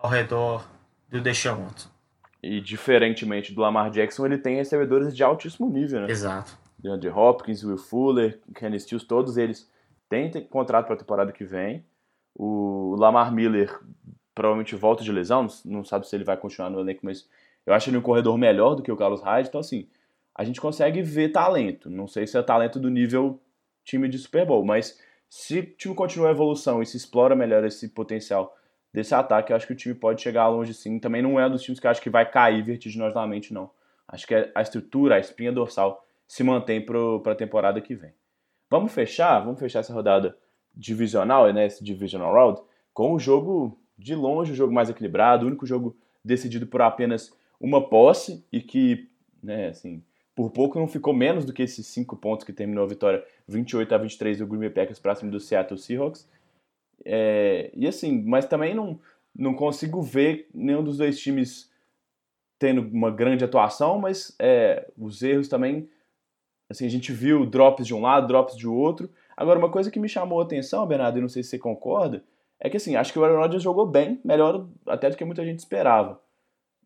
ao 0.00 0.10
redor 0.10 0.66
do 1.08 1.20
Deshaun 1.20 1.64
Watson. 1.64 1.90
E 2.42 2.60
diferentemente 2.60 3.52
do 3.52 3.60
Lamar 3.60 3.90
Jackson, 3.90 4.24
ele 4.24 4.38
tem 4.38 4.56
recebedores 4.56 5.14
de 5.14 5.22
altíssimo 5.22 5.68
nível, 5.68 6.02
né? 6.02 6.10
Exato. 6.10 6.56
DeAndre 6.78 7.10
Hopkins, 7.10 7.64
Will 7.64 7.76
Fuller, 7.76 8.40
Kenny 8.54 8.78
Stills, 8.78 9.06
todos 9.06 9.36
eles 9.36 9.68
têm 10.08 10.30
contrato 10.44 10.86
para 10.86 10.94
a 10.94 10.98
temporada 10.98 11.32
que 11.32 11.44
vem. 11.44 11.84
O 12.34 12.94
Lamar 12.96 13.32
Miller 13.32 13.76
provavelmente 14.34 14.76
volta 14.76 15.02
de 15.02 15.10
lesão, 15.10 15.48
não 15.64 15.84
sabe 15.84 16.06
se 16.06 16.14
ele 16.14 16.22
vai 16.22 16.36
continuar 16.36 16.70
no 16.70 16.78
elenco, 16.78 17.00
mas 17.02 17.28
eu 17.66 17.74
acho 17.74 17.90
ele 17.90 17.98
um 17.98 18.02
corredor 18.02 18.36
melhor 18.38 18.74
do 18.74 18.82
que 18.82 18.92
o 18.92 18.96
Carlos 18.96 19.22
Hyde, 19.22 19.48
então 19.48 19.60
assim, 19.60 19.88
a 20.34 20.44
gente 20.44 20.60
consegue 20.60 21.02
ver 21.02 21.30
talento. 21.30 21.90
Não 21.90 22.06
sei 22.06 22.26
se 22.26 22.38
é 22.38 22.42
talento 22.42 22.78
do 22.78 22.88
nível 22.88 23.40
time 23.84 24.08
de 24.08 24.18
Super 24.18 24.46
Bowl, 24.46 24.64
mas 24.64 25.00
se 25.28 25.58
o 25.58 25.66
time 25.76 25.94
continua 25.94 26.28
a 26.28 26.30
evolução 26.30 26.80
e 26.80 26.86
se 26.86 26.96
explora 26.96 27.34
melhor 27.34 27.64
esse 27.64 27.88
potencial 27.88 28.56
desse 28.92 29.14
ataque, 29.14 29.52
eu 29.52 29.56
acho 29.56 29.66
que 29.66 29.72
o 29.72 29.76
time 29.76 29.94
pode 29.94 30.22
chegar 30.22 30.48
longe 30.48 30.72
sim. 30.72 30.98
Também 30.98 31.22
não 31.22 31.38
é 31.38 31.46
um 31.46 31.50
dos 31.50 31.62
times 31.62 31.80
que 31.80 31.86
eu 31.86 31.90
acho 31.90 32.00
que 32.00 32.08
vai 32.08 32.30
cair 32.30 32.62
vertiginosamente, 32.62 33.52
não. 33.52 33.70
Acho 34.06 34.26
que 34.26 34.34
a 34.54 34.62
estrutura, 34.62 35.16
a 35.16 35.18
espinha 35.18 35.52
dorsal 35.52 36.06
se 36.26 36.42
mantém 36.42 36.84
para 36.84 37.32
a 37.32 37.34
temporada 37.34 37.80
que 37.80 37.94
vem. 37.94 38.14
Vamos 38.70 38.92
fechar, 38.92 39.40
vamos 39.40 39.58
fechar 39.58 39.80
essa 39.80 39.92
rodada 39.92 40.36
divisional, 40.74 41.52
né, 41.52 41.66
esse 41.66 41.82
divisional 41.82 42.32
round, 42.32 42.60
com 42.94 43.12
o 43.12 43.18
jogo 43.18 43.78
de 43.98 44.14
longe, 44.14 44.52
o 44.52 44.54
jogo 44.54 44.72
mais 44.72 44.88
equilibrado, 44.88 45.44
o 45.44 45.48
único 45.48 45.66
jogo 45.66 45.96
decidido 46.24 46.66
por 46.66 46.80
apenas 46.80 47.36
uma 47.60 47.88
posse 47.88 48.44
e 48.52 48.60
que, 48.60 49.08
né, 49.42 49.68
assim, 49.68 50.02
por 50.34 50.50
pouco 50.50 50.78
não 50.78 50.86
ficou 50.86 51.12
menos 51.12 51.44
do 51.44 51.52
que 51.52 51.62
esses 51.62 51.86
cinco 51.86 52.16
pontos 52.16 52.44
que 52.44 52.52
terminou 52.52 52.84
a 52.84 52.88
vitória 52.88 53.24
28 53.48 53.94
a 53.94 53.98
23 53.98 54.38
do 54.38 54.46
Green 54.46 54.60
Bay 54.60 54.70
Packers 54.70 54.98
para 54.98 55.14
cima 55.14 55.30
do 55.30 55.40
Seattle 55.40 55.78
Seahawks. 55.78 56.28
É, 57.04 57.70
e 57.74 57.86
assim, 57.86 58.22
mas 58.22 58.46
também 58.46 58.74
não, 58.74 59.00
não 59.34 59.54
consigo 59.54 60.00
ver 60.00 60.48
nenhum 60.54 60.82
dos 60.82 60.98
dois 60.98 61.18
times 61.18 61.70
tendo 62.58 62.82
uma 62.82 63.10
grande 63.10 63.44
atuação, 63.44 63.98
mas 63.98 64.34
é, 64.38 64.88
os 64.96 65.22
erros 65.22 65.48
também, 65.48 65.88
assim, 66.68 66.86
a 66.86 66.90
gente 66.90 67.12
viu 67.12 67.46
drops 67.46 67.86
de 67.86 67.94
um 67.94 68.00
lado, 68.00 68.26
drops 68.26 68.56
de 68.56 68.66
outro. 68.66 69.10
Agora, 69.36 69.58
uma 69.58 69.70
coisa 69.70 69.90
que 69.90 70.00
me 70.00 70.08
chamou 70.08 70.40
a 70.40 70.44
atenção, 70.44 70.86
Bernardo, 70.86 71.18
e 71.18 71.20
não 71.20 71.28
sei 71.28 71.42
se 71.42 71.50
você 71.50 71.58
concorda, 71.58 72.24
é 72.60 72.68
que 72.68 72.76
assim, 72.76 72.96
acho 72.96 73.12
que 73.12 73.18
o 73.18 73.24
Aaron 73.24 73.38
Rodgers 73.38 73.62
jogou 73.62 73.86
bem, 73.86 74.20
melhor 74.24 74.66
até 74.86 75.08
do 75.08 75.16
que 75.16 75.24
muita 75.24 75.44
gente 75.44 75.60
esperava. 75.60 76.20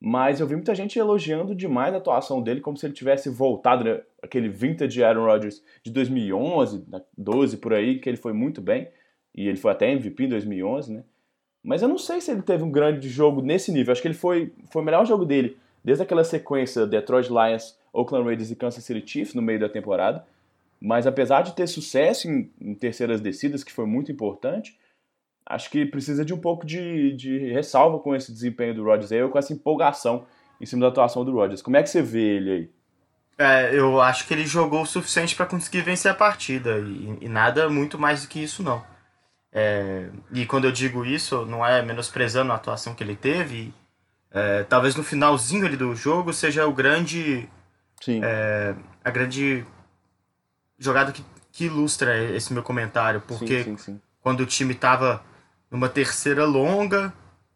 Mas 0.04 0.40
eu 0.40 0.48
vi 0.48 0.56
muita 0.56 0.74
gente 0.74 0.98
elogiando 0.98 1.54
demais 1.54 1.94
a 1.94 1.98
atuação 1.98 2.42
dele, 2.42 2.60
como 2.60 2.76
se 2.76 2.84
ele 2.84 2.92
tivesse 2.92 3.30
voltado, 3.30 3.84
né? 3.84 4.00
aquele 4.20 4.48
vintage 4.48 5.00
Aaron 5.00 5.26
Rodgers 5.26 5.62
de 5.80 5.92
2011, 5.92 6.84
12 7.16 7.56
por 7.58 7.72
aí, 7.72 8.00
que 8.00 8.08
ele 8.08 8.16
foi 8.16 8.32
muito 8.32 8.60
bem, 8.60 8.88
e 9.32 9.46
ele 9.46 9.56
foi 9.56 9.70
até 9.70 9.92
MVP 9.92 10.24
em 10.24 10.28
2011, 10.28 10.92
né? 10.92 11.04
Mas 11.62 11.82
eu 11.82 11.88
não 11.88 11.98
sei 11.98 12.20
se 12.20 12.32
ele 12.32 12.42
teve 12.42 12.64
um 12.64 12.70
grande 12.72 13.08
jogo 13.08 13.40
nesse 13.40 13.70
nível. 13.70 13.92
Acho 13.92 14.02
que 14.02 14.08
ele 14.08 14.14
foi, 14.14 14.52
foi 14.72 14.82
o 14.82 14.84
melhor 14.84 15.06
jogo 15.06 15.24
dele 15.24 15.56
desde 15.84 16.02
aquela 16.02 16.24
sequência 16.24 16.84
Detroit 16.84 17.28
Lions, 17.28 17.78
Oakland 17.92 18.26
Raiders 18.26 18.50
e 18.50 18.56
Kansas 18.56 18.82
City 18.82 19.08
Chiefs 19.08 19.34
no 19.34 19.42
meio 19.42 19.60
da 19.60 19.68
temporada. 19.68 20.26
Mas 20.80 21.06
apesar 21.06 21.42
de 21.42 21.54
ter 21.54 21.68
sucesso 21.68 22.28
em, 22.28 22.50
em 22.60 22.74
terceiras 22.74 23.20
descidas, 23.20 23.62
que 23.62 23.72
foi 23.72 23.86
muito 23.86 24.10
importante, 24.10 24.76
acho 25.46 25.70
que 25.70 25.84
precisa 25.86 26.24
de 26.24 26.32
um 26.32 26.38
pouco 26.38 26.66
de, 26.66 27.12
de 27.12 27.52
ressalva 27.52 27.98
com 27.98 28.14
esse 28.14 28.32
desempenho 28.32 28.74
do 28.74 28.84
Rodgers 28.84 29.12
aí, 29.12 29.28
com 29.28 29.38
essa 29.38 29.52
empolgação 29.52 30.26
em 30.60 30.66
cima 30.66 30.82
da 30.82 30.88
atuação 30.88 31.24
do 31.24 31.32
Rodgers. 31.32 31.62
Como 31.62 31.76
é 31.76 31.82
que 31.82 31.90
você 31.90 32.00
vê 32.00 32.36
ele 32.36 32.50
aí? 32.50 32.70
É, 33.38 33.74
eu 33.74 34.00
acho 34.00 34.26
que 34.26 34.34
ele 34.34 34.46
jogou 34.46 34.82
o 34.82 34.86
suficiente 34.86 35.34
para 35.34 35.46
conseguir 35.46 35.80
vencer 35.80 36.10
a 36.10 36.14
partida 36.14 36.78
e, 36.78 37.18
e, 37.22 37.28
nada 37.28 37.68
muito 37.68 37.98
mais 37.98 38.22
do 38.22 38.28
que 38.28 38.42
isso 38.42 38.62
não. 38.62 38.84
É, 39.50 40.08
e 40.30 40.46
quando 40.46 40.66
eu 40.66 40.72
digo 40.72 41.04
isso, 41.04 41.44
não 41.46 41.64
é 41.66 41.82
menosprezando 41.82 42.52
a 42.52 42.54
atuação 42.54 42.94
que 42.94 43.02
ele 43.02 43.16
teve. 43.16 43.74
É, 44.30 44.62
talvez 44.64 44.94
no 44.94 45.02
finalzinho 45.02 45.66
ali 45.66 45.76
do 45.76 45.94
jogo 45.94 46.32
seja 46.32 46.66
o 46.66 46.72
grande, 46.72 47.48
é, 48.22 48.74
a 49.04 49.10
grande 49.10 49.66
jogada 50.78 51.12
que, 51.12 51.24
que, 51.50 51.64
ilustra 51.64 52.16
esse 52.34 52.52
meu 52.52 52.62
comentário, 52.62 53.20
porque 53.26 53.64
sim, 53.64 53.76
sim, 53.76 53.92
sim. 53.94 54.00
quando 54.22 54.40
o 54.40 54.46
time 54.46 54.72
estava 54.72 55.22
numa 55.72 55.88
terceira 55.88 56.44
longa, 56.44 57.12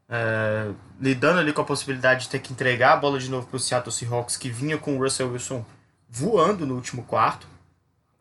é, 0.09 0.71
lidando 0.99 1.39
ali 1.39 1.53
com 1.53 1.61
a 1.61 1.65
possibilidade 1.65 2.23
de 2.23 2.31
ter 2.31 2.39
que 2.39 2.53
entregar 2.53 2.95
a 2.95 2.97
bola 2.97 3.19
de 3.19 3.31
novo 3.31 3.47
para 3.47 3.57
o 3.59 3.61
Seattle 3.61 3.93
Seahawks, 3.93 4.39
que 4.39 4.49
vinha 4.49 4.79
com 4.79 4.97
o 4.97 5.03
Russell 5.03 5.31
Wilson 5.31 5.65
voando 6.09 6.65
no 6.65 6.75
último 6.75 7.03
quarto. 7.03 7.47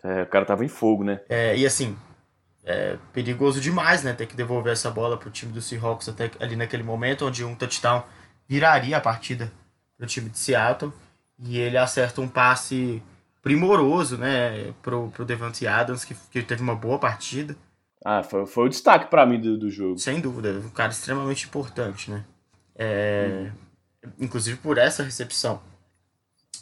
É, 0.04 0.24
o 0.24 0.28
cara 0.28 0.44
tava 0.44 0.66
em 0.66 0.68
fogo, 0.68 1.06
né? 1.06 1.22
É, 1.30 1.58
e 1.58 1.66
assim, 1.66 1.98
é 2.66 2.98
perigoso 3.14 3.62
demais, 3.62 4.04
né? 4.04 4.12
Ter 4.12 4.26
que 4.26 4.36
devolver 4.36 4.74
essa 4.74 4.92
bola 4.92 5.18
para 5.18 5.30
o 5.30 5.32
time 5.32 5.54
do 5.54 5.62
Seahawks 5.62 6.10
até 6.10 6.30
ali 6.42 6.58
naquele 6.58 6.84
momento, 6.84 7.26
onde 7.26 7.46
um 7.46 7.56
touchdown 7.56 8.04
viraria 8.48 8.98
a 8.98 9.02
partida 9.02 9.52
para 9.98 10.04
o 10.04 10.08
time 10.08 10.30
de 10.30 10.38
Seattle. 10.38 10.92
E 11.40 11.58
ele 11.58 11.78
acerta 11.78 12.22
um 12.22 12.28
passe 12.28 13.02
primoroso, 13.42 14.18
né? 14.18 14.74
Pro, 14.82 15.10
pro 15.12 15.26
Devante 15.26 15.66
Adams, 15.66 16.04
que, 16.04 16.16
que 16.32 16.42
teve 16.42 16.62
uma 16.62 16.76
boa 16.76 17.00
partida. 17.00 17.56
Ah, 18.08 18.22
foi, 18.22 18.46
foi 18.46 18.66
o 18.68 18.70
destaque 18.70 19.10
para 19.10 19.26
mim 19.26 19.42
do, 19.42 19.58
do 19.58 19.68
jogo. 19.68 19.98
Sem 19.98 20.22
dúvida, 20.22 20.52
um 20.52 20.70
cara 20.70 20.92
extremamente 20.92 21.48
importante, 21.48 22.12
né? 22.12 22.24
É, 22.76 23.50
Inclusive 24.20 24.58
por 24.58 24.78
essa 24.78 25.02
recepção. 25.02 25.60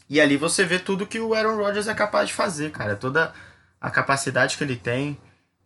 E 0.09 0.21
ali 0.21 0.37
você 0.37 0.63
vê 0.63 0.79
tudo 0.79 1.05
que 1.05 1.19
o 1.19 1.33
Aaron 1.33 1.57
Rodgers 1.57 1.89
é 1.89 1.93
capaz 1.93 2.29
de 2.29 2.33
fazer, 2.33 2.71
cara. 2.71 2.95
Toda 2.95 3.33
a 3.81 3.91
capacidade 3.91 4.57
que 4.57 4.63
ele 4.63 4.77
tem 4.77 5.17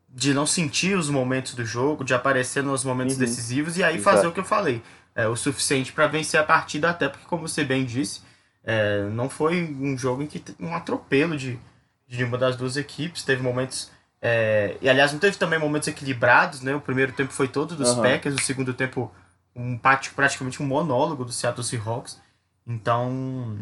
de 0.10 0.34
não 0.34 0.48
sentir 0.48 0.98
os 0.98 1.12
momentos 1.12 1.54
do 1.54 1.64
jogo, 1.64 2.04
de 2.04 2.16
aparecer 2.16 2.64
nos 2.64 2.84
momentos 2.84 3.14
uhum. 3.14 3.20
decisivos 3.20 3.78
e 3.78 3.84
aí 3.84 3.98
Exato. 3.98 4.16
fazer 4.16 4.28
o 4.28 4.32
que 4.32 4.40
eu 4.40 4.46
falei. 4.46 4.82
É 5.14 5.28
o 5.28 5.36
suficiente 5.36 5.94
para 5.94 6.08
vencer 6.08 6.40
a 6.40 6.44
partida, 6.44 6.90
até 6.90 7.08
porque, 7.08 7.28
como 7.28 7.48
você 7.48 7.64
bem 7.64 7.86
disse, 7.86 8.22
é, 8.64 9.04
não 9.12 9.30
foi 9.30 9.62
um 9.64 9.96
jogo 9.96 10.24
em 10.24 10.28
que 10.28 10.44
um 10.60 10.74
atropelo 10.74 11.38
de, 11.38 11.60
de 12.08 12.24
uma 12.24 12.38
das 12.38 12.56
duas 12.56 12.78
equipes. 12.78 13.22
Teve 13.22 13.44
momentos 13.44 13.92
é, 14.22 14.78
e 14.82 14.89
aliás, 14.89 15.13
não 15.13 15.20
teve 15.20 15.38
também 15.38 15.59
momentos 15.59 15.88
equilibrados, 15.88 16.61
né? 16.61 16.74
O 16.76 16.82
primeiro 16.82 17.11
tempo 17.11 17.32
foi 17.32 17.47
todo 17.47 17.76
dos 17.76 17.91
uhum. 17.91 18.01
Packers, 18.01 18.36
o 18.36 18.41
segundo 18.41 18.74
tempo 18.74 19.11
um 19.55 19.78
praticamente 19.78 20.61
um 20.61 20.65
monólogo 20.65 21.26
do 21.26 21.32
Seattle 21.32 21.63
Seahawks. 21.63 22.22
Então, 22.65 23.57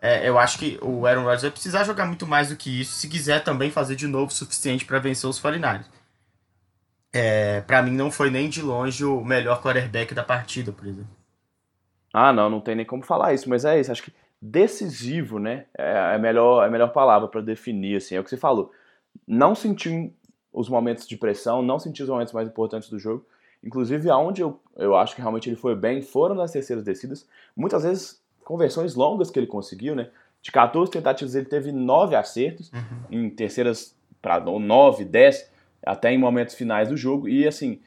é, 0.00 0.28
eu 0.28 0.38
acho 0.38 0.58
que 0.58 0.78
o 0.82 1.06
Aaron 1.06 1.22
Rodgers 1.22 1.42
vai 1.42 1.50
precisar 1.50 1.84
jogar 1.84 2.06
muito 2.06 2.26
mais 2.26 2.48
do 2.48 2.56
que 2.56 2.80
isso 2.80 2.94
se 2.94 3.08
quiser 3.08 3.42
também 3.42 3.70
fazer 3.70 3.96
de 3.96 4.06
novo 4.06 4.26
o 4.26 4.34
suficiente 4.34 4.84
para 4.84 4.98
vencer 4.98 5.28
os 5.28 5.40
49ers. 5.40 5.86
É, 7.12 7.62
para 7.62 7.82
mim 7.82 7.92
não 7.92 8.10
foi 8.10 8.30
nem 8.30 8.48
de 8.48 8.60
longe 8.60 9.04
o 9.04 9.24
melhor 9.24 9.62
quarterback 9.62 10.14
da 10.14 10.22
partida, 10.22 10.70
por 10.70 10.86
exemplo. 10.86 11.16
Ah, 12.12 12.32
não, 12.32 12.50
não 12.50 12.60
tem 12.60 12.74
nem 12.74 12.84
como 12.84 13.02
falar 13.02 13.32
isso, 13.34 13.48
mas 13.48 13.64
é 13.64 13.80
isso, 13.80 13.90
acho 13.90 14.02
que 14.02 14.12
decisivo, 14.40 15.38
né? 15.38 15.64
É 15.76 16.14
a 16.14 16.18
melhor, 16.18 16.62
é 16.62 16.66
a 16.66 16.70
melhor 16.70 16.88
palavra 16.92 17.26
para 17.28 17.40
definir, 17.40 17.96
assim, 17.96 18.14
é 18.14 18.20
o 18.20 18.24
que 18.24 18.30
você 18.30 18.36
falou 18.36 18.72
não 19.26 19.54
senti 19.54 20.12
os 20.52 20.68
momentos 20.68 21.06
de 21.06 21.16
pressão, 21.16 21.62
não 21.62 21.78
senti 21.78 22.02
os 22.02 22.08
momentos 22.08 22.32
mais 22.32 22.48
importantes 22.48 22.88
do 22.88 22.98
jogo. 22.98 23.26
Inclusive, 23.62 24.08
aonde 24.10 24.42
eu, 24.42 24.60
eu 24.76 24.96
acho 24.96 25.14
que 25.14 25.20
realmente 25.20 25.48
ele 25.48 25.56
foi 25.56 25.74
bem 25.74 26.00
foram 26.02 26.34
nas 26.34 26.52
terceiras 26.52 26.84
descidas. 26.84 27.28
Muitas 27.56 27.82
vezes, 27.82 28.22
conversões 28.44 28.94
longas 28.94 29.30
que 29.30 29.38
ele 29.38 29.46
conseguiu, 29.46 29.94
né? 29.94 30.08
De 30.40 30.52
14 30.52 30.90
tentativas, 30.90 31.34
ele 31.34 31.46
teve 31.46 31.72
9 31.72 32.14
acertos, 32.14 32.70
uhum. 32.72 32.80
em 33.10 33.30
terceiras 33.30 33.96
para 34.22 34.40
9, 34.40 35.04
10, 35.04 35.50
até 35.84 36.12
em 36.12 36.18
momentos 36.18 36.54
finais 36.54 36.88
do 36.88 36.96
jogo. 36.96 37.28
E, 37.28 37.46
assim, 37.46 37.80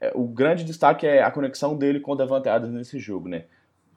é, 0.00 0.12
o 0.14 0.24
grande 0.26 0.64
destaque 0.64 1.06
é 1.06 1.22
a 1.22 1.30
conexão 1.30 1.76
dele 1.76 2.00
com 2.00 2.12
o 2.12 2.14
Davante 2.14 2.48
Adams 2.48 2.74
nesse 2.74 2.98
jogo, 2.98 3.28
né? 3.28 3.44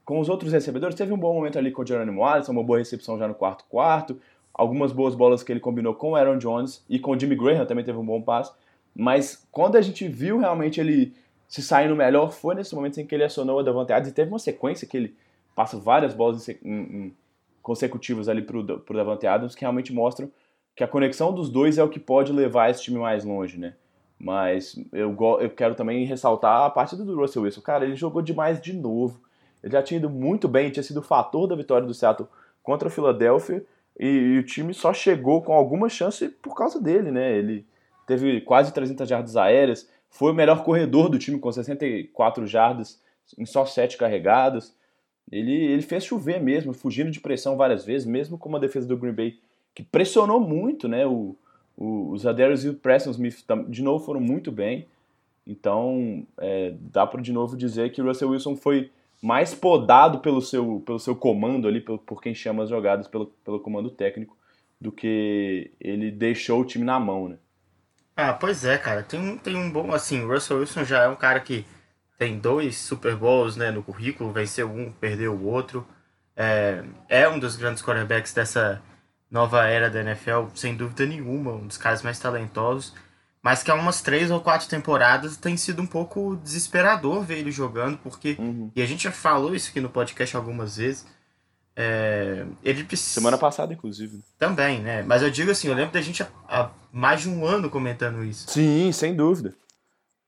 Com 0.05 0.19
os 0.19 0.29
outros 0.29 0.53
recebedores, 0.53 0.95
teve 0.95 1.11
um 1.11 1.17
bom 1.17 1.33
momento 1.33 1.59
ali 1.59 1.69
com 1.69 1.81
o 1.81 1.85
Geronimo 1.85 2.23
Alisson, 2.23 2.53
uma 2.53 2.63
boa 2.63 2.79
recepção 2.79 3.19
já 3.19 3.27
no 3.27 3.35
quarto 3.35 3.65
quarto, 3.69 4.17
algumas 4.57 4.91
boas 4.91 5.13
bolas 5.13 5.43
que 5.43 5.51
ele 5.51 5.59
combinou 5.59 5.93
com 5.93 6.11
o 6.11 6.15
Aaron 6.15 6.39
Jones 6.39 6.83
e 6.89 6.97
com 6.97 7.11
o 7.11 7.19
Jimmy 7.19 7.35
Graham 7.35 7.65
também 7.65 7.85
teve 7.85 7.97
um 7.97 8.05
bom 8.05 8.21
passe. 8.21 8.51
Mas 8.95 9.47
quando 9.51 9.75
a 9.75 9.81
gente 9.81 10.07
viu 10.07 10.39
realmente 10.39 10.79
ele 10.79 11.13
se 11.47 11.61
saindo 11.61 11.95
melhor, 11.95 12.31
foi 12.31 12.55
nesse 12.55 12.73
momento 12.73 12.99
em 12.99 13.05
que 13.05 13.13
ele 13.13 13.23
acionou 13.23 13.59
a 13.59 13.63
Davante 13.63 13.93
Adams 13.93 14.11
e 14.11 14.15
teve 14.15 14.29
uma 14.29 14.39
sequência 14.39 14.87
que 14.87 14.97
ele 14.97 15.15
passa 15.55 15.77
várias 15.77 16.13
bolas 16.13 16.49
em, 16.49 16.57
em, 16.63 17.15
consecutivas 17.61 18.27
ali 18.27 18.41
para 18.41 18.57
o 18.57 18.63
Davante 18.63 19.27
Adams 19.27 19.53
que 19.53 19.61
realmente 19.61 19.93
mostram 19.93 20.29
que 20.75 20.83
a 20.83 20.87
conexão 20.87 21.33
dos 21.33 21.49
dois 21.49 21.77
é 21.77 21.83
o 21.83 21.89
que 21.89 21.99
pode 21.99 22.31
levar 22.31 22.69
esse 22.69 22.83
time 22.83 22.99
mais 22.99 23.23
longe, 23.23 23.57
né? 23.57 23.73
Mas 24.19 24.79
eu, 24.91 25.15
eu 25.39 25.49
quero 25.49 25.75
também 25.75 26.05
ressaltar 26.05 26.63
a 26.63 26.69
partida 26.69 27.03
do 27.03 27.15
Russell 27.15 27.43
Wilson. 27.43 27.61
Cara, 27.61 27.85
ele 27.85 27.95
jogou 27.95 28.21
demais 28.21 28.59
de 28.59 28.73
novo. 28.73 29.19
Ele 29.63 29.73
já 29.73 29.81
tinha 29.81 29.99
ido 29.99 30.09
muito 30.09 30.47
bem, 30.47 30.69
tinha 30.71 30.83
sido 30.83 30.99
o 30.99 31.03
fator 31.03 31.47
da 31.47 31.55
vitória 31.55 31.87
do 31.87 31.93
Seattle 31.93 32.27
contra 32.63 32.87
o 32.87 32.91
Philadelphia 32.91 33.63
e, 33.99 34.07
e, 34.07 34.37
o 34.39 34.43
time 34.43 34.73
só 34.73 34.93
chegou 34.93 35.41
com 35.41 35.53
alguma 35.53 35.89
chance 35.89 36.29
por 36.29 36.55
causa 36.55 36.79
dele, 36.79 37.11
né? 37.11 37.35
Ele 37.35 37.65
teve 38.05 38.41
quase 38.41 38.73
300 38.73 39.07
jardas 39.07 39.35
aéreas, 39.35 39.89
foi 40.09 40.31
o 40.31 40.35
melhor 40.35 40.63
corredor 40.63 41.09
do 41.09 41.19
time 41.19 41.39
com 41.39 41.51
64 41.51 42.45
jardas 42.45 43.01
em 43.37 43.45
só 43.45 43.65
7 43.65 43.97
carregadas. 43.97 44.75
Ele, 45.31 45.53
ele 45.53 45.81
fez 45.81 46.05
chover 46.05 46.41
mesmo, 46.41 46.73
fugindo 46.73 47.11
de 47.11 47.19
pressão 47.19 47.57
várias 47.57 47.83
vezes, 47.83 48.07
mesmo 48.07 48.37
com 48.37 48.47
uma 48.47 48.59
defesa 48.59 48.87
do 48.87 48.97
Green 48.97 49.13
Bay 49.13 49.39
que 49.75 49.83
pressionou 49.83 50.39
muito, 50.39 50.87
né? 50.87 51.05
O, 51.05 51.35
o, 51.77 52.11
os 52.11 52.25
Adarius 52.25 52.63
e 52.63 52.69
o 52.69 52.73
Preston 52.73 53.11
Smith 53.11 53.45
de 53.67 53.83
novo 53.83 54.03
foram 54.03 54.19
muito 54.19 54.51
bem. 54.51 54.87
Então, 55.45 56.25
é, 56.39 56.73
dá 56.91 57.05
para 57.05 57.21
de 57.21 57.31
novo 57.31 57.55
dizer 57.55 57.91
que 57.91 58.01
o 58.01 58.05
Russell 58.05 58.29
Wilson 58.29 58.55
foi 58.55 58.89
mais 59.21 59.53
podado 59.53 60.19
pelo 60.19 60.41
seu, 60.41 60.81
pelo 60.85 60.99
seu 60.99 61.15
comando 61.15 61.67
ali, 61.67 61.81
por, 61.81 62.21
quem 62.21 62.35
chama 62.35 62.63
as 62.63 62.69
jogadas, 62.69 63.07
pelo, 63.07 63.27
pelo 63.43 63.59
comando 63.59 63.89
técnico, 63.89 64.37
do 64.79 64.91
que 64.91 65.71
ele 65.79 66.11
deixou 66.11 66.61
o 66.61 66.65
time 66.65 66.85
na 66.85 66.99
mão, 66.99 67.29
né? 67.29 67.37
Ah, 68.15 68.33
pois 68.33 68.65
é, 68.65 68.77
cara. 68.77 69.03
Tem 69.03 69.19
um, 69.19 69.37
tem 69.37 69.55
um 69.55 69.71
bom. 69.71 69.93
Assim, 69.93 70.23
o 70.23 70.27
Russell 70.27 70.59
Wilson 70.59 70.83
já 70.83 71.03
é 71.03 71.07
um 71.07 71.15
cara 71.15 71.39
que 71.39 71.65
tem 72.17 72.39
dois 72.39 72.77
Super 72.77 73.15
Bowls 73.15 73.55
né, 73.55 73.71
no 73.71 73.83
currículo, 73.83 74.31
venceu 74.31 74.71
um, 74.71 74.91
perdeu 74.91 75.33
o 75.33 75.45
outro. 75.45 75.87
É, 76.35 76.83
é 77.09 77.29
um 77.29 77.39
dos 77.39 77.55
grandes 77.55 77.83
quarterbacks 77.83 78.33
dessa 78.33 78.81
nova 79.29 79.65
era 79.67 79.89
da 79.89 80.01
NFL, 80.01 80.47
sem 80.55 80.75
dúvida 80.75 81.05
nenhuma, 81.05 81.51
um 81.51 81.67
dos 81.67 81.77
caras 81.77 82.01
mais 82.01 82.19
talentosos 82.19 82.93
mas 83.41 83.63
que 83.63 83.71
há 83.71 83.75
umas 83.75 84.01
três 84.01 84.31
ou 84.31 84.41
quatro 84.41 84.67
temporadas 84.67 85.37
tem 85.37 85.55
sido 85.55 85.81
um 85.81 85.87
pouco 85.87 86.35
desesperador 86.37 87.21
ver 87.21 87.39
ele 87.39 87.51
jogando, 87.51 87.97
porque. 87.97 88.35
Uhum. 88.39 88.71
E 88.75 88.81
a 88.81 88.85
gente 88.85 89.03
já 89.03 89.11
falou 89.11 89.55
isso 89.55 89.69
aqui 89.69 89.79
no 89.79 89.89
podcast 89.89 90.35
algumas 90.35 90.77
vezes. 90.77 91.05
É, 91.79 92.43
ele 92.63 92.83
precisa... 92.83 93.11
Semana 93.11 93.37
passada, 93.37 93.71
inclusive. 93.71 94.23
Também, 94.39 94.81
né? 94.81 95.03
Mas 95.03 95.21
eu 95.21 95.29
digo 95.29 95.51
assim, 95.51 95.67
eu 95.67 95.75
lembro 95.75 95.93
da 95.93 96.01
gente 96.01 96.23
há, 96.23 96.27
há 96.49 96.71
mais 96.91 97.21
de 97.21 97.29
um 97.29 97.45
ano 97.45 97.69
comentando 97.69 98.23
isso. 98.23 98.49
Sim, 98.49 98.91
sem 98.91 99.15
dúvida. 99.15 99.53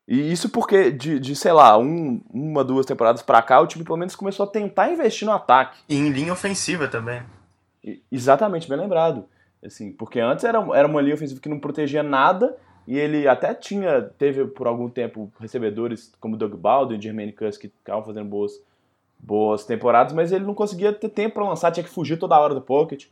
E 0.08 0.32
isso 0.32 0.50
porque, 0.50 0.92
de, 0.92 1.20
de 1.20 1.36
sei 1.36 1.52
lá, 1.52 1.78
um, 1.78 2.22
uma, 2.32 2.64
duas 2.64 2.86
temporadas 2.86 3.24
pra 3.24 3.42
cá, 3.42 3.60
o 3.60 3.68
time 3.68 3.84
pelo 3.84 3.98
menos 3.98 4.16
começou 4.16 4.44
a 4.44 4.50
tentar 4.50 4.92
investir 4.92 5.26
no 5.28 5.34
ataque. 5.34 5.80
E 5.90 5.96
em 5.96 6.10
linha 6.10 6.34
ofensiva 6.34 6.88
também. 6.88 7.24
E, 7.84 8.02
exatamente, 8.12 8.70
bem 8.70 8.78
lembrado. 8.78 9.26
Assim, 9.64 9.92
porque 9.92 10.20
antes 10.20 10.46
era, 10.46 10.60
era 10.76 10.88
uma 10.88 11.02
linha 11.02 11.16
ofensiva 11.16 11.42
que 11.42 11.50
não 11.50 11.60
protegia 11.60 12.02
nada 12.02 12.56
e 12.90 12.98
ele 12.98 13.28
até 13.28 13.54
tinha, 13.54 14.02
teve 14.02 14.46
por 14.46 14.66
algum 14.66 14.90
tempo 14.90 15.32
recebedores 15.40 16.12
como 16.20 16.36
Doug 16.36 16.56
Baldwin, 16.56 17.00
Jermaine 17.00 17.32
Cuss, 17.32 17.56
que 17.56 17.68
estavam 17.68 18.04
fazendo 18.04 18.28
boas, 18.28 18.60
boas 19.20 19.64
temporadas, 19.64 20.12
mas 20.12 20.32
ele 20.32 20.44
não 20.44 20.56
conseguia 20.56 20.92
ter 20.92 21.10
tempo 21.10 21.36
para 21.36 21.48
lançar, 21.48 21.72
tinha 21.72 21.84
que 21.84 21.90
fugir 21.92 22.18
toda 22.18 22.40
hora 22.40 22.56
do 22.56 22.62
pocket. 22.62 23.06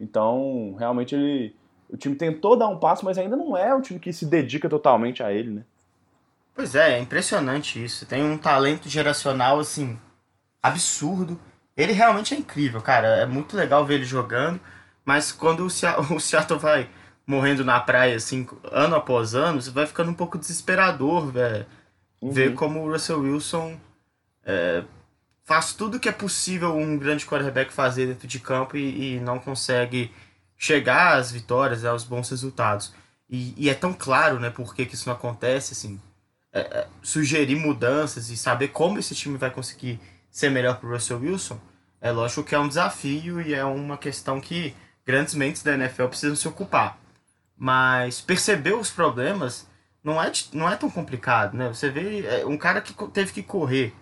Então, 0.00 0.74
realmente, 0.76 1.14
ele, 1.14 1.54
o 1.88 1.96
time 1.96 2.16
tentou 2.16 2.56
dar 2.56 2.66
um 2.66 2.76
passo, 2.76 3.04
mas 3.04 3.18
ainda 3.18 3.36
não 3.36 3.56
é 3.56 3.72
um 3.72 3.80
time 3.80 4.00
que 4.00 4.12
se 4.12 4.26
dedica 4.26 4.68
totalmente 4.68 5.22
a 5.22 5.32
ele, 5.32 5.50
né? 5.50 5.64
Pois 6.52 6.74
é, 6.74 6.94
é 6.94 6.98
impressionante 6.98 7.80
isso. 7.80 8.06
Tem 8.06 8.24
um 8.24 8.36
talento 8.36 8.88
geracional, 8.88 9.60
assim, 9.60 9.96
absurdo. 10.60 11.38
Ele 11.76 11.92
realmente 11.92 12.34
é 12.34 12.36
incrível, 12.36 12.80
cara. 12.80 13.06
É 13.06 13.26
muito 13.26 13.56
legal 13.56 13.86
ver 13.86 13.94
ele 13.94 14.04
jogando, 14.04 14.60
mas 15.04 15.30
quando 15.30 15.64
o 15.64 15.70
Seattle 16.18 16.58
vai 16.58 16.90
morrendo 17.30 17.64
na 17.64 17.78
praia, 17.78 18.16
assim, 18.16 18.46
ano 18.72 18.96
após 18.96 19.34
ano, 19.34 19.62
você 19.62 19.70
vai 19.70 19.86
ficando 19.86 20.10
um 20.10 20.14
pouco 20.14 20.36
desesperador, 20.36 21.30
velho. 21.30 21.64
Uhum. 22.20 22.32
Ver 22.32 22.54
como 22.54 22.80
o 22.80 22.90
Russell 22.90 23.20
Wilson 23.20 23.78
é, 24.44 24.82
faz 25.44 25.72
tudo 25.72 26.00
que 26.00 26.08
é 26.08 26.12
possível 26.12 26.76
um 26.76 26.98
grande 26.98 27.24
quarterback 27.24 27.72
fazer 27.72 28.08
dentro 28.08 28.26
de 28.26 28.40
campo 28.40 28.76
e, 28.76 29.14
e 29.14 29.20
não 29.20 29.38
consegue 29.38 30.12
chegar 30.58 31.16
às 31.16 31.30
vitórias, 31.30 31.84
aos 31.84 32.04
bons 32.04 32.28
resultados. 32.28 32.92
E, 33.28 33.54
e, 33.56 33.70
é 33.70 33.74
tão 33.74 33.92
claro, 33.92 34.40
né, 34.40 34.50
por 34.50 34.74
que, 34.74 34.84
que 34.84 34.94
isso 34.94 35.08
não 35.08 35.14
acontece, 35.14 35.72
assim. 35.72 36.00
É, 36.52 36.60
é, 36.60 36.86
sugerir 37.00 37.54
mudanças 37.54 38.28
e 38.28 38.36
saber 38.36 38.68
como 38.68 38.98
esse 38.98 39.14
time 39.14 39.38
vai 39.38 39.50
conseguir 39.50 40.00
ser 40.28 40.50
melhor 40.50 40.78
para 40.80 40.88
o 40.88 40.92
Russell 40.92 41.20
Wilson, 41.20 41.60
é 42.00 42.10
lógico 42.10 42.42
que 42.42 42.56
é 42.56 42.58
um 42.58 42.66
desafio 42.66 43.40
e 43.40 43.54
é 43.54 43.64
uma 43.64 43.96
questão 43.96 44.40
que 44.40 44.74
grandes 45.06 45.34
mentes 45.34 45.62
da 45.62 45.74
NFL 45.74 46.06
precisam 46.06 46.34
se 46.34 46.48
ocupar. 46.48 46.98
Mas 47.62 48.22
perceber 48.22 48.72
os 48.72 48.88
problemas 48.88 49.68
não 50.02 50.20
é, 50.20 50.32
não 50.54 50.66
é 50.66 50.76
tão 50.76 50.88
complicado, 50.88 51.54
né? 51.54 51.68
Você 51.68 51.90
vê 51.90 52.26
é, 52.26 52.46
um 52.46 52.56
cara 52.56 52.80
que 52.80 52.94
teve 53.10 53.34
que 53.34 53.42
correr 53.42 53.94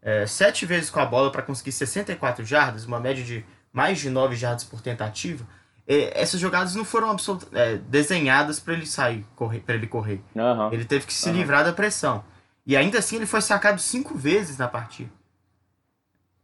é, 0.00 0.24
sete 0.28 0.64
vezes 0.64 0.90
com 0.90 1.00
a 1.00 1.04
bola 1.04 1.32
para 1.32 1.42
conseguir 1.42 1.72
64 1.72 2.44
jardas, 2.44 2.84
uma 2.84 3.00
média 3.00 3.24
de 3.24 3.44
mais 3.72 3.98
de 3.98 4.08
9 4.10 4.36
jardas 4.36 4.62
por 4.62 4.80
tentativa. 4.80 5.44
É, 5.88 6.22
essas 6.22 6.38
jogadas 6.38 6.76
não 6.76 6.84
foram 6.84 7.16
é, 7.52 7.78
desenhadas 7.78 8.60
para 8.60 8.74
ele 8.74 8.86
sair, 8.86 9.26
para 9.66 9.74
ele 9.74 9.88
correr. 9.88 10.22
Uhum. 10.32 10.72
Ele 10.72 10.84
teve 10.84 11.04
que 11.04 11.12
se 11.12 11.30
uhum. 11.30 11.34
livrar 11.34 11.64
da 11.64 11.72
pressão. 11.72 12.24
E 12.64 12.76
ainda 12.76 13.00
assim 13.00 13.16
ele 13.16 13.26
foi 13.26 13.40
sacado 13.40 13.80
cinco 13.80 14.16
vezes 14.16 14.56
na 14.56 14.68
partida. 14.68 15.10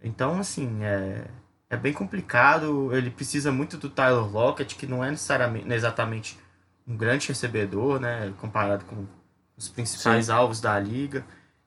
Então, 0.03 0.41
assim, 0.41 0.83
é, 0.83 1.29
é 1.71 1.77
bem 1.77 1.93
complicado. 1.93 2.93
Ele 2.93 3.09
precisa 3.09 3.53
muito 3.53 3.77
do 3.77 3.89
Tyler 3.89 4.29
Lockett, 4.29 4.75
que 4.75 4.85
não 4.85 5.05
é 5.05 5.13
necessariamente 5.13 5.73
exatamente 5.73 6.46
um 6.87 6.97
grande 6.97 7.29
recebedor, 7.29 8.01
né? 8.01 8.33
Comparado 8.41 8.85
com 8.85 9.07
os 9.57 9.69
principais 9.69 10.27
Sim. 10.27 10.33
alvos 10.33 10.61
da 10.61 10.79
liga. 10.79 11.25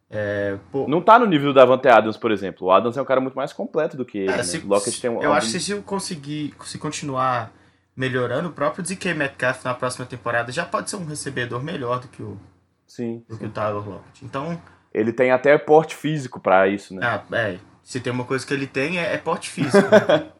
É, 0.09 0.57
pô, 0.71 0.87
não 0.87 1.01
tá 1.01 1.19
no 1.19 1.25
nível 1.27 1.53
do 1.53 1.55
Davante 1.55 1.87
Adams, 1.87 2.17
por 2.17 2.31
exemplo. 2.31 2.67
O 2.67 2.71
Adams 2.71 2.97
é 2.97 3.01
um 3.01 3.05
cara 3.05 3.21
muito 3.21 3.35
mais 3.35 3.53
completo 3.53 3.95
do 3.95 4.05
que 4.05 4.17
ele. 4.17 4.31
É, 4.31 4.37
né? 4.37 4.61
Lockett 4.65 4.99
tem 4.99 5.09
um, 5.09 5.15
eu 5.15 5.27
algum... 5.27 5.33
acho 5.33 5.51
que 5.51 5.59
se 5.59 5.75
conseguir 5.81 6.53
se 6.65 6.77
continuar 6.79 7.51
melhorando, 7.95 8.47
o 8.47 8.51
próprio 8.51 8.83
DK 8.83 9.13
Metcalf 9.13 9.63
na 9.65 9.73
próxima 9.73 10.05
temporada 10.05 10.51
já 10.51 10.65
pode 10.65 10.89
ser 10.89 10.95
um 10.95 11.05
recebedor 11.05 11.61
melhor 11.61 11.99
do 11.99 12.07
que 12.07 12.23
o, 12.23 12.39
sim, 12.87 13.23
do 13.27 13.33
sim. 13.33 13.39
que 13.41 13.45
o 13.45 13.49
Tyler 13.49 13.87
Lockett. 13.87 14.23
Então, 14.23 14.59
Ele 14.93 15.11
tem 15.11 15.31
até 15.31 15.57
porte 15.57 15.95
físico 15.95 16.39
pra 16.39 16.67
isso, 16.67 16.95
né? 16.95 17.01
ah, 17.03 17.35
é, 17.35 17.57
se 17.83 17.99
tem 17.99 18.13
uma 18.13 18.23
coisa 18.23 18.47
que 18.47 18.53
ele 18.53 18.67
tem 18.67 18.97
é, 18.97 19.13
é 19.13 19.17
porte 19.17 19.49
físico. 19.49 19.77
né? 19.77 20.31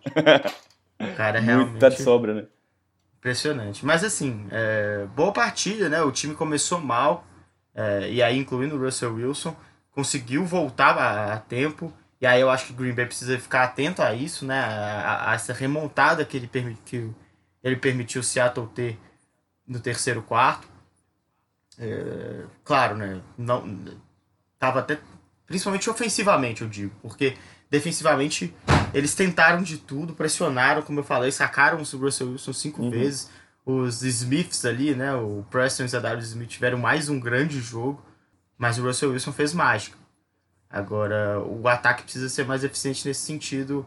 o 1.12 1.16
cara 1.16 1.40
realmente 1.40 1.72
Muito 1.72 1.82
tá 1.82 1.90
de 1.90 2.02
sobra, 2.02 2.34
né? 2.34 2.46
Impressionante. 3.20 3.86
Mas 3.86 4.04
assim, 4.04 4.48
é, 4.52 5.06
boa 5.16 5.32
partida, 5.32 5.90
né? 5.90 6.02
O 6.02 6.12
time 6.12 6.34
começou 6.34 6.80
mal, 6.80 7.26
é, 7.76 8.10
e 8.10 8.24
aí 8.24 8.38
incluindo 8.38 8.76
o 8.76 8.80
Russell 8.80 9.14
Wilson, 9.14 9.56
conseguiu 9.92 10.46
voltar 10.46 10.98
a, 10.98 11.34
a 11.34 11.38
tempo. 11.38 11.94
E 12.22 12.26
aí 12.26 12.42
eu 12.42 12.50
acho 12.50 12.66
que 12.68 12.72
o 12.74 12.76
Green 12.76 12.94
Bay 12.94 13.06
precisa 13.06 13.38
ficar 13.40 13.64
atento 13.64 14.02
a 14.02 14.14
isso, 14.14 14.46
né? 14.46 14.60
A, 14.60 15.32
a- 15.32 15.34
essa 15.36 15.54
remontada 15.54 16.26
que 16.26 16.36
ele 16.36 16.48
permitiu, 16.48 17.14
ele 17.64 17.76
permitiu 17.76 18.22
o 18.22 18.24
Seattle 18.24 18.68
ter 18.74 18.98
no 19.68 19.80
terceiro 19.80 20.22
quarto. 20.22 20.68
É, 21.78 22.44
claro, 22.64 22.96
né? 22.98 23.22
Não, 23.38 23.78
tava 24.58 24.80
até 24.80 24.98
principalmente 25.46 25.90
ofensivamente, 25.90 26.62
eu 26.62 26.68
digo, 26.70 26.94
porque 27.02 27.36
defensivamente 27.70 28.54
eles 28.94 29.14
tentaram 29.16 29.62
de 29.62 29.78
tudo, 29.78 30.14
pressionaram, 30.14 30.82
como 30.82 31.00
eu 31.00 31.04
falei, 31.04 31.32
sacaram 31.32 31.78
o 31.78 31.98
Russell 31.98 32.30
Wilson 32.32 32.54
cinco 32.54 32.82
Uhum. 32.84 32.90
vezes. 32.90 33.30
Os 33.66 34.02
Smiths 34.02 34.66
ali, 34.66 34.96
né? 34.96 35.14
O 35.16 35.46
Preston 35.52 35.84
e 35.84 35.86
o 35.86 35.90
Zadarius 35.90 36.28
Smith 36.30 36.50
tiveram 36.50 36.78
mais 36.78 37.08
um 37.10 37.20
grande 37.20 37.60
jogo, 37.62 38.04
mas 38.58 38.80
o 38.80 38.84
Russell 38.84 39.12
Wilson 39.12 39.32
fez 39.32 39.54
mágica. 39.54 39.98
Agora, 40.70 41.40
o 41.40 41.68
ataque 41.68 42.04
precisa 42.04 42.30
ser 42.30 42.46
mais 42.46 42.64
eficiente 42.64 43.08
nesse 43.08 43.22
sentido 43.22 43.86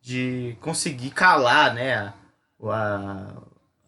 de 0.00 0.56
conseguir 0.60 1.10
calar, 1.10 1.74
né? 1.74 2.12
a- 2.64 3.32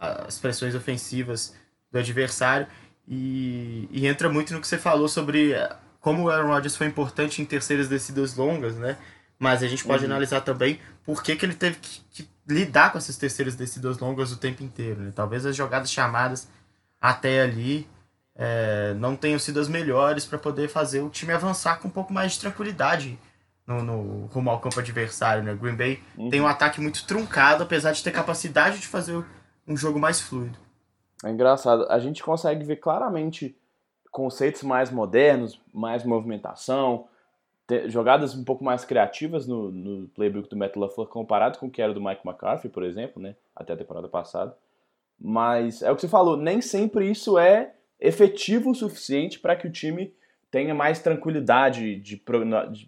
a- 0.00 0.24
as 0.26 0.38
pressões 0.38 0.74
ofensivas 0.74 1.54
do 1.92 1.98
adversário. 1.98 2.66
E, 3.06 3.88
e 3.90 4.06
entra 4.06 4.28
muito 4.28 4.52
no 4.52 4.60
que 4.60 4.66
você 4.66 4.78
falou 4.78 5.08
sobre 5.08 5.52
eh, 5.52 5.76
como 6.00 6.24
o 6.24 6.30
Aaron 6.30 6.48
Rodgers 6.48 6.74
foi 6.76 6.86
importante 6.86 7.40
em 7.40 7.44
terceiras 7.44 7.86
descidas 7.88 8.34
longas, 8.34 8.74
né? 8.76 8.96
Mas 9.38 9.62
a 9.62 9.68
gente 9.68 9.84
pode 9.84 10.04
Uhum. 10.04 10.10
analisar 10.10 10.40
também 10.40 10.78
por 11.04 11.22
que, 11.22 11.34
que 11.36 11.44
ele 11.44 11.54
teve 11.54 11.76
que, 11.80 12.00
que 12.10 12.28
lidar 12.48 12.92
com 12.92 12.98
essas 12.98 13.16
terceiras 13.16 13.54
descidas 13.56 13.98
longas 13.98 14.32
o 14.32 14.36
tempo 14.38 14.62
inteiro. 14.62 15.00
Né? 15.00 15.12
Talvez 15.14 15.44
as 15.44 15.56
jogadas 15.56 15.90
chamadas 15.90 16.48
até 17.00 17.42
ali 17.42 17.86
eh, 18.36 18.94
não 18.98 19.16
tenham 19.16 19.38
sido 19.38 19.60
as 19.60 19.68
melhores 19.68 20.24
para 20.24 20.38
poder 20.38 20.68
fazer 20.68 21.00
o 21.00 21.08
time 21.10 21.32
avançar 21.32 21.78
com 21.80 21.88
um 21.88 21.90
pouco 21.90 22.12
mais 22.12 22.32
de 22.32 22.40
tranquilidade 22.40 23.18
no, 23.66 23.82
no 23.82 24.26
rumo 24.26 24.50
ao 24.50 24.60
campo 24.60 24.78
adversário. 24.80 25.42
Né? 25.42 25.54
Green 25.54 25.76
Bay 25.76 26.02
Uhum. 26.16 26.30
tem 26.30 26.40
um 26.40 26.46
ataque 26.46 26.80
muito 26.80 27.04
truncado, 27.06 27.62
apesar 27.62 27.92
de 27.92 28.02
ter 28.02 28.10
capacidade 28.12 28.78
de 28.78 28.86
fazer 28.86 29.22
um 29.66 29.76
jogo 29.76 29.98
mais 29.98 30.20
fluido. 30.20 30.58
É 31.24 31.30
engraçado. 31.30 31.86
A 31.90 31.98
gente 31.98 32.22
consegue 32.22 32.64
ver 32.64 32.76
claramente 32.76 33.56
conceitos 34.10 34.62
mais 34.62 34.90
modernos, 34.90 35.60
mais 35.72 36.04
movimentação, 36.04 37.06
te- 37.66 37.88
jogadas 37.88 38.34
um 38.34 38.44
pouco 38.44 38.64
mais 38.64 38.84
criativas 38.84 39.46
no, 39.46 39.70
no 39.70 40.08
playbook 40.08 40.48
do 40.48 40.56
Matt 40.56 40.76
LaFleur 40.76 41.08
comparado 41.08 41.58
com 41.58 41.66
o 41.66 41.70
que 41.70 41.82
era 41.82 41.92
do 41.94 42.00
Mike 42.00 42.26
McCarthy, 42.26 42.68
por 42.68 42.82
exemplo, 42.82 43.22
né? 43.22 43.34
Até 43.54 43.72
a 43.72 43.76
temporada 43.76 44.08
passada. 44.08 44.56
Mas 45.20 45.82
é 45.82 45.90
o 45.90 45.94
que 45.94 46.02
você 46.02 46.08
falou, 46.08 46.36
nem 46.36 46.60
sempre 46.60 47.10
isso 47.10 47.38
é 47.38 47.72
efetivo 48.00 48.70
o 48.70 48.74
suficiente 48.74 49.38
para 49.38 49.56
que 49.56 49.66
o 49.66 49.72
time 49.72 50.12
tenha 50.50 50.74
mais 50.74 51.00
tranquilidade 51.00 51.96
de, 51.96 52.16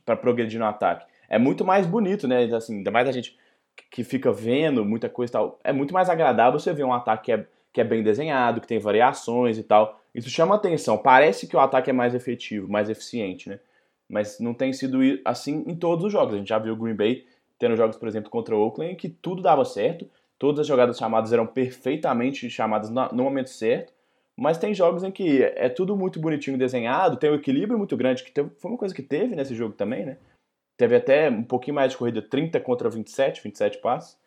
para 0.05 0.17
progredir 0.17 0.59
no 0.59 0.67
ataque. 0.67 1.07
É 1.29 1.39
muito 1.39 1.65
mais 1.65 1.87
bonito, 1.87 2.29
né? 2.29 2.45
Assim, 2.55 2.79
ainda 2.79 2.91
mais 2.91 3.09
a 3.09 3.13
gente 3.13 3.37
que 3.91 4.05
fica 4.05 4.33
vendo 4.33 4.85
muita 4.85 5.09
coisa 5.09 5.31
e 5.31 5.33
tal. 5.33 5.59
É 5.65 5.73
muito 5.73 5.93
mais 5.93 6.09
agradável 6.09 6.59
você 6.59 6.73
ver 6.73 6.85
um 6.85 6.93
ataque 6.93 7.25
que 7.25 7.33
é, 7.33 7.47
que 7.73 7.81
é 7.81 7.85
bem 7.85 8.03
desenhado, 8.03 8.61
que 8.61 8.67
tem 8.67 8.79
variações 8.79 9.59
e 9.59 9.63
tal. 9.63 10.01
Isso 10.15 10.31
chama 10.31 10.55
atenção. 10.55 10.97
Parece 10.97 11.47
que 11.47 11.57
o 11.57 11.61
ataque 11.61 11.91
é 11.91 11.93
mais 11.93 12.15
efetivo, 12.15 12.69
mais 12.69 12.89
eficiente, 12.89 13.49
né? 13.49 13.59
Mas 14.09 14.39
não 14.39 14.55
tem 14.55 14.73
sido 14.73 14.99
assim 15.25 15.65
em 15.67 15.75
todos 15.75 16.05
os 16.05 16.13
jogos. 16.13 16.35
A 16.35 16.39
gente 16.39 16.49
já 16.49 16.59
viu 16.59 16.75
o 16.75 16.77
Green 16.77 16.95
Bay 16.95 17.25
tendo 17.59 17.77
jogos, 17.77 17.97
por 17.97 18.09
exemplo, 18.09 18.31
contra 18.31 18.55
o 18.55 18.61
Oakland, 18.61 18.97
que 18.97 19.09
tudo 19.09 19.43
dava 19.43 19.65
certo. 19.65 20.09
Todas 20.39 20.61
as 20.61 20.67
jogadas 20.67 20.99
chamadas 20.99 21.33
eram 21.33 21.47
perfeitamente 21.47 22.49
chamadas 22.51 22.91
no 22.91 23.25
momento 23.25 23.51
certo. 23.51 23.93
Mas 24.37 24.59
tem 24.59 24.75
jogos 24.75 25.03
em 25.03 25.11
que 25.11 25.43
é 25.43 25.69
tudo 25.69 25.97
muito 25.97 26.21
bonitinho 26.21 26.59
desenhado, 26.59 27.17
tem 27.17 27.31
um 27.31 27.37
equilíbrio 27.37 27.79
muito 27.79 27.97
grande, 27.97 28.23
que 28.23 28.31
teve- 28.31 28.51
foi 28.59 28.71
uma 28.71 28.77
coisa 28.77 28.95
que 28.95 29.03
teve 29.03 29.35
nesse 29.35 29.55
jogo 29.55 29.75
também, 29.75 30.05
né? 30.05 30.19
Teve 30.77 30.97
até 30.97 31.31
um 31.31 31.43
pouquinho 31.43 31.75
mais 31.75 31.93
de 31.93 31.99
corrida, 31.99 32.21
30 32.23 32.61
contra 32.61 32.91
27, 32.91 33.43
27 33.43 33.79
passes. 33.79 34.19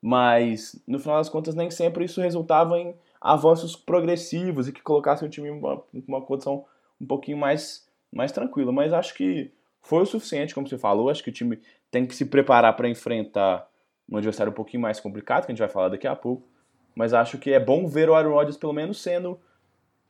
Mas, 0.00 0.80
no 0.86 0.98
final 0.98 1.16
das 1.18 1.28
contas, 1.28 1.54
nem 1.54 1.70
sempre 1.70 2.04
isso 2.04 2.20
resultava 2.20 2.78
em 2.78 2.94
avanços 3.20 3.74
progressivos 3.74 4.68
e 4.68 4.72
que 4.72 4.82
colocassem 4.82 5.26
o 5.26 5.30
time 5.30 5.48
em 5.48 5.52
uma, 5.52 5.82
uma 6.06 6.22
condição 6.22 6.64
um 7.00 7.06
pouquinho 7.06 7.38
mais, 7.38 7.85
mais 8.16 8.32
tranquila. 8.32 8.72
Mas 8.72 8.92
acho 8.92 9.14
que 9.14 9.52
foi 9.80 10.02
o 10.02 10.06
suficiente, 10.06 10.54
como 10.54 10.68
você 10.68 10.78
falou. 10.78 11.10
Acho 11.10 11.22
que 11.22 11.30
o 11.30 11.32
time 11.32 11.60
tem 11.90 12.06
que 12.06 12.14
se 12.14 12.26
preparar 12.26 12.74
para 12.74 12.88
enfrentar 12.88 13.68
um 14.10 14.16
adversário 14.16 14.50
um 14.50 14.54
pouquinho 14.54 14.82
mais 14.82 14.98
complicado, 14.98 15.46
que 15.46 15.52
a 15.52 15.54
gente 15.54 15.60
vai 15.60 15.68
falar 15.68 15.90
daqui 15.90 16.06
a 16.06 16.16
pouco. 16.16 16.48
Mas 16.94 17.12
acho 17.12 17.38
que 17.38 17.52
é 17.52 17.60
bom 17.60 17.86
ver 17.86 18.08
o 18.08 18.14
Aaron 18.14 18.32
Rodgers 18.32 18.56
pelo 18.56 18.72
menos 18.72 19.00
sendo. 19.00 19.38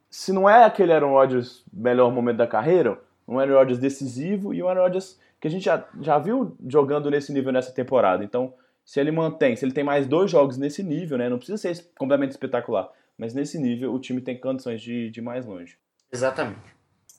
Se 0.08 0.32
não 0.32 0.48
é 0.48 0.64
aquele 0.64 0.92
Aaron 0.92 1.10
Rodgers 1.10 1.64
melhor 1.72 2.12
momento 2.12 2.36
da 2.36 2.46
carreira, 2.46 2.98
um 3.26 3.38
Aaron 3.38 3.54
Rodgers 3.54 3.78
decisivo 3.78 4.54
e 4.54 4.62
um 4.62 4.68
Aaron 4.68 4.82
Rodgers 4.82 5.18
que 5.40 5.48
a 5.48 5.50
gente 5.50 5.64
já, 5.64 5.86
já 6.00 6.18
viu 6.18 6.56
jogando 6.66 7.10
nesse 7.10 7.32
nível 7.32 7.52
nessa 7.52 7.72
temporada. 7.72 8.24
Então, 8.24 8.54
se 8.84 9.00
ele 9.00 9.10
mantém, 9.10 9.56
se 9.56 9.64
ele 9.64 9.72
tem 9.72 9.84
mais 9.84 10.06
dois 10.06 10.30
jogos 10.30 10.56
nesse 10.56 10.82
nível, 10.82 11.18
né? 11.18 11.28
Não 11.28 11.38
precisa 11.38 11.58
ser 11.58 11.90
completamente 11.98 12.30
espetacular, 12.30 12.88
mas 13.18 13.34
nesse 13.34 13.58
nível 13.58 13.92
o 13.92 13.98
time 13.98 14.20
tem 14.20 14.38
condições 14.38 14.80
de, 14.80 15.10
de 15.10 15.20
ir 15.20 15.22
mais 15.22 15.44
longe. 15.44 15.76
Exatamente. 16.10 16.74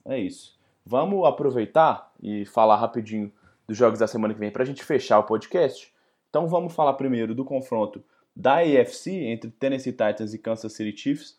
É 0.06 0.18
isso. 0.18 0.57
Vamos 0.90 1.26
aproveitar 1.26 2.14
e 2.24 2.46
falar 2.46 2.78
rapidinho 2.78 3.30
dos 3.68 3.76
jogos 3.76 4.00
da 4.00 4.08
semana 4.08 4.34
que 4.34 4.40
vem 4.40 4.50
para 4.50 4.64
a 4.64 4.66
gente 4.66 4.86
fechar 4.86 5.20
o 5.20 5.24
podcast. 5.24 5.94
Então 6.30 6.48
vamos 6.48 6.74
falar 6.74 6.94
primeiro 6.94 7.36
do 7.36 7.44
confronto 7.44 8.02
da 8.34 8.60
AFC 8.60 9.12
entre 9.12 9.52
Tennessee 9.52 9.92
Titans 9.92 10.34
e 10.34 10.40
Kansas 10.40 10.72
City 10.72 10.98
Chiefs. 10.98 11.38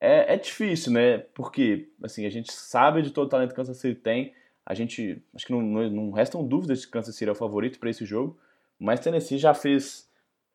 É, 0.00 0.34
é 0.34 0.36
difícil, 0.36 0.90
né? 0.90 1.18
Porque 1.18 1.92
assim, 2.02 2.26
a 2.26 2.30
gente 2.30 2.52
sabe 2.52 3.02
de 3.02 3.12
todo 3.12 3.26
o 3.26 3.30
talento 3.30 3.50
que 3.50 3.56
Kansas 3.56 3.76
City 3.76 4.00
tem. 4.00 4.34
A 4.66 4.74
gente. 4.74 5.22
Acho 5.32 5.46
que 5.46 5.52
não, 5.52 5.62
não, 5.62 5.88
não 5.88 6.10
restam 6.10 6.44
dúvidas 6.44 6.80
de 6.80 6.86
que 6.86 6.92
Kansas 6.92 7.14
City 7.14 7.28
é 7.28 7.32
o 7.32 7.36
favorito 7.36 7.78
para 7.78 7.90
esse 7.90 8.04
jogo. 8.04 8.36
Mas 8.76 8.98
Tennessee 8.98 9.38
já 9.38 9.54
fez. 9.54 10.10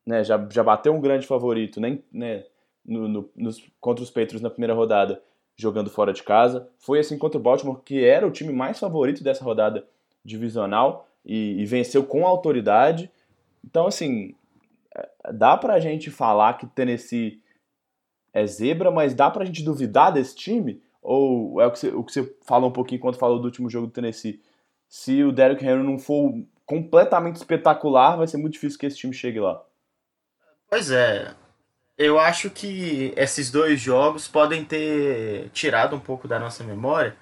Né, 0.05 0.25
já, 0.25 0.45
já 0.51 0.61
bateu 0.61 0.93
um 0.93 0.99
grande 0.99 1.25
favorito 1.25 1.79
nem, 1.79 2.03
né, 2.11 2.45
no, 2.85 3.07
no, 3.07 3.29
nos, 3.33 3.65
contra 3.79 4.03
os 4.03 4.09
Patriots 4.09 4.41
na 4.41 4.49
primeira 4.49 4.73
rodada, 4.73 5.21
jogando 5.57 5.89
fora 5.89 6.13
de 6.13 6.23
casa. 6.23 6.69
Foi 6.77 6.99
assim 6.99 7.17
contra 7.17 7.39
o 7.39 7.41
Baltimore, 7.41 7.81
que 7.83 8.05
era 8.05 8.25
o 8.25 8.31
time 8.31 8.53
mais 8.53 8.79
favorito 8.79 9.23
dessa 9.23 9.43
rodada 9.43 9.85
divisional 10.23 11.07
e, 11.25 11.59
e 11.61 11.65
venceu 11.65 12.05
com 12.05 12.25
autoridade. 12.25 13.11
Então, 13.65 13.87
assim, 13.87 14.35
dá 15.33 15.57
pra 15.57 15.79
gente 15.79 16.11
falar 16.11 16.57
que 16.57 16.67
Tennessee 16.67 17.41
é 18.31 18.45
zebra, 18.45 18.91
mas 18.91 19.13
dá 19.13 19.29
pra 19.29 19.45
gente 19.45 19.63
duvidar 19.63 20.13
desse 20.13 20.35
time? 20.35 20.81
Ou 21.01 21.59
é 21.59 21.65
o 21.65 21.71
que 21.71 21.79
você, 21.79 21.89
o 21.89 22.03
que 22.03 22.13
você 22.13 22.35
falou 22.45 22.69
um 22.69 22.73
pouquinho 22.73 23.01
quando 23.01 23.17
falou 23.17 23.39
do 23.39 23.45
último 23.45 23.69
jogo 23.69 23.87
do 23.87 23.93
Tennessee? 23.93 24.41
Se 24.87 25.23
o 25.23 25.31
Derrick 25.31 25.65
Henry 25.65 25.83
não 25.83 25.97
for 25.97 26.33
completamente 26.65 27.37
espetacular, 27.37 28.15
vai 28.15 28.27
ser 28.27 28.37
muito 28.37 28.53
difícil 28.53 28.77
que 28.77 28.85
esse 28.85 28.97
time 28.97 29.13
chegue 29.13 29.39
lá. 29.39 29.63
Pois 30.69 30.91
é. 30.91 31.33
Eu 31.97 32.19
acho 32.19 32.49
que 32.49 33.13
esses 33.15 33.49
dois 33.49 33.79
jogos 33.79 34.27
podem 34.27 34.63
ter 34.63 35.49
tirado 35.49 35.95
um 35.95 35.99
pouco 35.99 36.27
da 36.27 36.37
nossa 36.37 36.63
memória 36.63 37.15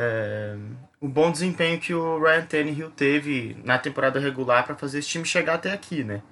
é, 0.00 0.56
o 1.00 1.08
bom 1.08 1.32
desempenho 1.32 1.80
que 1.80 1.92
o 1.92 2.22
Ryan 2.22 2.46
Tannehill 2.46 2.90
teve 2.92 3.56
na 3.64 3.78
temporada 3.78 4.20
regular 4.20 4.64
para 4.64 4.76
fazer 4.76 5.00
esse 5.00 5.08
time 5.08 5.24
chegar 5.24 5.54
até 5.54 5.72
aqui, 5.72 6.04
né? 6.04 6.22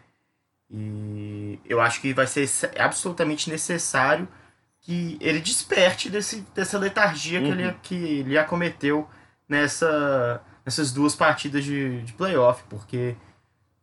E 0.71 1.59
eu 1.65 1.81
acho 1.81 2.01
que 2.01 2.15
vai 2.15 2.29
ser 2.29 2.49
absolutamente 2.79 3.51
necessário 3.51 4.29
que 4.81 5.19
ele 5.21 5.41
desperte 5.41 6.09
desse, 6.09 6.47
dessa 6.55 6.79
letargia 6.79 7.41
que, 7.41 7.49
ele, 7.49 7.77
que 7.83 7.95
ele 7.95 8.39
acometeu 8.39 9.09
nessa, 9.49 10.41
nessas 10.65 10.93
duas 10.93 11.17
partidas 11.17 11.65
de, 11.65 12.03
de 12.03 12.13
playoff, 12.13 12.63
porque 12.69 13.17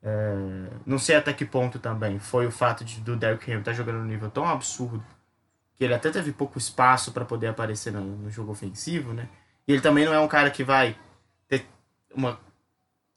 é, 0.03 0.69
não 0.85 0.99
sei 0.99 1.15
até 1.15 1.31
que 1.31 1.45
ponto 1.45 1.79
também 1.79 2.19
foi 2.19 2.45
o 2.45 2.51
fato 2.51 2.83
de, 2.83 2.99
do 2.99 3.15
Derrick 3.15 3.49
Henry 3.49 3.61
estar 3.61 3.71
tá 3.71 3.77
jogando 3.77 3.99
no 3.99 4.05
nível 4.05 4.29
tão 4.29 4.45
absurdo 4.45 5.03
que 5.75 5.83
ele 5.83 5.93
até 5.93 6.11
teve 6.11 6.33
pouco 6.33 6.57
espaço 6.57 7.13
para 7.13 7.23
poder 7.23 7.47
aparecer 7.47 7.91
no, 7.93 8.01
no, 8.01 8.29
jogo 8.29 8.51
ofensivo, 8.51 9.13
né? 9.13 9.29
E 9.65 9.71
ele 9.71 9.81
também 9.81 10.05
não 10.05 10.13
é 10.13 10.19
um 10.19 10.27
cara 10.27 10.51
que 10.51 10.63
vai 10.63 10.97
ter 11.47 11.65
uma, 12.13 12.37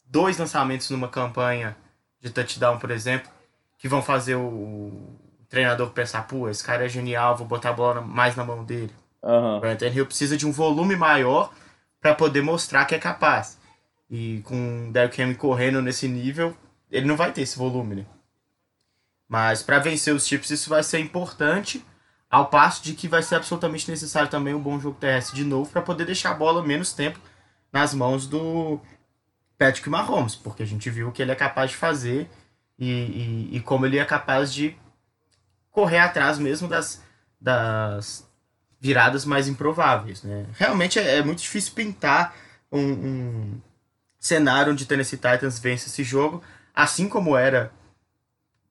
dois 0.05 0.39
lançamentos 0.39 0.89
numa 0.91 1.09
campanha 1.09 1.77
de 2.21 2.31
touchdown, 2.31 2.79
por 2.79 2.93
exemplo, 2.93 3.31
que 3.77 3.89
vão 3.89 4.01
fazer 4.01 4.37
o, 4.37 4.47
o 4.47 5.19
treinador 5.49 5.91
pensar, 5.91 6.27
pô, 6.27 6.49
esse 6.49 6.63
cara 6.63 6.87
é 6.87 6.89
genial, 6.89 7.37
vou 7.37 7.49
botar 7.49 7.71
a 7.71 7.75
bola 7.75 8.01
mais 8.01 8.37
na 8.37 8.45
mão 8.45 8.65
dele. 8.65 8.95
Uhum. 9.23 9.57
O 9.57 9.61
Brian 9.61 9.77
Hill 9.93 10.07
precisa 10.07 10.37
de 10.37 10.47
um 10.47 10.53
volume 10.53 10.95
maior 10.95 11.53
para 12.01 12.15
poder 12.15 12.43
mostrar 12.43 12.85
que 12.85 12.95
é 12.95 12.99
capaz. 12.99 13.59
E 14.09 14.41
com 14.45 14.89
o 14.89 14.93
Derrick 14.93 15.21
Henry 15.21 15.35
correndo 15.35 15.83
nesse 15.83 16.07
nível, 16.07 16.57
ele 16.91 17.07
não 17.07 17.17
vai 17.17 17.33
ter 17.33 17.43
esse 17.43 17.59
volume, 17.59 17.97
né? 17.97 18.07
Mas 19.29 19.63
para 19.63 19.79
vencer 19.79 20.15
os 20.15 20.27
Chiefs 20.27 20.51
isso 20.51 20.71
vai 20.71 20.83
ser 20.83 21.01
importante, 21.01 21.85
ao 22.31 22.47
passo 22.47 22.83
de 22.83 22.95
que 22.95 23.09
vai 23.09 23.23
ser 23.23 23.37
absolutamente 23.37 23.91
necessário 23.91 24.29
também 24.29 24.55
um 24.55 24.63
bom 24.63 24.79
jogo 24.79 24.99
terrestre 24.99 25.37
de 25.37 25.45
novo 25.45 25.71
para 25.71 25.83
poder 25.83 26.05
deixar 26.05 26.31
a 26.31 26.35
bola 26.35 26.63
menos 26.63 26.93
tempo 26.93 27.19
nas 27.73 27.93
mãos 27.93 28.27
do 28.27 28.81
Patrick 29.59 29.89
Mahomes, 29.89 30.35
porque 30.35 30.63
a 30.63 30.67
gente 30.67 30.89
viu 30.91 31.09
o 31.09 31.13
que 31.13 31.23
ele 31.23 31.33
é 31.33 31.37
capaz 31.37 31.71
de 31.71 31.77
fazer 31.77 32.29
e, 32.79 32.91
e, 32.91 33.57
e 33.57 33.61
como 33.61 33.87
ele 33.87 33.99
é 33.99 34.05
capaz 34.05 34.53
de 34.53 34.77
correr 35.71 35.99
atrás 35.99 36.39
mesmo 36.39 36.69
das, 36.69 37.03
das 37.41 38.27
viradas 38.81 39.25
mais 39.25 39.49
improváveis. 39.49 40.23
Né? 40.23 40.47
Realmente 40.55 40.99
é, 40.99 41.19
é 41.19 41.23
muito 41.23 41.43
difícil 41.43 41.75
pintar 41.75 42.35
um, 42.71 42.81
um, 42.81 43.61
cenário 44.19 44.73
onde 44.73 44.87
Tennessee 44.87 45.19
Titans 45.19 45.59
vence 45.59 45.89
esse 45.89 46.03
jogo, 46.03 46.43
assim 46.77 47.09
como 47.09 47.35
era 47.37 47.73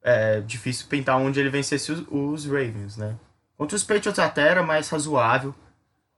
é, 0.04 0.40
difícil 0.42 0.86
pintar 0.88 1.18
onde 1.18 1.40
ele 1.40 1.50
vencesse 1.50 1.92
os, 1.92 2.06
os, 2.10 2.46
Ravens. 2.46 2.96
Né? 2.96 3.16
Contra 3.58 3.76
os 3.76 3.84
Patriots 3.84 4.20
até 4.20 4.48
era 4.48 4.62
mais 4.62 4.88
razoável, 4.88 5.54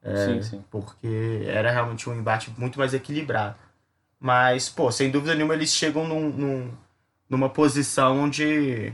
é, 0.04 0.26
sim, 0.26 0.42
sim. 0.42 0.64
porque 0.70 1.46
era 1.48 1.72
realmente 1.72 2.10
um 2.10 2.14
embate 2.14 2.54
muito 2.58 2.78
mais 2.78 2.94
equilibrado. 2.94 3.56
Mas, 4.20 4.68
pô, 4.68 4.92
sem 4.92 5.10
dúvida 5.10 5.34
nenhuma 5.34 5.54
eles 5.54 5.74
chegam 5.74 6.06
num, 6.06 6.30
num, 6.30 6.72
numa 7.30 7.50
posição 7.50 8.20
onde 8.20 8.94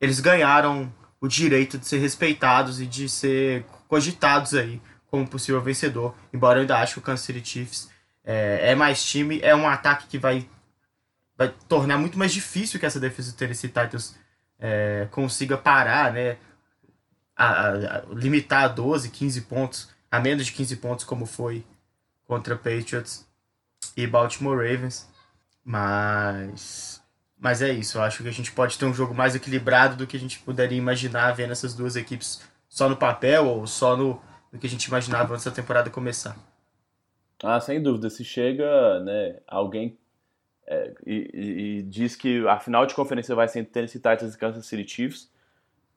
eles 0.00 0.20
ganharam 0.20 0.92
o 1.20 1.28
direito 1.28 1.78
de 1.78 1.86
ser 1.86 1.98
respeitados 1.98 2.80
e 2.80 2.86
de 2.86 3.08
ser 3.08 3.64
cogitados 3.86 4.54
aí 4.54 4.80
como 5.10 5.28
possível 5.28 5.60
vencedor. 5.60 6.14
Embora 6.32 6.58
eu 6.58 6.62
ainda 6.62 6.78
acho 6.78 6.94
que 6.94 6.98
o 6.98 7.02
Kansas 7.02 7.24
City 7.24 7.44
Chiefs 7.44 7.90
é, 8.24 8.72
é 8.72 8.74
mais 8.74 9.04
time, 9.04 9.38
é 9.42 9.54
um 9.54 9.68
ataque 9.68 10.06
que 10.08 10.18
vai, 10.18 10.48
vai 11.36 11.52
tornar 11.68 11.98
muito 11.98 12.18
mais 12.18 12.32
difícil 12.32 12.78
que 12.78 12.86
essa 12.86 13.00
defesa 13.00 13.32
do 13.32 13.36
Tennessee 13.36 13.68
Titans 13.68 14.16
é, 14.58 15.08
consiga 15.10 15.56
parar, 15.56 16.12
né? 16.12 16.38
A, 17.36 17.46
a, 17.46 17.68
a, 17.98 18.02
limitar 18.12 18.64
a 18.64 18.68
12, 18.68 19.10
15 19.10 19.40
pontos, 19.42 19.88
a 20.10 20.20
menos 20.20 20.46
de 20.46 20.52
15 20.52 20.76
pontos, 20.76 21.04
como 21.04 21.26
foi 21.26 21.64
contra 22.26 22.56
Patriots 22.56 23.26
e 23.96 24.06
Baltimore 24.06 24.56
Ravens. 24.56 25.08
Mas. 25.64 27.02
Mas 27.36 27.60
é 27.60 27.70
isso, 27.70 27.98
eu 27.98 28.02
acho 28.02 28.22
que 28.22 28.28
a 28.28 28.32
gente 28.32 28.52
pode 28.52 28.78
ter 28.78 28.86
um 28.86 28.94
jogo 28.94 29.12
mais 29.12 29.34
equilibrado 29.34 29.96
do 29.96 30.06
que 30.06 30.16
a 30.16 30.20
gente 30.20 30.38
poderia 30.38 30.78
imaginar 30.78 31.32
vendo 31.32 31.50
essas 31.50 31.74
duas 31.74 31.94
equipes 31.94 32.40
só 32.68 32.88
no 32.88 32.96
papel 32.96 33.46
ou 33.46 33.66
só 33.66 33.96
no, 33.96 34.22
no 34.50 34.58
que 34.58 34.66
a 34.66 34.70
gente 34.70 34.84
imaginava 34.84 35.34
antes 35.34 35.44
da 35.44 35.50
temporada 35.50 35.90
começar. 35.90 36.36
Ah, 37.42 37.60
sem 37.60 37.82
dúvida. 37.82 38.08
Se 38.08 38.24
chega 38.24 39.00
né, 39.00 39.40
alguém 39.46 39.98
é, 40.66 40.92
e, 41.06 41.30
e, 41.78 41.82
diz 41.82 42.16
que 42.16 42.46
a 42.48 42.58
final 42.58 42.86
de 42.86 42.94
conferência 42.94 43.34
vai 43.34 43.46
ser 43.48 43.60
entre 43.60 43.72
Tennessee 43.72 44.00
Titans 44.00 44.34
e 44.34 44.38
Kansas 44.38 44.66
City 44.66 44.88
Chiefs, 44.88 45.30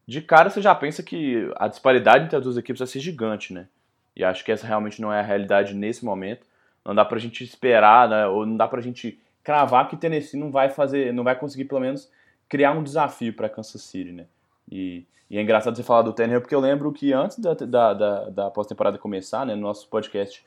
de 0.05 0.21
cara 0.21 0.49
você 0.49 0.61
já 0.61 0.73
pensa 0.73 1.03
que 1.03 1.51
a 1.57 1.67
disparidade 1.67 2.25
entre 2.25 2.37
as 2.37 2.43
duas 2.43 2.57
equipes 2.57 2.79
vai 2.79 2.87
ser 2.87 2.99
gigante, 2.99 3.53
né? 3.53 3.67
E 4.15 4.23
acho 4.23 4.43
que 4.43 4.51
essa 4.51 4.65
realmente 4.65 5.01
não 5.01 5.13
é 5.13 5.19
a 5.19 5.23
realidade 5.23 5.73
nesse 5.73 6.03
momento. 6.03 6.45
Não 6.83 6.95
dá 6.95 7.05
pra 7.05 7.19
gente 7.19 7.43
esperar, 7.43 8.09
né? 8.09 8.25
Ou 8.27 8.45
não 8.45 8.57
dá 8.57 8.67
pra 8.67 8.81
gente 8.81 9.19
cravar 9.43 9.87
que 9.87 9.95
Tennessee 9.95 10.39
não 10.39 10.49
vai 10.49 10.69
fazer, 10.69 11.13
não 11.13 11.23
vai 11.23 11.35
conseguir 11.35 11.65
pelo 11.65 11.81
menos 11.81 12.09
criar 12.49 12.71
um 12.71 12.83
desafio 12.83 13.33
para 13.33 13.49
Kansas 13.49 13.81
City, 13.81 14.11
né? 14.11 14.25
E, 14.69 15.05
e, 15.29 15.37
é 15.37 15.41
engraçado 15.41 15.75
você 15.75 15.83
falar 15.83 16.01
do 16.01 16.13
Tannehill 16.13 16.41
porque 16.41 16.55
eu 16.55 16.59
lembro 16.59 16.91
que 16.91 17.13
antes 17.13 17.39
da, 17.39 17.53
da, 17.53 17.93
da, 17.93 18.29
da 18.29 18.51
pós-temporada 18.51 18.97
começar, 18.97 19.45
né, 19.45 19.55
no 19.55 19.61
nosso 19.61 19.87
podcast, 19.87 20.45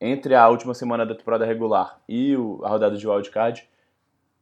entre 0.00 0.34
a 0.34 0.48
última 0.48 0.74
semana 0.74 1.04
da 1.04 1.14
temporada 1.14 1.44
regular 1.44 2.00
e 2.08 2.36
o, 2.36 2.60
a 2.64 2.68
rodada 2.68 2.96
de 2.96 3.06
wildcard, 3.06 3.66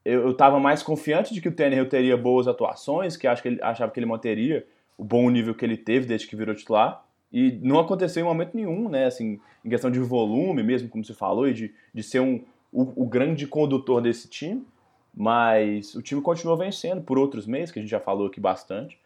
eu, 0.04 0.22
eu 0.28 0.34
tava 0.34 0.60
mais 0.60 0.82
confiante 0.82 1.34
de 1.34 1.40
que 1.40 1.48
o 1.48 1.52
Tannehill 1.52 1.88
teria 1.88 2.16
boas 2.16 2.46
atuações, 2.46 3.16
que 3.16 3.26
acho 3.26 3.42
que 3.42 3.48
ele 3.48 3.62
achava 3.62 3.90
que 3.90 3.98
ele 3.98 4.06
manteria 4.06 4.66
o 4.96 5.04
bom 5.04 5.28
nível 5.30 5.54
que 5.54 5.64
ele 5.64 5.76
teve 5.76 6.06
desde 6.06 6.26
que 6.26 6.36
virou 6.36 6.54
titular. 6.54 7.04
E 7.32 7.58
não 7.62 7.80
aconteceu 7.80 8.22
em 8.22 8.24
momento 8.24 8.54
nenhum, 8.54 8.88
né? 8.88 9.06
Assim, 9.06 9.40
em 9.64 9.68
questão 9.68 9.90
de 9.90 9.98
volume 9.98 10.62
mesmo, 10.62 10.88
como 10.88 11.04
você 11.04 11.12
falou, 11.12 11.48
e 11.48 11.52
de, 11.52 11.74
de 11.92 12.02
ser 12.02 12.20
um, 12.20 12.44
o, 12.72 13.04
o 13.04 13.06
grande 13.06 13.46
condutor 13.46 14.00
desse 14.00 14.28
time. 14.28 14.64
Mas 15.12 15.94
o 15.94 16.02
time 16.02 16.20
continuou 16.20 16.56
vencendo 16.56 17.02
por 17.02 17.18
outros 17.18 17.46
meses, 17.46 17.72
que 17.72 17.78
a 17.78 17.82
gente 17.82 17.90
já 17.90 18.00
falou 18.00 18.28
aqui 18.28 18.38
bastante. 18.38 18.98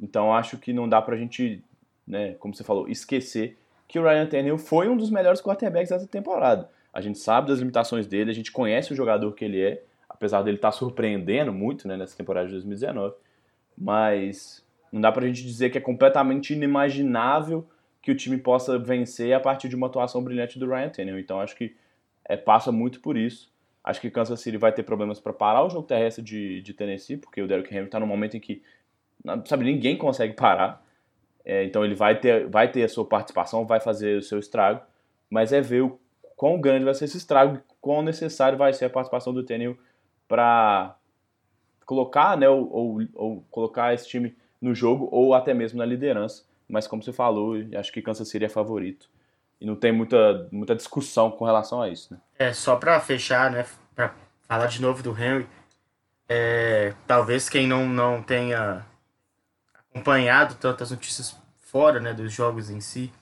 Então 0.00 0.34
acho 0.34 0.58
que 0.58 0.72
não 0.72 0.88
dá 0.88 1.00
pra 1.00 1.16
gente, 1.16 1.62
né, 2.06 2.32
como 2.34 2.54
você 2.54 2.64
falou, 2.64 2.88
esquecer 2.88 3.56
que 3.90 3.98
o 3.98 4.02
Ryan 4.04 4.26
Tannehill 4.26 4.56
foi 4.56 4.88
um 4.88 4.96
dos 4.96 5.10
melhores 5.10 5.42
quarterbacks 5.42 5.90
dessa 5.90 6.06
temporada. 6.06 6.70
A 6.92 7.00
gente 7.00 7.18
sabe 7.18 7.48
das 7.48 7.58
limitações 7.58 8.06
dele, 8.06 8.30
a 8.30 8.34
gente 8.34 8.52
conhece 8.52 8.92
o 8.92 8.96
jogador 8.96 9.32
que 9.32 9.44
ele 9.44 9.60
é, 9.60 9.82
apesar 10.08 10.42
dele 10.42 10.58
estar 10.58 10.68
tá 10.68 10.72
surpreendendo 10.72 11.52
muito 11.52 11.88
né, 11.88 11.96
nessa 11.96 12.16
temporada 12.16 12.46
de 12.46 12.52
2019. 12.52 13.16
Mas 13.76 14.64
não 14.92 15.00
dá 15.00 15.10
pra 15.10 15.26
gente 15.26 15.42
dizer 15.42 15.70
que 15.70 15.78
é 15.78 15.80
completamente 15.80 16.52
inimaginável 16.52 17.68
que 18.00 18.12
o 18.12 18.14
time 18.14 18.38
possa 18.38 18.78
vencer 18.78 19.32
a 19.32 19.40
partir 19.40 19.68
de 19.68 19.74
uma 19.74 19.88
atuação 19.88 20.22
brilhante 20.22 20.56
do 20.56 20.68
Ryan 20.68 20.88
Tannehill. 20.88 21.18
Então 21.18 21.40
acho 21.40 21.56
que 21.56 21.74
é, 22.24 22.36
passa 22.36 22.70
muito 22.70 23.00
por 23.00 23.16
isso. 23.16 23.50
Acho 23.82 24.00
que 24.00 24.08
Kansas 24.08 24.40
City 24.40 24.56
vai 24.56 24.70
ter 24.70 24.84
problemas 24.84 25.18
para 25.18 25.32
parar 25.32 25.64
o 25.64 25.70
jogo 25.70 25.86
terrestre 25.86 26.22
de, 26.22 26.62
de 26.62 26.74
Tennessee, 26.74 27.16
porque 27.16 27.42
o 27.42 27.48
Derrick 27.48 27.74
Henry 27.74 27.86
está 27.86 27.98
no 27.98 28.06
momento 28.06 28.36
em 28.36 28.40
que 28.40 28.62
sabe, 29.46 29.64
ninguém 29.64 29.96
consegue 29.96 30.34
parar. 30.34 30.80
É, 31.44 31.64
então 31.64 31.84
ele 31.84 31.94
vai 31.94 32.18
ter, 32.18 32.46
vai 32.48 32.70
ter 32.70 32.82
a 32.82 32.88
sua 32.88 33.04
participação, 33.04 33.66
vai 33.66 33.80
fazer 33.80 34.18
o 34.18 34.22
seu 34.22 34.38
estrago, 34.38 34.82
mas 35.28 35.52
é 35.52 35.60
ver 35.60 35.82
o 35.82 35.98
quão 36.36 36.60
grande 36.60 36.84
vai 36.84 36.94
ser 36.94 37.04
esse 37.04 37.18
estrago, 37.18 37.60
quão 37.80 38.02
necessário 38.02 38.56
vai 38.56 38.72
ser 38.72 38.86
a 38.86 38.90
participação 38.90 39.32
do 39.32 39.42
Tenil 39.42 39.78
para 40.26 40.96
colocar, 41.84 42.36
né, 42.36 42.48
ou, 42.48 42.70
ou, 42.72 43.02
ou, 43.14 43.44
colocar 43.50 43.92
esse 43.92 44.08
time 44.08 44.36
no 44.60 44.74
jogo 44.74 45.08
ou 45.10 45.34
até 45.34 45.52
mesmo 45.52 45.78
na 45.78 45.84
liderança. 45.84 46.44
Mas 46.68 46.86
como 46.86 47.02
você 47.02 47.12
falou, 47.12 47.56
acho 47.76 47.92
que 47.92 48.00
Kansas 48.00 48.28
City 48.28 48.44
é 48.44 48.48
favorito. 48.48 49.10
E 49.60 49.66
não 49.66 49.74
tem 49.74 49.92
muita, 49.92 50.48
muita 50.52 50.74
discussão 50.74 51.30
com 51.30 51.44
relação 51.44 51.82
a 51.82 51.88
isso, 51.88 52.14
né? 52.14 52.20
É, 52.38 52.52
só 52.52 52.76
para 52.76 52.98
fechar, 53.00 53.50
né, 53.50 53.66
para 53.94 54.14
falar 54.46 54.66
de 54.66 54.80
novo 54.80 55.02
do 55.02 55.10
Henry, 55.10 55.46
é, 56.28 56.94
talvez 57.06 57.48
quem 57.48 57.66
não, 57.66 57.86
não 57.88 58.22
tenha 58.22 58.86
acompanhado 59.90 60.54
tantas 60.54 60.90
notícias 60.90 61.36
fora 61.58 62.00
né, 62.00 62.12
dos 62.12 62.32
jogos 62.32 62.70
em 62.70 62.80
si. 62.80 63.12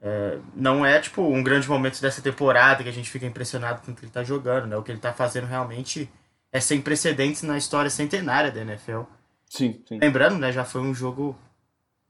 É, 0.00 0.38
não 0.54 0.84
é 0.84 1.00
tipo 1.00 1.22
um 1.22 1.42
grande 1.42 1.68
momento 1.68 2.00
dessa 2.00 2.20
temporada 2.20 2.82
que 2.82 2.88
a 2.88 2.92
gente 2.92 3.10
fica 3.10 3.26
impressionado 3.26 3.80
com 3.82 3.92
o 3.92 3.94
que 3.94 4.02
ele 4.02 4.08
está 4.08 4.22
jogando, 4.22 4.66
né? 4.66 4.76
O 4.76 4.82
que 4.82 4.90
ele 4.90 4.98
está 4.98 5.12
fazendo 5.12 5.46
realmente 5.46 6.10
é 6.52 6.60
sem 6.60 6.80
precedentes 6.80 7.42
na 7.42 7.56
história 7.56 7.90
centenária 7.90 8.52
da 8.52 8.60
NFL. 8.60 9.02
Sim, 9.48 9.82
sim. 9.88 9.98
Lembrando, 9.98 10.38
né, 10.38 10.52
já 10.52 10.64
foi 10.64 10.80
um 10.82 10.94
jogo 10.94 11.38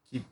que 0.07 0.25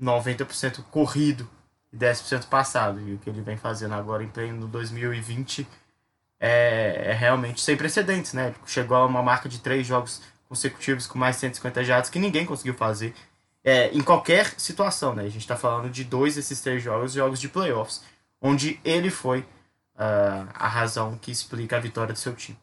90% 0.00 0.82
corrido 0.90 1.48
e 1.92 1.96
10% 1.96 2.48
passado. 2.48 3.00
E 3.00 3.14
o 3.14 3.18
que 3.18 3.30
ele 3.30 3.40
vem 3.40 3.56
fazendo 3.56 3.94
agora 3.94 4.22
em 4.22 4.28
pleno 4.28 4.66
2020 4.68 5.66
é, 6.38 7.10
é 7.10 7.12
realmente 7.12 7.60
sem 7.62 7.76
precedentes, 7.76 8.34
né? 8.34 8.54
Chegou 8.66 8.96
a 8.96 9.06
uma 9.06 9.22
marca 9.22 9.48
de 9.48 9.58
três 9.58 9.86
jogos 9.86 10.22
consecutivos 10.48 11.06
com 11.06 11.18
mais 11.18 11.36
de 11.36 11.40
150 11.40 11.84
jardas 11.84 12.10
que 12.10 12.18
ninguém 12.18 12.46
conseguiu 12.46 12.74
fazer 12.74 13.14
é, 13.64 13.88
em 13.88 14.00
qualquer 14.00 14.54
situação, 14.58 15.14
né? 15.14 15.24
A 15.24 15.28
gente 15.28 15.40
está 15.40 15.56
falando 15.56 15.90
de 15.90 16.04
dois 16.04 16.36
desses 16.36 16.60
três 16.60 16.80
jogos, 16.80 17.12
jogos 17.12 17.40
de 17.40 17.48
playoffs, 17.48 18.04
onde 18.40 18.78
ele 18.84 19.10
foi 19.10 19.40
uh, 19.40 20.48
a 20.54 20.68
razão 20.68 21.18
que 21.18 21.32
explica 21.32 21.76
a 21.76 21.80
vitória 21.80 22.12
do 22.12 22.18
seu 22.18 22.32
time. 22.32 22.56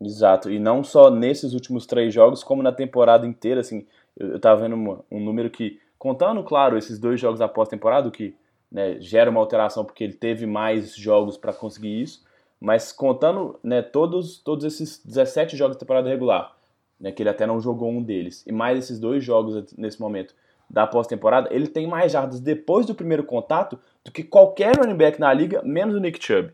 Exato, 0.00 0.50
e 0.50 0.58
não 0.58 0.82
só 0.82 1.10
nesses 1.10 1.52
últimos 1.52 1.86
três 1.86 2.12
jogos, 2.12 2.42
como 2.42 2.62
na 2.62 2.72
temporada 2.72 3.26
inteira, 3.26 3.60
assim, 3.60 3.86
eu, 4.16 4.32
eu 4.32 4.40
tava 4.40 4.62
vendo 4.62 4.74
uma, 4.74 5.04
um 5.10 5.20
número 5.20 5.50
que, 5.50 5.78
contando, 5.98 6.42
claro, 6.42 6.78
esses 6.78 6.98
dois 6.98 7.20
jogos 7.20 7.42
após 7.42 7.68
temporada, 7.68 8.08
o 8.08 8.12
que 8.12 8.34
né, 8.70 8.98
gera 9.00 9.30
uma 9.30 9.40
alteração 9.40 9.84
porque 9.84 10.04
ele 10.04 10.14
teve 10.14 10.46
mais 10.46 10.94
jogos 10.94 11.36
para 11.36 11.52
conseguir 11.52 12.00
isso, 12.00 12.24
mas 12.60 12.92
contando 12.92 13.58
né, 13.62 13.82
todos, 13.82 14.38
todos 14.38 14.64
esses 14.64 15.02
17 15.04 15.56
jogos 15.56 15.76
da 15.76 15.80
temporada 15.80 16.08
regular, 16.08 16.54
né, 17.00 17.12
que 17.12 17.22
ele 17.22 17.30
até 17.30 17.46
não 17.46 17.60
jogou 17.60 17.90
um 17.90 18.02
deles, 18.02 18.44
e 18.46 18.52
mais 18.52 18.78
esses 18.78 18.98
dois 18.98 19.24
jogos 19.24 19.72
nesse 19.76 20.00
momento 20.00 20.34
da 20.68 20.86
pós-temporada, 20.86 21.48
ele 21.52 21.68
tem 21.68 21.86
mais 21.86 22.12
jardas 22.12 22.40
depois 22.40 22.86
do 22.86 22.94
primeiro 22.94 23.24
contato 23.24 23.78
do 24.04 24.10
que 24.10 24.24
qualquer 24.24 24.76
running 24.76 24.96
back 24.96 25.20
na 25.20 25.32
liga, 25.32 25.62
menos 25.62 25.94
o 25.94 26.00
Nick 26.00 26.22
Chubb. 26.24 26.52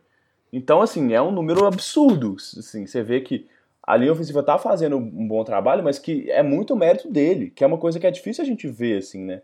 Então, 0.53 0.83
assim, 0.83 1.15
é 1.15 1.23
um 1.23 1.31
número 1.31 1.65
absurdo. 1.65 2.37
Assim, 2.37 2.87
você 2.87 3.03
vê 3.03 3.23
que 3.23 3.47
a 3.83 3.97
linha 3.97 4.13
ofensiva 4.13 4.41
está 4.41 4.59
fazendo 4.59 4.97
um 4.97 5.27
bom 5.27 5.43
trabalho, 5.45 5.83
mas 5.83 5.99
que 5.99 6.31
é 6.31 6.43
muito 6.43 6.77
mérito 6.77 7.11
dele, 7.11 7.51
que 7.51 7.65
é 7.65 7.67
uma 7.67 7.79
coisa 7.79 7.99
que 7.99 8.07
é 8.07 8.11
difícil 8.11 8.45
a 8.45 8.47
gente 8.47 8.69
ver, 8.69 8.99
assim, 8.99 9.25
né? 9.25 9.43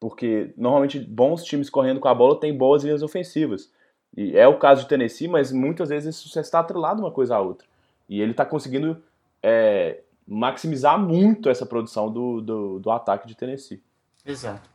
Porque 0.00 0.52
normalmente 0.56 0.98
bons 0.98 1.44
times 1.44 1.68
correndo 1.68 2.00
com 2.00 2.08
a 2.08 2.14
bola 2.14 2.40
têm 2.40 2.56
boas 2.56 2.82
linhas 2.82 3.02
ofensivas. 3.02 3.70
E 4.16 4.36
é 4.36 4.48
o 4.48 4.58
caso 4.58 4.82
de 4.82 4.88
Tennessee, 4.88 5.28
mas 5.28 5.52
muitas 5.52 5.90
vezes 5.90 6.16
isso 6.16 6.40
está 6.40 6.60
atrelado 6.60 7.02
uma 7.02 7.10
coisa 7.10 7.36
à 7.36 7.40
outra. 7.40 7.66
E 8.08 8.20
ele 8.20 8.30
está 8.30 8.44
conseguindo 8.44 9.02
é, 9.42 10.00
maximizar 10.28 10.98
muito 10.98 11.48
essa 11.48 11.64
produção 11.64 12.12
do, 12.12 12.42
do, 12.42 12.78
do 12.78 12.90
ataque 12.90 13.26
de 13.26 13.34
Tennessee. 13.34 13.82
Exato. 14.26 14.68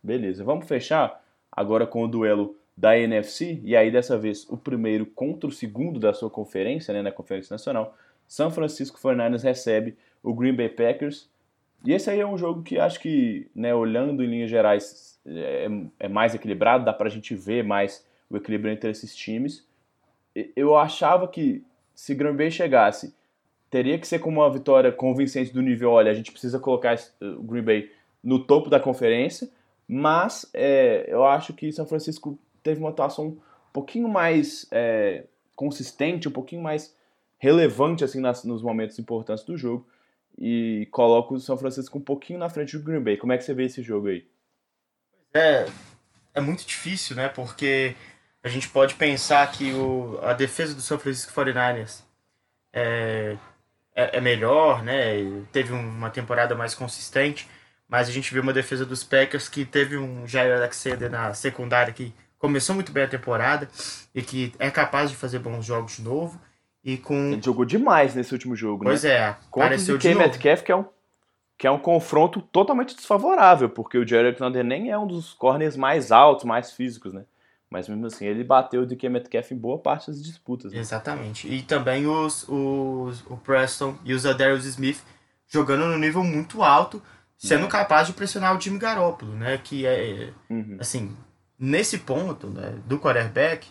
Beleza, 0.00 0.44
vamos 0.44 0.68
fechar 0.68 1.20
agora 1.50 1.84
com 1.84 2.04
o 2.04 2.08
duelo 2.08 2.54
da 2.76 2.96
NFC, 2.96 3.60
e 3.64 3.74
aí 3.74 3.90
dessa 3.90 4.16
vez 4.16 4.48
o 4.48 4.56
primeiro 4.56 5.04
contra 5.04 5.48
o 5.48 5.52
segundo 5.52 5.98
da 5.98 6.14
sua 6.14 6.30
conferência, 6.30 6.94
né, 6.94 7.02
na 7.02 7.10
Conferência 7.10 7.52
Nacional. 7.52 7.96
São 8.24 8.52
Francisco 8.52 9.00
49ers 9.00 9.42
recebe 9.42 9.96
o 10.22 10.32
Green 10.32 10.54
Bay 10.54 10.68
Packers. 10.68 11.28
E 11.84 11.92
esse 11.92 12.08
aí 12.08 12.20
é 12.20 12.26
um 12.26 12.38
jogo 12.38 12.62
que 12.62 12.78
acho 12.78 13.00
que, 13.00 13.50
né, 13.52 13.74
olhando 13.74 14.22
em 14.22 14.28
linhas 14.28 14.48
gerais, 14.48 15.18
é, 15.26 15.66
é 15.98 16.08
mais 16.08 16.36
equilibrado, 16.36 16.84
dá 16.84 16.92
pra 16.92 17.08
gente 17.08 17.34
ver 17.34 17.64
mais 17.64 18.06
o 18.30 18.36
equilíbrio 18.36 18.72
entre 18.72 18.90
esses 18.90 19.16
times. 19.16 19.66
Eu 20.54 20.76
achava 20.76 21.26
que 21.26 21.64
se 21.94 22.14
Green 22.14 22.36
Bay 22.36 22.50
chegasse, 22.50 23.12
teria 23.70 23.98
que 23.98 24.06
ser 24.06 24.18
com 24.18 24.30
uma 24.30 24.50
vitória 24.50 24.90
convincente 24.90 25.52
do 25.52 25.62
nível, 25.62 25.90
olha, 25.90 26.10
a 26.10 26.14
gente 26.14 26.32
precisa 26.32 26.58
colocar 26.58 26.98
o 27.20 27.42
Green 27.42 27.62
Bay 27.62 27.92
no 28.22 28.38
topo 28.44 28.70
da 28.70 28.80
conferência, 28.80 29.48
mas 29.86 30.48
é, 30.52 31.06
eu 31.08 31.24
acho 31.24 31.52
que 31.52 31.72
São 31.72 31.86
Francisco 31.86 32.38
teve 32.62 32.80
uma 32.80 32.90
atuação 32.90 33.26
um 33.28 33.38
pouquinho 33.72 34.08
mais 34.08 34.66
é, 34.70 35.24
consistente, 35.54 36.28
um 36.28 36.32
pouquinho 36.32 36.62
mais 36.62 36.94
relevante 37.38 38.04
assim 38.04 38.20
nas, 38.20 38.44
nos 38.44 38.62
momentos 38.62 38.98
importantes 38.98 39.44
do 39.44 39.56
jogo 39.56 39.86
e 40.36 40.86
coloca 40.90 41.34
o 41.34 41.40
São 41.40 41.56
Francisco 41.56 41.98
um 41.98 42.00
pouquinho 42.00 42.38
na 42.38 42.48
frente 42.48 42.76
do 42.76 42.84
Green 42.84 43.00
Bay. 43.00 43.16
Como 43.16 43.32
é 43.32 43.38
que 43.38 43.44
você 43.44 43.54
vê 43.54 43.64
esse 43.64 43.82
jogo 43.82 44.08
aí? 44.08 44.26
É, 45.34 45.66
é 46.34 46.40
muito 46.40 46.64
difícil, 46.64 47.16
né? 47.16 47.28
Porque 47.28 47.94
a 48.42 48.48
gente 48.48 48.68
pode 48.68 48.94
pensar 48.94 49.50
que 49.50 49.72
o, 49.72 50.18
a 50.22 50.32
defesa 50.32 50.74
do 50.74 50.80
São 50.80 50.98
Francisco 50.98 51.32
49ers 51.32 52.02
é, 52.72 53.36
é, 53.98 54.18
é 54.18 54.20
melhor, 54.20 54.84
né? 54.84 55.42
Teve 55.50 55.72
uma 55.72 56.08
temporada 56.08 56.54
mais 56.54 56.72
consistente, 56.72 57.48
mas 57.88 58.08
a 58.08 58.12
gente 58.12 58.32
viu 58.32 58.42
uma 58.42 58.52
defesa 58.52 58.86
dos 58.86 59.02
Packers 59.02 59.48
que 59.48 59.64
teve 59.64 59.98
um 59.98 60.24
Jair 60.24 60.56
Alexander 60.56 61.10
na 61.10 61.34
secundária 61.34 61.92
que 61.92 62.14
começou 62.38 62.76
muito 62.76 62.92
bem 62.92 63.02
a 63.02 63.08
temporada 63.08 63.68
e 64.14 64.22
que 64.22 64.52
é 64.60 64.70
capaz 64.70 65.10
de 65.10 65.16
fazer 65.16 65.40
bons 65.40 65.66
jogos 65.66 65.96
de 65.96 66.02
novo. 66.02 66.40
E 66.84 66.96
com... 66.96 67.32
Ele 67.32 67.42
jogou 67.42 67.64
demais 67.64 68.14
nesse 68.14 68.32
último 68.32 68.54
jogo, 68.54 68.84
pois 68.84 69.02
né? 69.02 69.10
Pois 69.10 69.20
é, 69.20 69.36
Contra 69.50 69.66
apareceu 69.66 69.96
o 69.96 69.98
de 69.98 70.08
novo. 70.14 70.20
Metcalf, 70.20 70.62
que 70.62 70.70
é 70.70 70.76
um 70.76 70.84
que 71.58 71.66
é 71.66 71.70
um 71.72 71.78
confronto 71.80 72.40
totalmente 72.40 72.94
desfavorável, 72.94 73.68
porque 73.68 73.98
o 73.98 74.06
Jerry 74.06 74.28
Alexander 74.28 74.62
nem 74.62 74.92
é 74.92 74.96
um 74.96 75.08
dos 75.08 75.34
corners 75.34 75.76
mais 75.76 76.12
altos, 76.12 76.44
mais 76.44 76.70
físicos, 76.70 77.12
né? 77.12 77.24
Mas 77.70 77.88
mesmo 77.88 78.06
assim, 78.06 78.26
ele 78.26 78.42
bateu 78.42 78.82
o 78.82 78.86
DK 78.86 79.08
Metcalf 79.08 79.52
em 79.52 79.58
boa 79.58 79.78
parte 79.78 80.06
das 80.10 80.22
disputas. 80.22 80.72
Né? 80.72 80.78
Exatamente. 80.78 81.48
E 81.48 81.62
também 81.62 82.06
os, 82.06 82.48
os, 82.48 83.22
o 83.26 83.36
Preston 83.36 83.96
e 84.04 84.14
os 84.14 84.24
Adarius 84.24 84.64
Smith 84.64 85.02
jogando 85.46 85.86
no 85.86 85.98
nível 85.98 86.22
muito 86.22 86.62
alto, 86.62 87.02
sendo 87.36 87.66
é. 87.66 87.68
capaz 87.68 88.06
de 88.06 88.12
pressionar 88.12 88.56
o 88.56 88.60
Jimmy 88.60 88.78
Garoppolo, 88.78 89.32
né? 89.32 89.58
Que 89.58 89.86
é, 89.86 90.32
uhum. 90.48 90.76
assim, 90.80 91.16
nesse 91.58 91.98
ponto 91.98 92.48
né, 92.48 92.78
do 92.86 92.98
quarterback, 92.98 93.68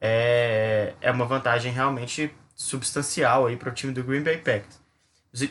é, 0.00 0.94
é 1.00 1.10
uma 1.10 1.24
vantagem 1.24 1.72
realmente 1.72 2.30
substancial 2.54 3.46
aí 3.46 3.56
para 3.56 3.70
o 3.70 3.74
time 3.74 3.92
do 3.92 4.04
Green 4.04 4.22
Bay 4.22 4.38
Packers. 4.38 4.80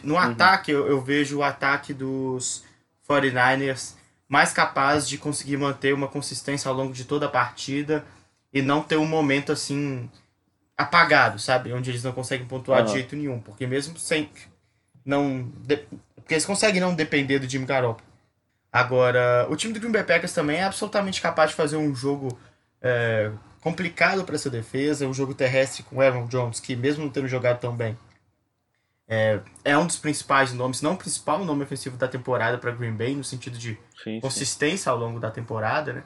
No 0.04 0.16
uhum. 0.16 0.20
ataque, 0.20 0.72
eu, 0.72 0.88
eu, 0.88 1.00
vejo 1.02 1.38
o 1.38 1.44
ataque 1.44 1.94
dos 1.94 2.64
49ers 3.08 3.96
mais 4.28 4.52
capaz 4.52 5.08
de 5.08 5.18
conseguir 5.18 5.58
manter 5.58 5.94
uma 5.94 6.08
consistência 6.08 6.70
ao 6.70 6.76
longo 6.76 6.94
de 6.94 7.06
toda 7.06 7.28
a 7.28 7.30
partida 7.30 8.04
e 8.52 8.62
não 8.62 8.82
ter 8.82 8.98
um 8.98 9.06
momento 9.06 9.52
assim 9.52 10.10
apagado, 10.78 11.40
sabe? 11.40 11.72
Onde 11.74 11.92
eles 11.92 12.04
não 12.04 12.12
conseguem 12.12 12.48
pontuar 12.48 12.80
uhum. 12.80 12.86
de 12.86 12.92
jeito 12.94 13.16
nenhum. 13.16 13.40
Porque 13.40 13.68
mesmo 13.68 13.98
sem. 13.98 14.30
Não. 15.06 15.52
De, 15.60 15.78
porque 16.16 16.34
eles 16.34 16.46
conseguem 16.46 16.82
não 16.82 16.96
depender 16.96 17.40
do 17.40 17.50
Jimmy 17.50 17.66
Garoppolo. 17.66 18.06
Agora, 18.72 19.48
o 19.50 19.56
time 19.56 19.74
do 19.74 19.80
Green 19.80 19.92
Bay 19.92 20.04
Packers 20.04 20.34
também 20.34 20.58
é 20.58 20.64
absolutamente 20.64 21.22
capaz 21.22 21.52
de 21.52 21.56
fazer 21.56 21.78
um 21.78 21.96
jogo 21.96 22.38
é, 22.82 23.32
complicado 23.62 24.26
para 24.26 24.36
essa 24.36 24.50
defesa, 24.50 25.08
um 25.08 25.14
jogo 25.14 25.34
terrestre 25.34 25.84
com 25.84 26.02
Aaron 26.02 26.28
Jones, 26.28 26.60
que 26.60 26.76
mesmo 26.76 27.06
não 27.06 27.10
tendo 27.10 27.28
jogado 27.28 27.60
tão 27.60 27.74
bem, 27.74 27.98
é, 29.08 29.40
é 29.64 29.78
um 29.78 29.86
dos 29.86 29.98
principais 29.98 30.54
nomes, 30.54 30.82
não 30.82 30.94
o 30.94 30.98
principal 30.98 31.44
nome 31.46 31.64
ofensivo 31.64 31.98
da 31.98 32.08
temporada 32.08 32.58
para 32.58 32.72
Green 32.72 32.96
Bay, 32.96 33.16
no 33.16 33.24
sentido 33.24 33.58
de 33.58 33.78
sim, 34.04 34.20
consistência 34.20 34.86
sim. 34.86 34.90
ao 34.90 34.98
longo 34.98 35.20
da 35.20 35.30
temporada, 35.30 35.94
né? 35.94 36.04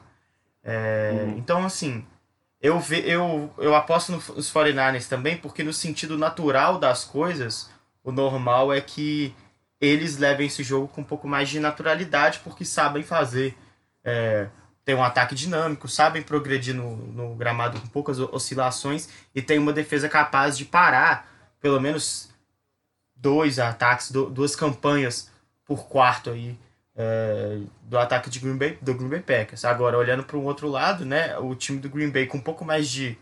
É, 0.62 1.24
uhum. 1.24 1.38
Então, 1.38 1.64
assim, 1.64 2.06
eu, 2.60 2.78
ve, 2.78 3.00
eu, 3.08 3.50
eu 3.56 3.74
aposto 3.74 4.12
nos 4.12 4.52
49ers 4.52 5.08
também, 5.08 5.36
porque 5.36 5.62
no 5.62 5.72
sentido 5.72 6.18
natural 6.18 6.78
das 6.78 7.04
coisas, 7.04 7.70
o 8.04 8.12
normal 8.12 8.72
é 8.72 8.80
que 8.80 9.34
eles 9.80 10.18
levem 10.18 10.46
esse 10.46 10.62
jogo 10.62 10.88
com 10.88 11.00
um 11.00 11.04
pouco 11.04 11.26
mais 11.26 11.48
de 11.48 11.58
naturalidade, 11.58 12.40
porque 12.44 12.64
sabem 12.64 13.02
fazer 13.02 13.56
é, 14.04 14.48
tem 14.84 14.94
um 14.94 15.04
ataque 15.04 15.34
dinâmico, 15.34 15.88
sabem 15.88 16.22
progredir 16.22 16.74
no, 16.74 16.96
no 16.96 17.34
gramado 17.34 17.80
com 17.80 17.86
poucas 17.88 18.18
oscilações 18.18 19.08
e 19.34 19.40
tem 19.40 19.58
uma 19.58 19.72
defesa 19.72 20.08
capaz 20.08 20.56
de 20.56 20.64
parar 20.64 21.28
pelo 21.60 21.80
menos 21.80 22.29
dois 23.20 23.58
ataques, 23.58 24.10
duas 24.10 24.56
campanhas 24.56 25.30
por 25.64 25.86
quarto 25.86 26.30
aí 26.30 26.58
é, 26.96 27.58
do 27.82 27.98
ataque 27.98 28.28
de 28.28 28.38
Green 28.38 28.56
Bay, 28.56 28.78
do 28.80 28.94
Green 28.94 29.08
Bay 29.08 29.20
Packers. 29.20 29.64
Agora, 29.64 29.96
olhando 29.96 30.24
para 30.24 30.36
o 30.36 30.44
outro 30.44 30.68
lado, 30.68 31.04
né, 31.04 31.36
o 31.38 31.54
time 31.54 31.78
do 31.78 31.88
Green 31.88 32.10
Bay 32.10 32.26
com 32.26 32.38
um 32.38 32.42
pouco 32.42 32.64
mais 32.64 32.88
de, 32.88 33.16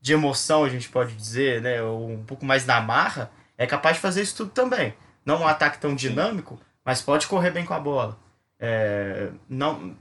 de 0.00 0.12
emoção, 0.12 0.64
a 0.64 0.68
gente 0.68 0.88
pode 0.88 1.14
dizer, 1.14 1.60
né, 1.60 1.82
ou 1.82 2.10
um 2.10 2.24
pouco 2.24 2.44
mais 2.44 2.64
na 2.66 2.80
marra, 2.80 3.30
é 3.56 3.66
capaz 3.66 3.96
de 3.96 4.02
fazer 4.02 4.22
isso 4.22 4.36
tudo 4.36 4.50
também. 4.50 4.94
Não 5.24 5.42
um 5.42 5.46
ataque 5.46 5.78
tão 5.78 5.94
dinâmico, 5.94 6.58
mas 6.84 7.02
pode 7.02 7.26
correr 7.26 7.50
bem 7.50 7.64
com 7.64 7.74
a 7.74 7.80
bola. 7.80 8.18
É, 8.58 9.30
não 9.48 9.96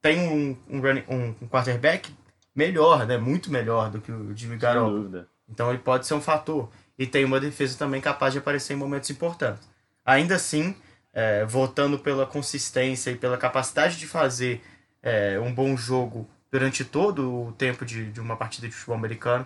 tem 0.00 0.18
um, 0.20 0.56
um, 0.68 0.80
running, 0.80 1.04
um, 1.08 1.34
um 1.42 1.48
quarterback 1.48 2.12
melhor, 2.54 3.06
né? 3.06 3.16
Muito 3.16 3.50
melhor 3.50 3.90
do 3.90 4.00
que 4.00 4.10
o 4.10 4.36
Jimmy 4.36 4.56
Garoppolo. 4.56 5.26
Então 5.48 5.70
ele 5.70 5.78
pode 5.78 6.06
ser 6.06 6.14
um 6.14 6.20
fator. 6.20 6.70
E 7.02 7.06
tem 7.06 7.24
uma 7.24 7.40
defesa 7.40 7.76
também 7.76 8.00
capaz 8.00 8.32
de 8.32 8.38
aparecer 8.38 8.74
em 8.74 8.76
momentos 8.76 9.10
importantes. 9.10 9.68
Ainda 10.04 10.36
assim, 10.36 10.72
é, 11.12 11.44
voltando 11.44 11.98
pela 11.98 12.24
consistência 12.24 13.10
e 13.10 13.16
pela 13.16 13.36
capacidade 13.36 13.98
de 13.98 14.06
fazer 14.06 14.62
é, 15.02 15.36
um 15.40 15.52
bom 15.52 15.76
jogo 15.76 16.30
durante 16.48 16.84
todo 16.84 17.48
o 17.48 17.52
tempo 17.54 17.84
de, 17.84 18.12
de 18.12 18.20
uma 18.20 18.36
partida 18.36 18.68
de 18.68 18.72
futebol 18.72 18.94
americano, 18.94 19.44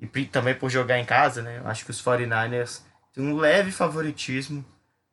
e 0.00 0.24
também 0.24 0.54
por 0.54 0.70
jogar 0.70 0.98
em 0.98 1.04
casa, 1.04 1.42
né? 1.42 1.60
Acho 1.66 1.84
que 1.84 1.90
os 1.90 2.02
49ers 2.02 2.80
têm 3.12 3.22
um 3.22 3.36
leve 3.36 3.70
favoritismo, 3.70 4.64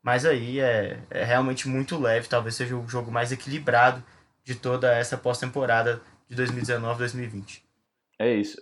mas 0.01 0.25
aí 0.25 0.61
é, 0.61 0.97
é 1.09 1.25
realmente 1.25 1.67
muito 1.67 1.99
leve, 1.99 2.29
talvez 2.29 2.55
seja 2.55 2.73
o 2.73 2.87
jogo 2.87 3.11
mais 3.11 3.33
equilibrado 3.33 4.01
de 4.45 4.55
toda 4.55 4.95
essa 4.95 5.17
pós-temporada 5.17 6.01
de 6.29 6.37
2019-2020. 6.37 7.63
É 8.17 8.33
isso. 8.33 8.55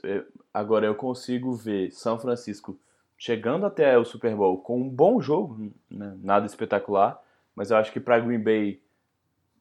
agora 0.51 0.87
eu 0.87 0.95
consigo 0.95 1.53
ver 1.53 1.91
São 1.91 2.19
Francisco 2.19 2.79
chegando 3.19 3.67
até 3.67 3.95
o 3.99 4.03
Super 4.03 4.35
Bowl 4.35 4.57
com 4.57 4.81
um 4.81 4.89
bom 4.89 5.21
jogo, 5.21 5.71
né? 5.91 6.17
nada 6.23 6.47
espetacular, 6.47 7.21
mas 7.55 7.69
eu 7.69 7.77
acho 7.77 7.91
que 7.91 7.99
para 7.99 8.17
Green 8.17 8.39
Bay 8.39 8.81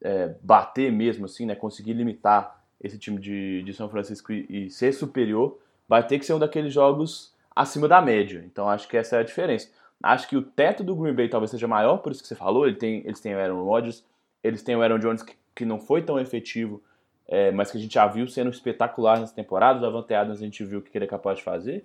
é, 0.00 0.34
bater 0.40 0.90
mesmo, 0.90 1.26
assim, 1.26 1.44
né? 1.44 1.54
conseguir 1.54 1.92
limitar 1.92 2.64
esse 2.80 2.98
time 2.98 3.18
de, 3.18 3.62
de 3.64 3.74
São 3.74 3.90
Francisco 3.90 4.32
e, 4.32 4.46
e, 4.48 4.70
ser 4.70 4.92
superior, 4.92 5.58
vai 5.86 6.06
ter 6.06 6.18
que 6.18 6.24
ser 6.24 6.32
um 6.32 6.38
daqueles 6.38 6.72
jogos 6.72 7.34
acima 7.54 7.86
da 7.86 8.00
média. 8.00 8.42
Então 8.46 8.70
acho 8.70 8.88
que 8.88 8.96
essa 8.96 9.16
é 9.16 9.20
a 9.20 9.24
diferença. 9.24 9.68
Acho 10.02 10.28
que 10.28 10.36
o 10.36 10.42
teto 10.42 10.82
do 10.82 10.94
Green 10.94 11.14
Bay 11.14 11.28
talvez 11.28 11.50
seja 11.50 11.66
maior, 11.66 11.98
por 11.98 12.12
isso 12.12 12.22
que 12.22 12.28
você 12.28 12.36
falou. 12.36 12.66
Ele 12.66 12.76
tem, 12.76 13.00
eles 13.04 13.20
têm 13.20 13.34
o 13.34 13.38
Aaron 13.38 13.64
Rodgers, 13.64 14.04
eles 14.42 14.62
têm 14.62 14.76
o 14.76 14.82
Aaron 14.82 15.00
Jones 15.00 15.22
que 15.22 15.36
que 15.58 15.64
não 15.64 15.80
foi 15.80 16.02
tão 16.02 16.20
efetivo, 16.20 16.80
é, 17.26 17.50
mas 17.50 17.72
que 17.72 17.76
a 17.76 17.80
gente 17.80 17.92
já 17.92 18.06
viu 18.06 18.28
sendo 18.28 18.48
espetacular 18.48 19.18
nessa 19.18 19.34
temporada. 19.34 19.90
O 19.90 19.98
Adams 19.98 20.40
a 20.40 20.44
gente 20.44 20.64
viu 20.64 20.78
o 20.78 20.82
que 20.82 20.96
ele 20.96 21.04
é 21.04 21.08
capaz 21.08 21.38
de 21.38 21.44
fazer. 21.44 21.84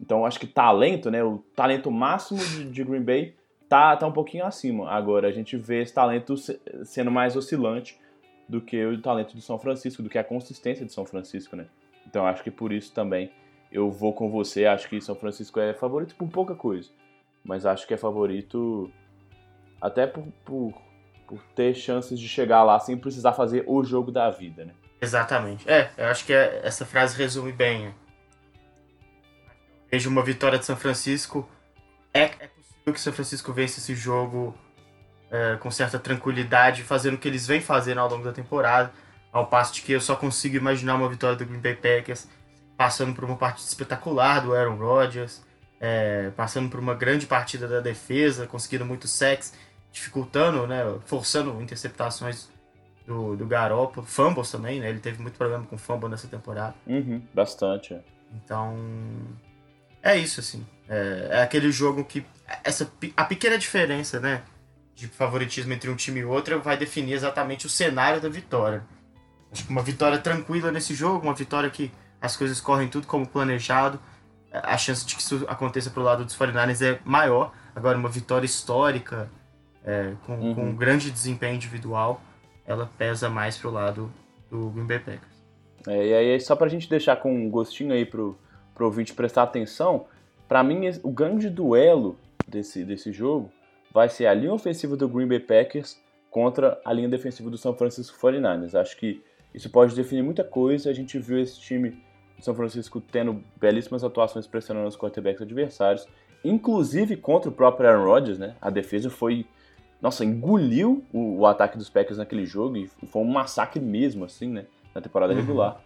Então 0.00 0.24
acho 0.24 0.40
que 0.40 0.46
talento, 0.46 1.10
né, 1.10 1.22
o 1.22 1.38
talento 1.54 1.90
máximo 1.90 2.38
de, 2.38 2.70
de, 2.70 2.84
Green 2.84 3.02
Bay 3.02 3.34
tá, 3.68 3.96
tá 3.96 4.06
um 4.06 4.12
pouquinho 4.12 4.44
acima. 4.44 4.90
Agora 4.90 5.28
a 5.28 5.32
gente 5.32 5.56
vê 5.56 5.82
esse 5.82 5.92
talento 5.92 6.34
sendo 6.84 7.10
mais 7.10 7.36
oscilante 7.36 8.00
do 8.48 8.60
que 8.60 8.84
o 8.84 9.00
talento 9.00 9.34
de 9.34 9.42
São 9.42 9.58
Francisco, 9.58 10.02
do 10.02 10.08
que 10.08 10.18
a 10.18 10.24
consistência 10.24 10.84
de 10.84 10.92
São 10.92 11.04
Francisco, 11.04 11.54
né? 11.54 11.66
Então 12.06 12.26
acho 12.26 12.42
que 12.42 12.50
por 12.50 12.72
isso 12.72 12.92
também 12.92 13.30
eu 13.70 13.90
vou 13.90 14.12
com 14.12 14.30
você. 14.30 14.66
Acho 14.66 14.88
que 14.88 15.00
São 15.00 15.14
Francisco 15.14 15.60
é 15.60 15.74
favorito 15.74 16.14
por 16.16 16.28
pouca 16.28 16.54
coisa, 16.54 16.90
mas 17.44 17.66
acho 17.66 17.86
que 17.86 17.94
é 17.94 17.96
favorito 17.96 18.90
até 19.80 20.06
por, 20.06 20.24
por 20.44 20.74
por 21.30 21.40
ter 21.54 21.72
chances 21.74 22.18
de 22.18 22.26
chegar 22.26 22.64
lá 22.64 22.80
sem 22.80 22.98
precisar 22.98 23.32
fazer 23.32 23.62
o 23.68 23.84
jogo 23.84 24.10
da 24.10 24.28
vida, 24.28 24.64
né? 24.64 24.72
Exatamente. 25.00 25.70
É, 25.70 25.88
eu 25.96 26.06
acho 26.06 26.26
que 26.26 26.32
é, 26.32 26.60
essa 26.64 26.84
frase 26.84 27.16
resume 27.16 27.52
bem. 27.52 27.94
Vejo 29.90 30.08
uma 30.08 30.22
vitória 30.22 30.58
de 30.58 30.64
São 30.64 30.76
Francisco. 30.76 31.48
É, 32.12 32.22
é 32.22 32.48
possível 32.48 32.92
que 32.92 33.00
São 33.00 33.12
Francisco 33.12 33.52
vença 33.52 33.78
esse 33.78 33.94
jogo 33.94 34.56
é, 35.30 35.56
com 35.56 35.70
certa 35.70 35.98
tranquilidade, 35.98 36.82
fazendo 36.82 37.14
o 37.14 37.18
que 37.18 37.28
eles 37.28 37.46
vêm 37.46 37.60
fazendo 37.60 37.98
ao 37.98 38.08
longo 38.08 38.24
da 38.24 38.32
temporada. 38.32 38.92
Ao 39.32 39.46
passo 39.46 39.74
de 39.74 39.82
que 39.82 39.92
eu 39.92 40.00
só 40.00 40.16
consigo 40.16 40.56
imaginar 40.56 40.96
uma 40.96 41.08
vitória 41.08 41.36
do 41.36 41.44
Green 41.44 41.60
Bay 41.60 41.76
Packers 41.76 42.28
passando 42.76 43.14
por 43.14 43.24
uma 43.24 43.36
partida 43.36 43.68
espetacular 43.68 44.40
do 44.40 44.54
Aaron 44.54 44.76
Rodgers, 44.76 45.44
é, 45.78 46.30
passando 46.30 46.70
por 46.70 46.80
uma 46.80 46.94
grande 46.94 47.26
partida 47.26 47.68
da 47.68 47.78
defesa, 47.78 48.46
conseguindo 48.46 48.86
muito 48.86 49.06
sexo 49.06 49.52
dificultando, 49.92 50.66
né, 50.66 50.82
forçando 51.04 51.60
interceptações 51.60 52.48
do, 53.06 53.36
do 53.36 53.46
Garoppolo, 53.46 54.06
fumbles 54.06 54.50
também, 54.50 54.80
né, 54.80 54.88
ele 54.88 55.00
teve 55.00 55.20
muito 55.20 55.36
problema 55.36 55.64
com 55.66 55.76
fumble 55.76 56.08
nessa 56.08 56.26
temporada. 56.26 56.74
Uhum, 56.86 57.20
bastante. 57.34 57.92
É. 57.92 58.00
Então, 58.32 58.76
é 60.02 60.16
isso, 60.16 60.40
assim, 60.40 60.66
é, 60.88 61.28
é, 61.30 61.42
aquele 61.42 61.70
jogo 61.70 62.04
que, 62.04 62.24
essa, 62.64 62.90
a 63.16 63.24
pequena 63.24 63.56
diferença, 63.56 64.18
né, 64.18 64.42
de 64.94 65.06
favoritismo 65.06 65.72
entre 65.72 65.88
um 65.88 65.96
time 65.96 66.20
e 66.20 66.24
outro 66.24 66.60
vai 66.60 66.76
definir 66.76 67.14
exatamente 67.14 67.66
o 67.66 67.70
cenário 67.70 68.20
da 68.20 68.28
vitória. 68.28 68.82
Acho 69.52 69.64
que 69.64 69.70
uma 69.70 69.82
vitória 69.82 70.18
tranquila 70.18 70.70
nesse 70.70 70.94
jogo, 70.94 71.26
uma 71.26 71.34
vitória 71.34 71.70
que 71.70 71.90
as 72.20 72.36
coisas 72.36 72.60
correm 72.60 72.88
tudo 72.88 73.06
como 73.06 73.26
planejado, 73.26 73.98
a 74.52 74.76
chance 74.76 75.06
de 75.06 75.14
que 75.14 75.22
isso 75.22 75.44
aconteça 75.48 75.90
pro 75.90 76.02
lado 76.02 76.24
dos 76.24 76.36
49ers 76.36 76.82
é 76.82 77.00
maior. 77.04 77.52
Agora, 77.74 77.96
uma 77.96 78.08
vitória 78.08 78.44
histórica, 78.44 79.30
é, 79.84 80.12
com, 80.26 80.34
uhum. 80.34 80.54
com 80.54 80.64
um 80.64 80.76
grande 80.76 81.10
desempenho 81.10 81.54
individual, 81.54 82.20
ela 82.66 82.90
pesa 82.98 83.28
mais 83.28 83.56
pro 83.56 83.70
lado 83.70 84.12
do 84.50 84.70
Green 84.70 84.86
Bay 84.86 84.98
Packers. 84.98 85.40
É, 85.86 86.06
e 86.06 86.14
aí, 86.14 86.40
só 86.40 86.54
pra 86.54 86.68
gente 86.68 86.88
deixar 86.90 87.16
com 87.16 87.34
um 87.34 87.48
gostinho 87.48 87.92
aí 87.92 88.04
pro, 88.04 88.38
pro 88.80 88.86
ouvinte 88.86 89.12
prestar 89.12 89.42
atenção, 89.42 90.06
para 90.48 90.64
mim, 90.64 90.88
o 91.02 91.10
grande 91.10 91.50
duelo 91.50 92.16
desse, 92.48 92.82
desse 92.82 93.12
jogo 93.12 93.52
vai 93.92 94.08
ser 94.08 94.24
a 94.24 94.32
linha 94.32 94.54
ofensiva 94.54 94.96
do 94.96 95.06
Green 95.06 95.28
Bay 95.28 95.38
Packers 95.38 96.00
contra 96.30 96.80
a 96.82 96.90
linha 96.90 97.08
defensiva 97.08 97.50
do 97.50 97.58
São 97.58 97.74
Francisco 97.74 98.18
49ers. 98.18 98.74
Acho 98.74 98.96
que 98.96 99.22
isso 99.52 99.68
pode 99.68 99.94
definir 99.94 100.22
muita 100.22 100.42
coisa. 100.42 100.88
A 100.88 100.94
gente 100.94 101.18
viu 101.18 101.38
esse 101.38 101.60
time 101.60 101.90
do 102.38 102.42
São 102.42 102.54
Francisco 102.54 103.02
tendo 103.02 103.44
belíssimas 103.60 104.02
atuações 104.02 104.46
pressionando 104.46 104.88
os 104.88 104.96
quarterbacks 104.96 105.42
adversários, 105.42 106.08
inclusive 106.42 107.18
contra 107.18 107.50
o 107.50 107.52
próprio 107.52 107.86
Aaron 107.86 108.06
Rodgers, 108.06 108.38
né? 108.38 108.54
A 108.62 108.70
defesa 108.70 109.10
foi, 109.10 109.44
nossa, 110.00 110.24
engoliu 110.24 111.04
o, 111.12 111.40
o 111.40 111.46
ataque 111.46 111.76
dos 111.76 111.90
Packers 111.90 112.16
naquele 112.16 112.46
jogo 112.46 112.78
e 112.78 112.88
foi 113.08 113.20
um 113.20 113.30
massacre 113.30 113.78
mesmo, 113.78 114.24
assim, 114.24 114.48
né? 114.48 114.64
Na 114.94 115.02
temporada 115.02 115.34
uhum. 115.34 115.80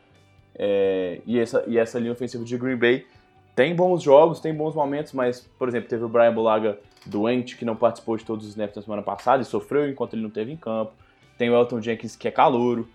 É, 0.57 1.20
e, 1.26 1.38
essa, 1.38 1.64
e 1.66 1.78
essa 1.78 1.98
linha 1.98 2.12
ofensiva 2.12 2.44
de 2.44 2.57
Green 2.57 2.76
Bay 2.76 3.07
tem 3.55 3.74
bons 3.74 4.02
jogos, 4.02 4.40
tem 4.40 4.55
bons 4.55 4.74
momentos, 4.74 5.12
mas, 5.12 5.40
por 5.59 5.68
exemplo, 5.68 5.88
teve 5.88 6.05
o 6.05 6.09
Brian 6.09 6.32
Bulaga 6.32 6.78
doente, 7.07 7.57
que 7.57 7.64
não 7.64 7.76
participou 7.76 8.16
de 8.16 8.24
todos 8.24 8.44
os 8.44 8.50
snaps 8.50 8.76
na 8.76 8.82
semana 8.82 9.02
passada 9.02 9.42
e 9.42 9.44
sofreu 9.44 9.88
enquanto 9.88 10.14
ele 10.14 10.22
não 10.22 10.30
teve 10.30 10.52
em 10.52 10.57
campo. 10.57 10.92
Tem 11.38 11.50
o 11.50 11.55
Elton 11.55 11.80
Jenkins, 11.80 12.16
que 12.16 12.26
é 12.26 12.30
calouro. 12.30 12.88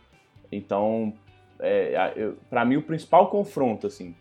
Então, 0.51 1.13
é, 1.59 2.31
para 2.49 2.65
mim, 2.65 2.77
o 2.77 2.81
principal 2.81 3.27
confronto, 3.27 3.87
assim, 3.87 4.15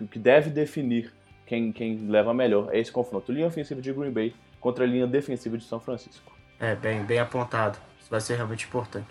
o 0.00 0.06
que 0.06 0.18
deve 0.18 0.50
definir 0.50 1.12
quem, 1.46 1.72
quem 1.72 2.08
leva 2.08 2.32
melhor 2.32 2.74
é 2.74 2.78
esse 2.78 2.90
confronto. 2.90 3.30
Linha 3.30 3.46
ofensiva 3.46 3.80
de 3.80 3.92
Green 3.92 4.10
Bay 4.10 4.34
contra 4.60 4.84
a 4.84 4.86
linha 4.86 5.06
defensiva 5.06 5.58
de 5.58 5.64
São 5.64 5.78
Francisco. 5.78 6.32
É, 6.58 6.74
bem, 6.74 7.02
bem 7.04 7.18
apontado. 7.18 7.78
Isso 8.00 8.10
vai 8.10 8.20
ser 8.20 8.36
realmente 8.36 8.66
importante. 8.66 9.08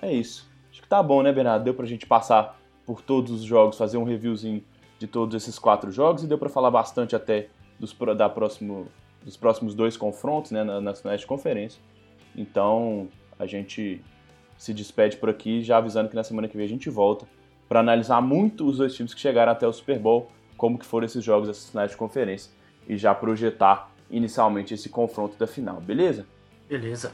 É 0.00 0.12
isso. 0.12 0.48
Acho 0.70 0.82
que 0.82 0.88
tá 0.88 1.02
bom, 1.02 1.22
né, 1.22 1.32
Bernardo? 1.32 1.64
Deu 1.64 1.74
pra 1.74 1.86
gente 1.86 2.06
passar 2.06 2.57
por 2.88 3.02
todos 3.02 3.30
os 3.30 3.42
jogos, 3.42 3.76
fazer 3.76 3.98
um 3.98 4.02
reviewzinho 4.02 4.64
de 4.98 5.06
todos 5.06 5.34
esses 5.34 5.58
quatro 5.58 5.92
jogos 5.92 6.24
e 6.24 6.26
deu 6.26 6.38
para 6.38 6.48
falar 6.48 6.70
bastante 6.70 7.14
até 7.14 7.50
dos, 7.78 7.94
da 8.16 8.30
próximo, 8.30 8.88
dos 9.22 9.36
próximos 9.36 9.74
dois 9.74 9.94
confrontos, 9.94 10.52
né, 10.52 10.64
nas 10.64 11.02
finais 11.02 11.20
de 11.20 11.26
conferência. 11.26 11.82
Então, 12.34 13.06
a 13.38 13.44
gente 13.44 14.02
se 14.56 14.72
despede 14.72 15.18
por 15.18 15.28
aqui, 15.28 15.62
já 15.62 15.76
avisando 15.76 16.08
que 16.08 16.16
na 16.16 16.24
semana 16.24 16.48
que 16.48 16.56
vem 16.56 16.64
a 16.64 16.68
gente 16.68 16.88
volta 16.88 17.26
para 17.68 17.80
analisar 17.80 18.22
muito 18.22 18.66
os 18.66 18.78
dois 18.78 18.94
times 18.94 19.12
que 19.12 19.20
chegaram 19.20 19.52
até 19.52 19.68
o 19.68 19.72
Super 19.72 19.98
Bowl, 19.98 20.30
como 20.56 20.78
que 20.78 20.86
foram 20.86 21.04
esses 21.04 21.22
jogos, 21.22 21.50
essas 21.50 21.68
finais 21.68 21.90
de 21.90 21.96
conferência, 21.98 22.50
e 22.88 22.96
já 22.96 23.14
projetar 23.14 23.90
inicialmente 24.10 24.72
esse 24.72 24.88
confronto 24.88 25.36
da 25.36 25.46
final, 25.46 25.78
beleza? 25.78 26.26
Beleza. 26.66 27.12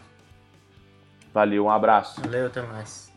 Valeu, 1.33 1.65
um 1.65 1.71
abraço. 1.71 2.21
Valeu, 2.21 2.47
até 2.47 2.63
mais. 2.63 3.14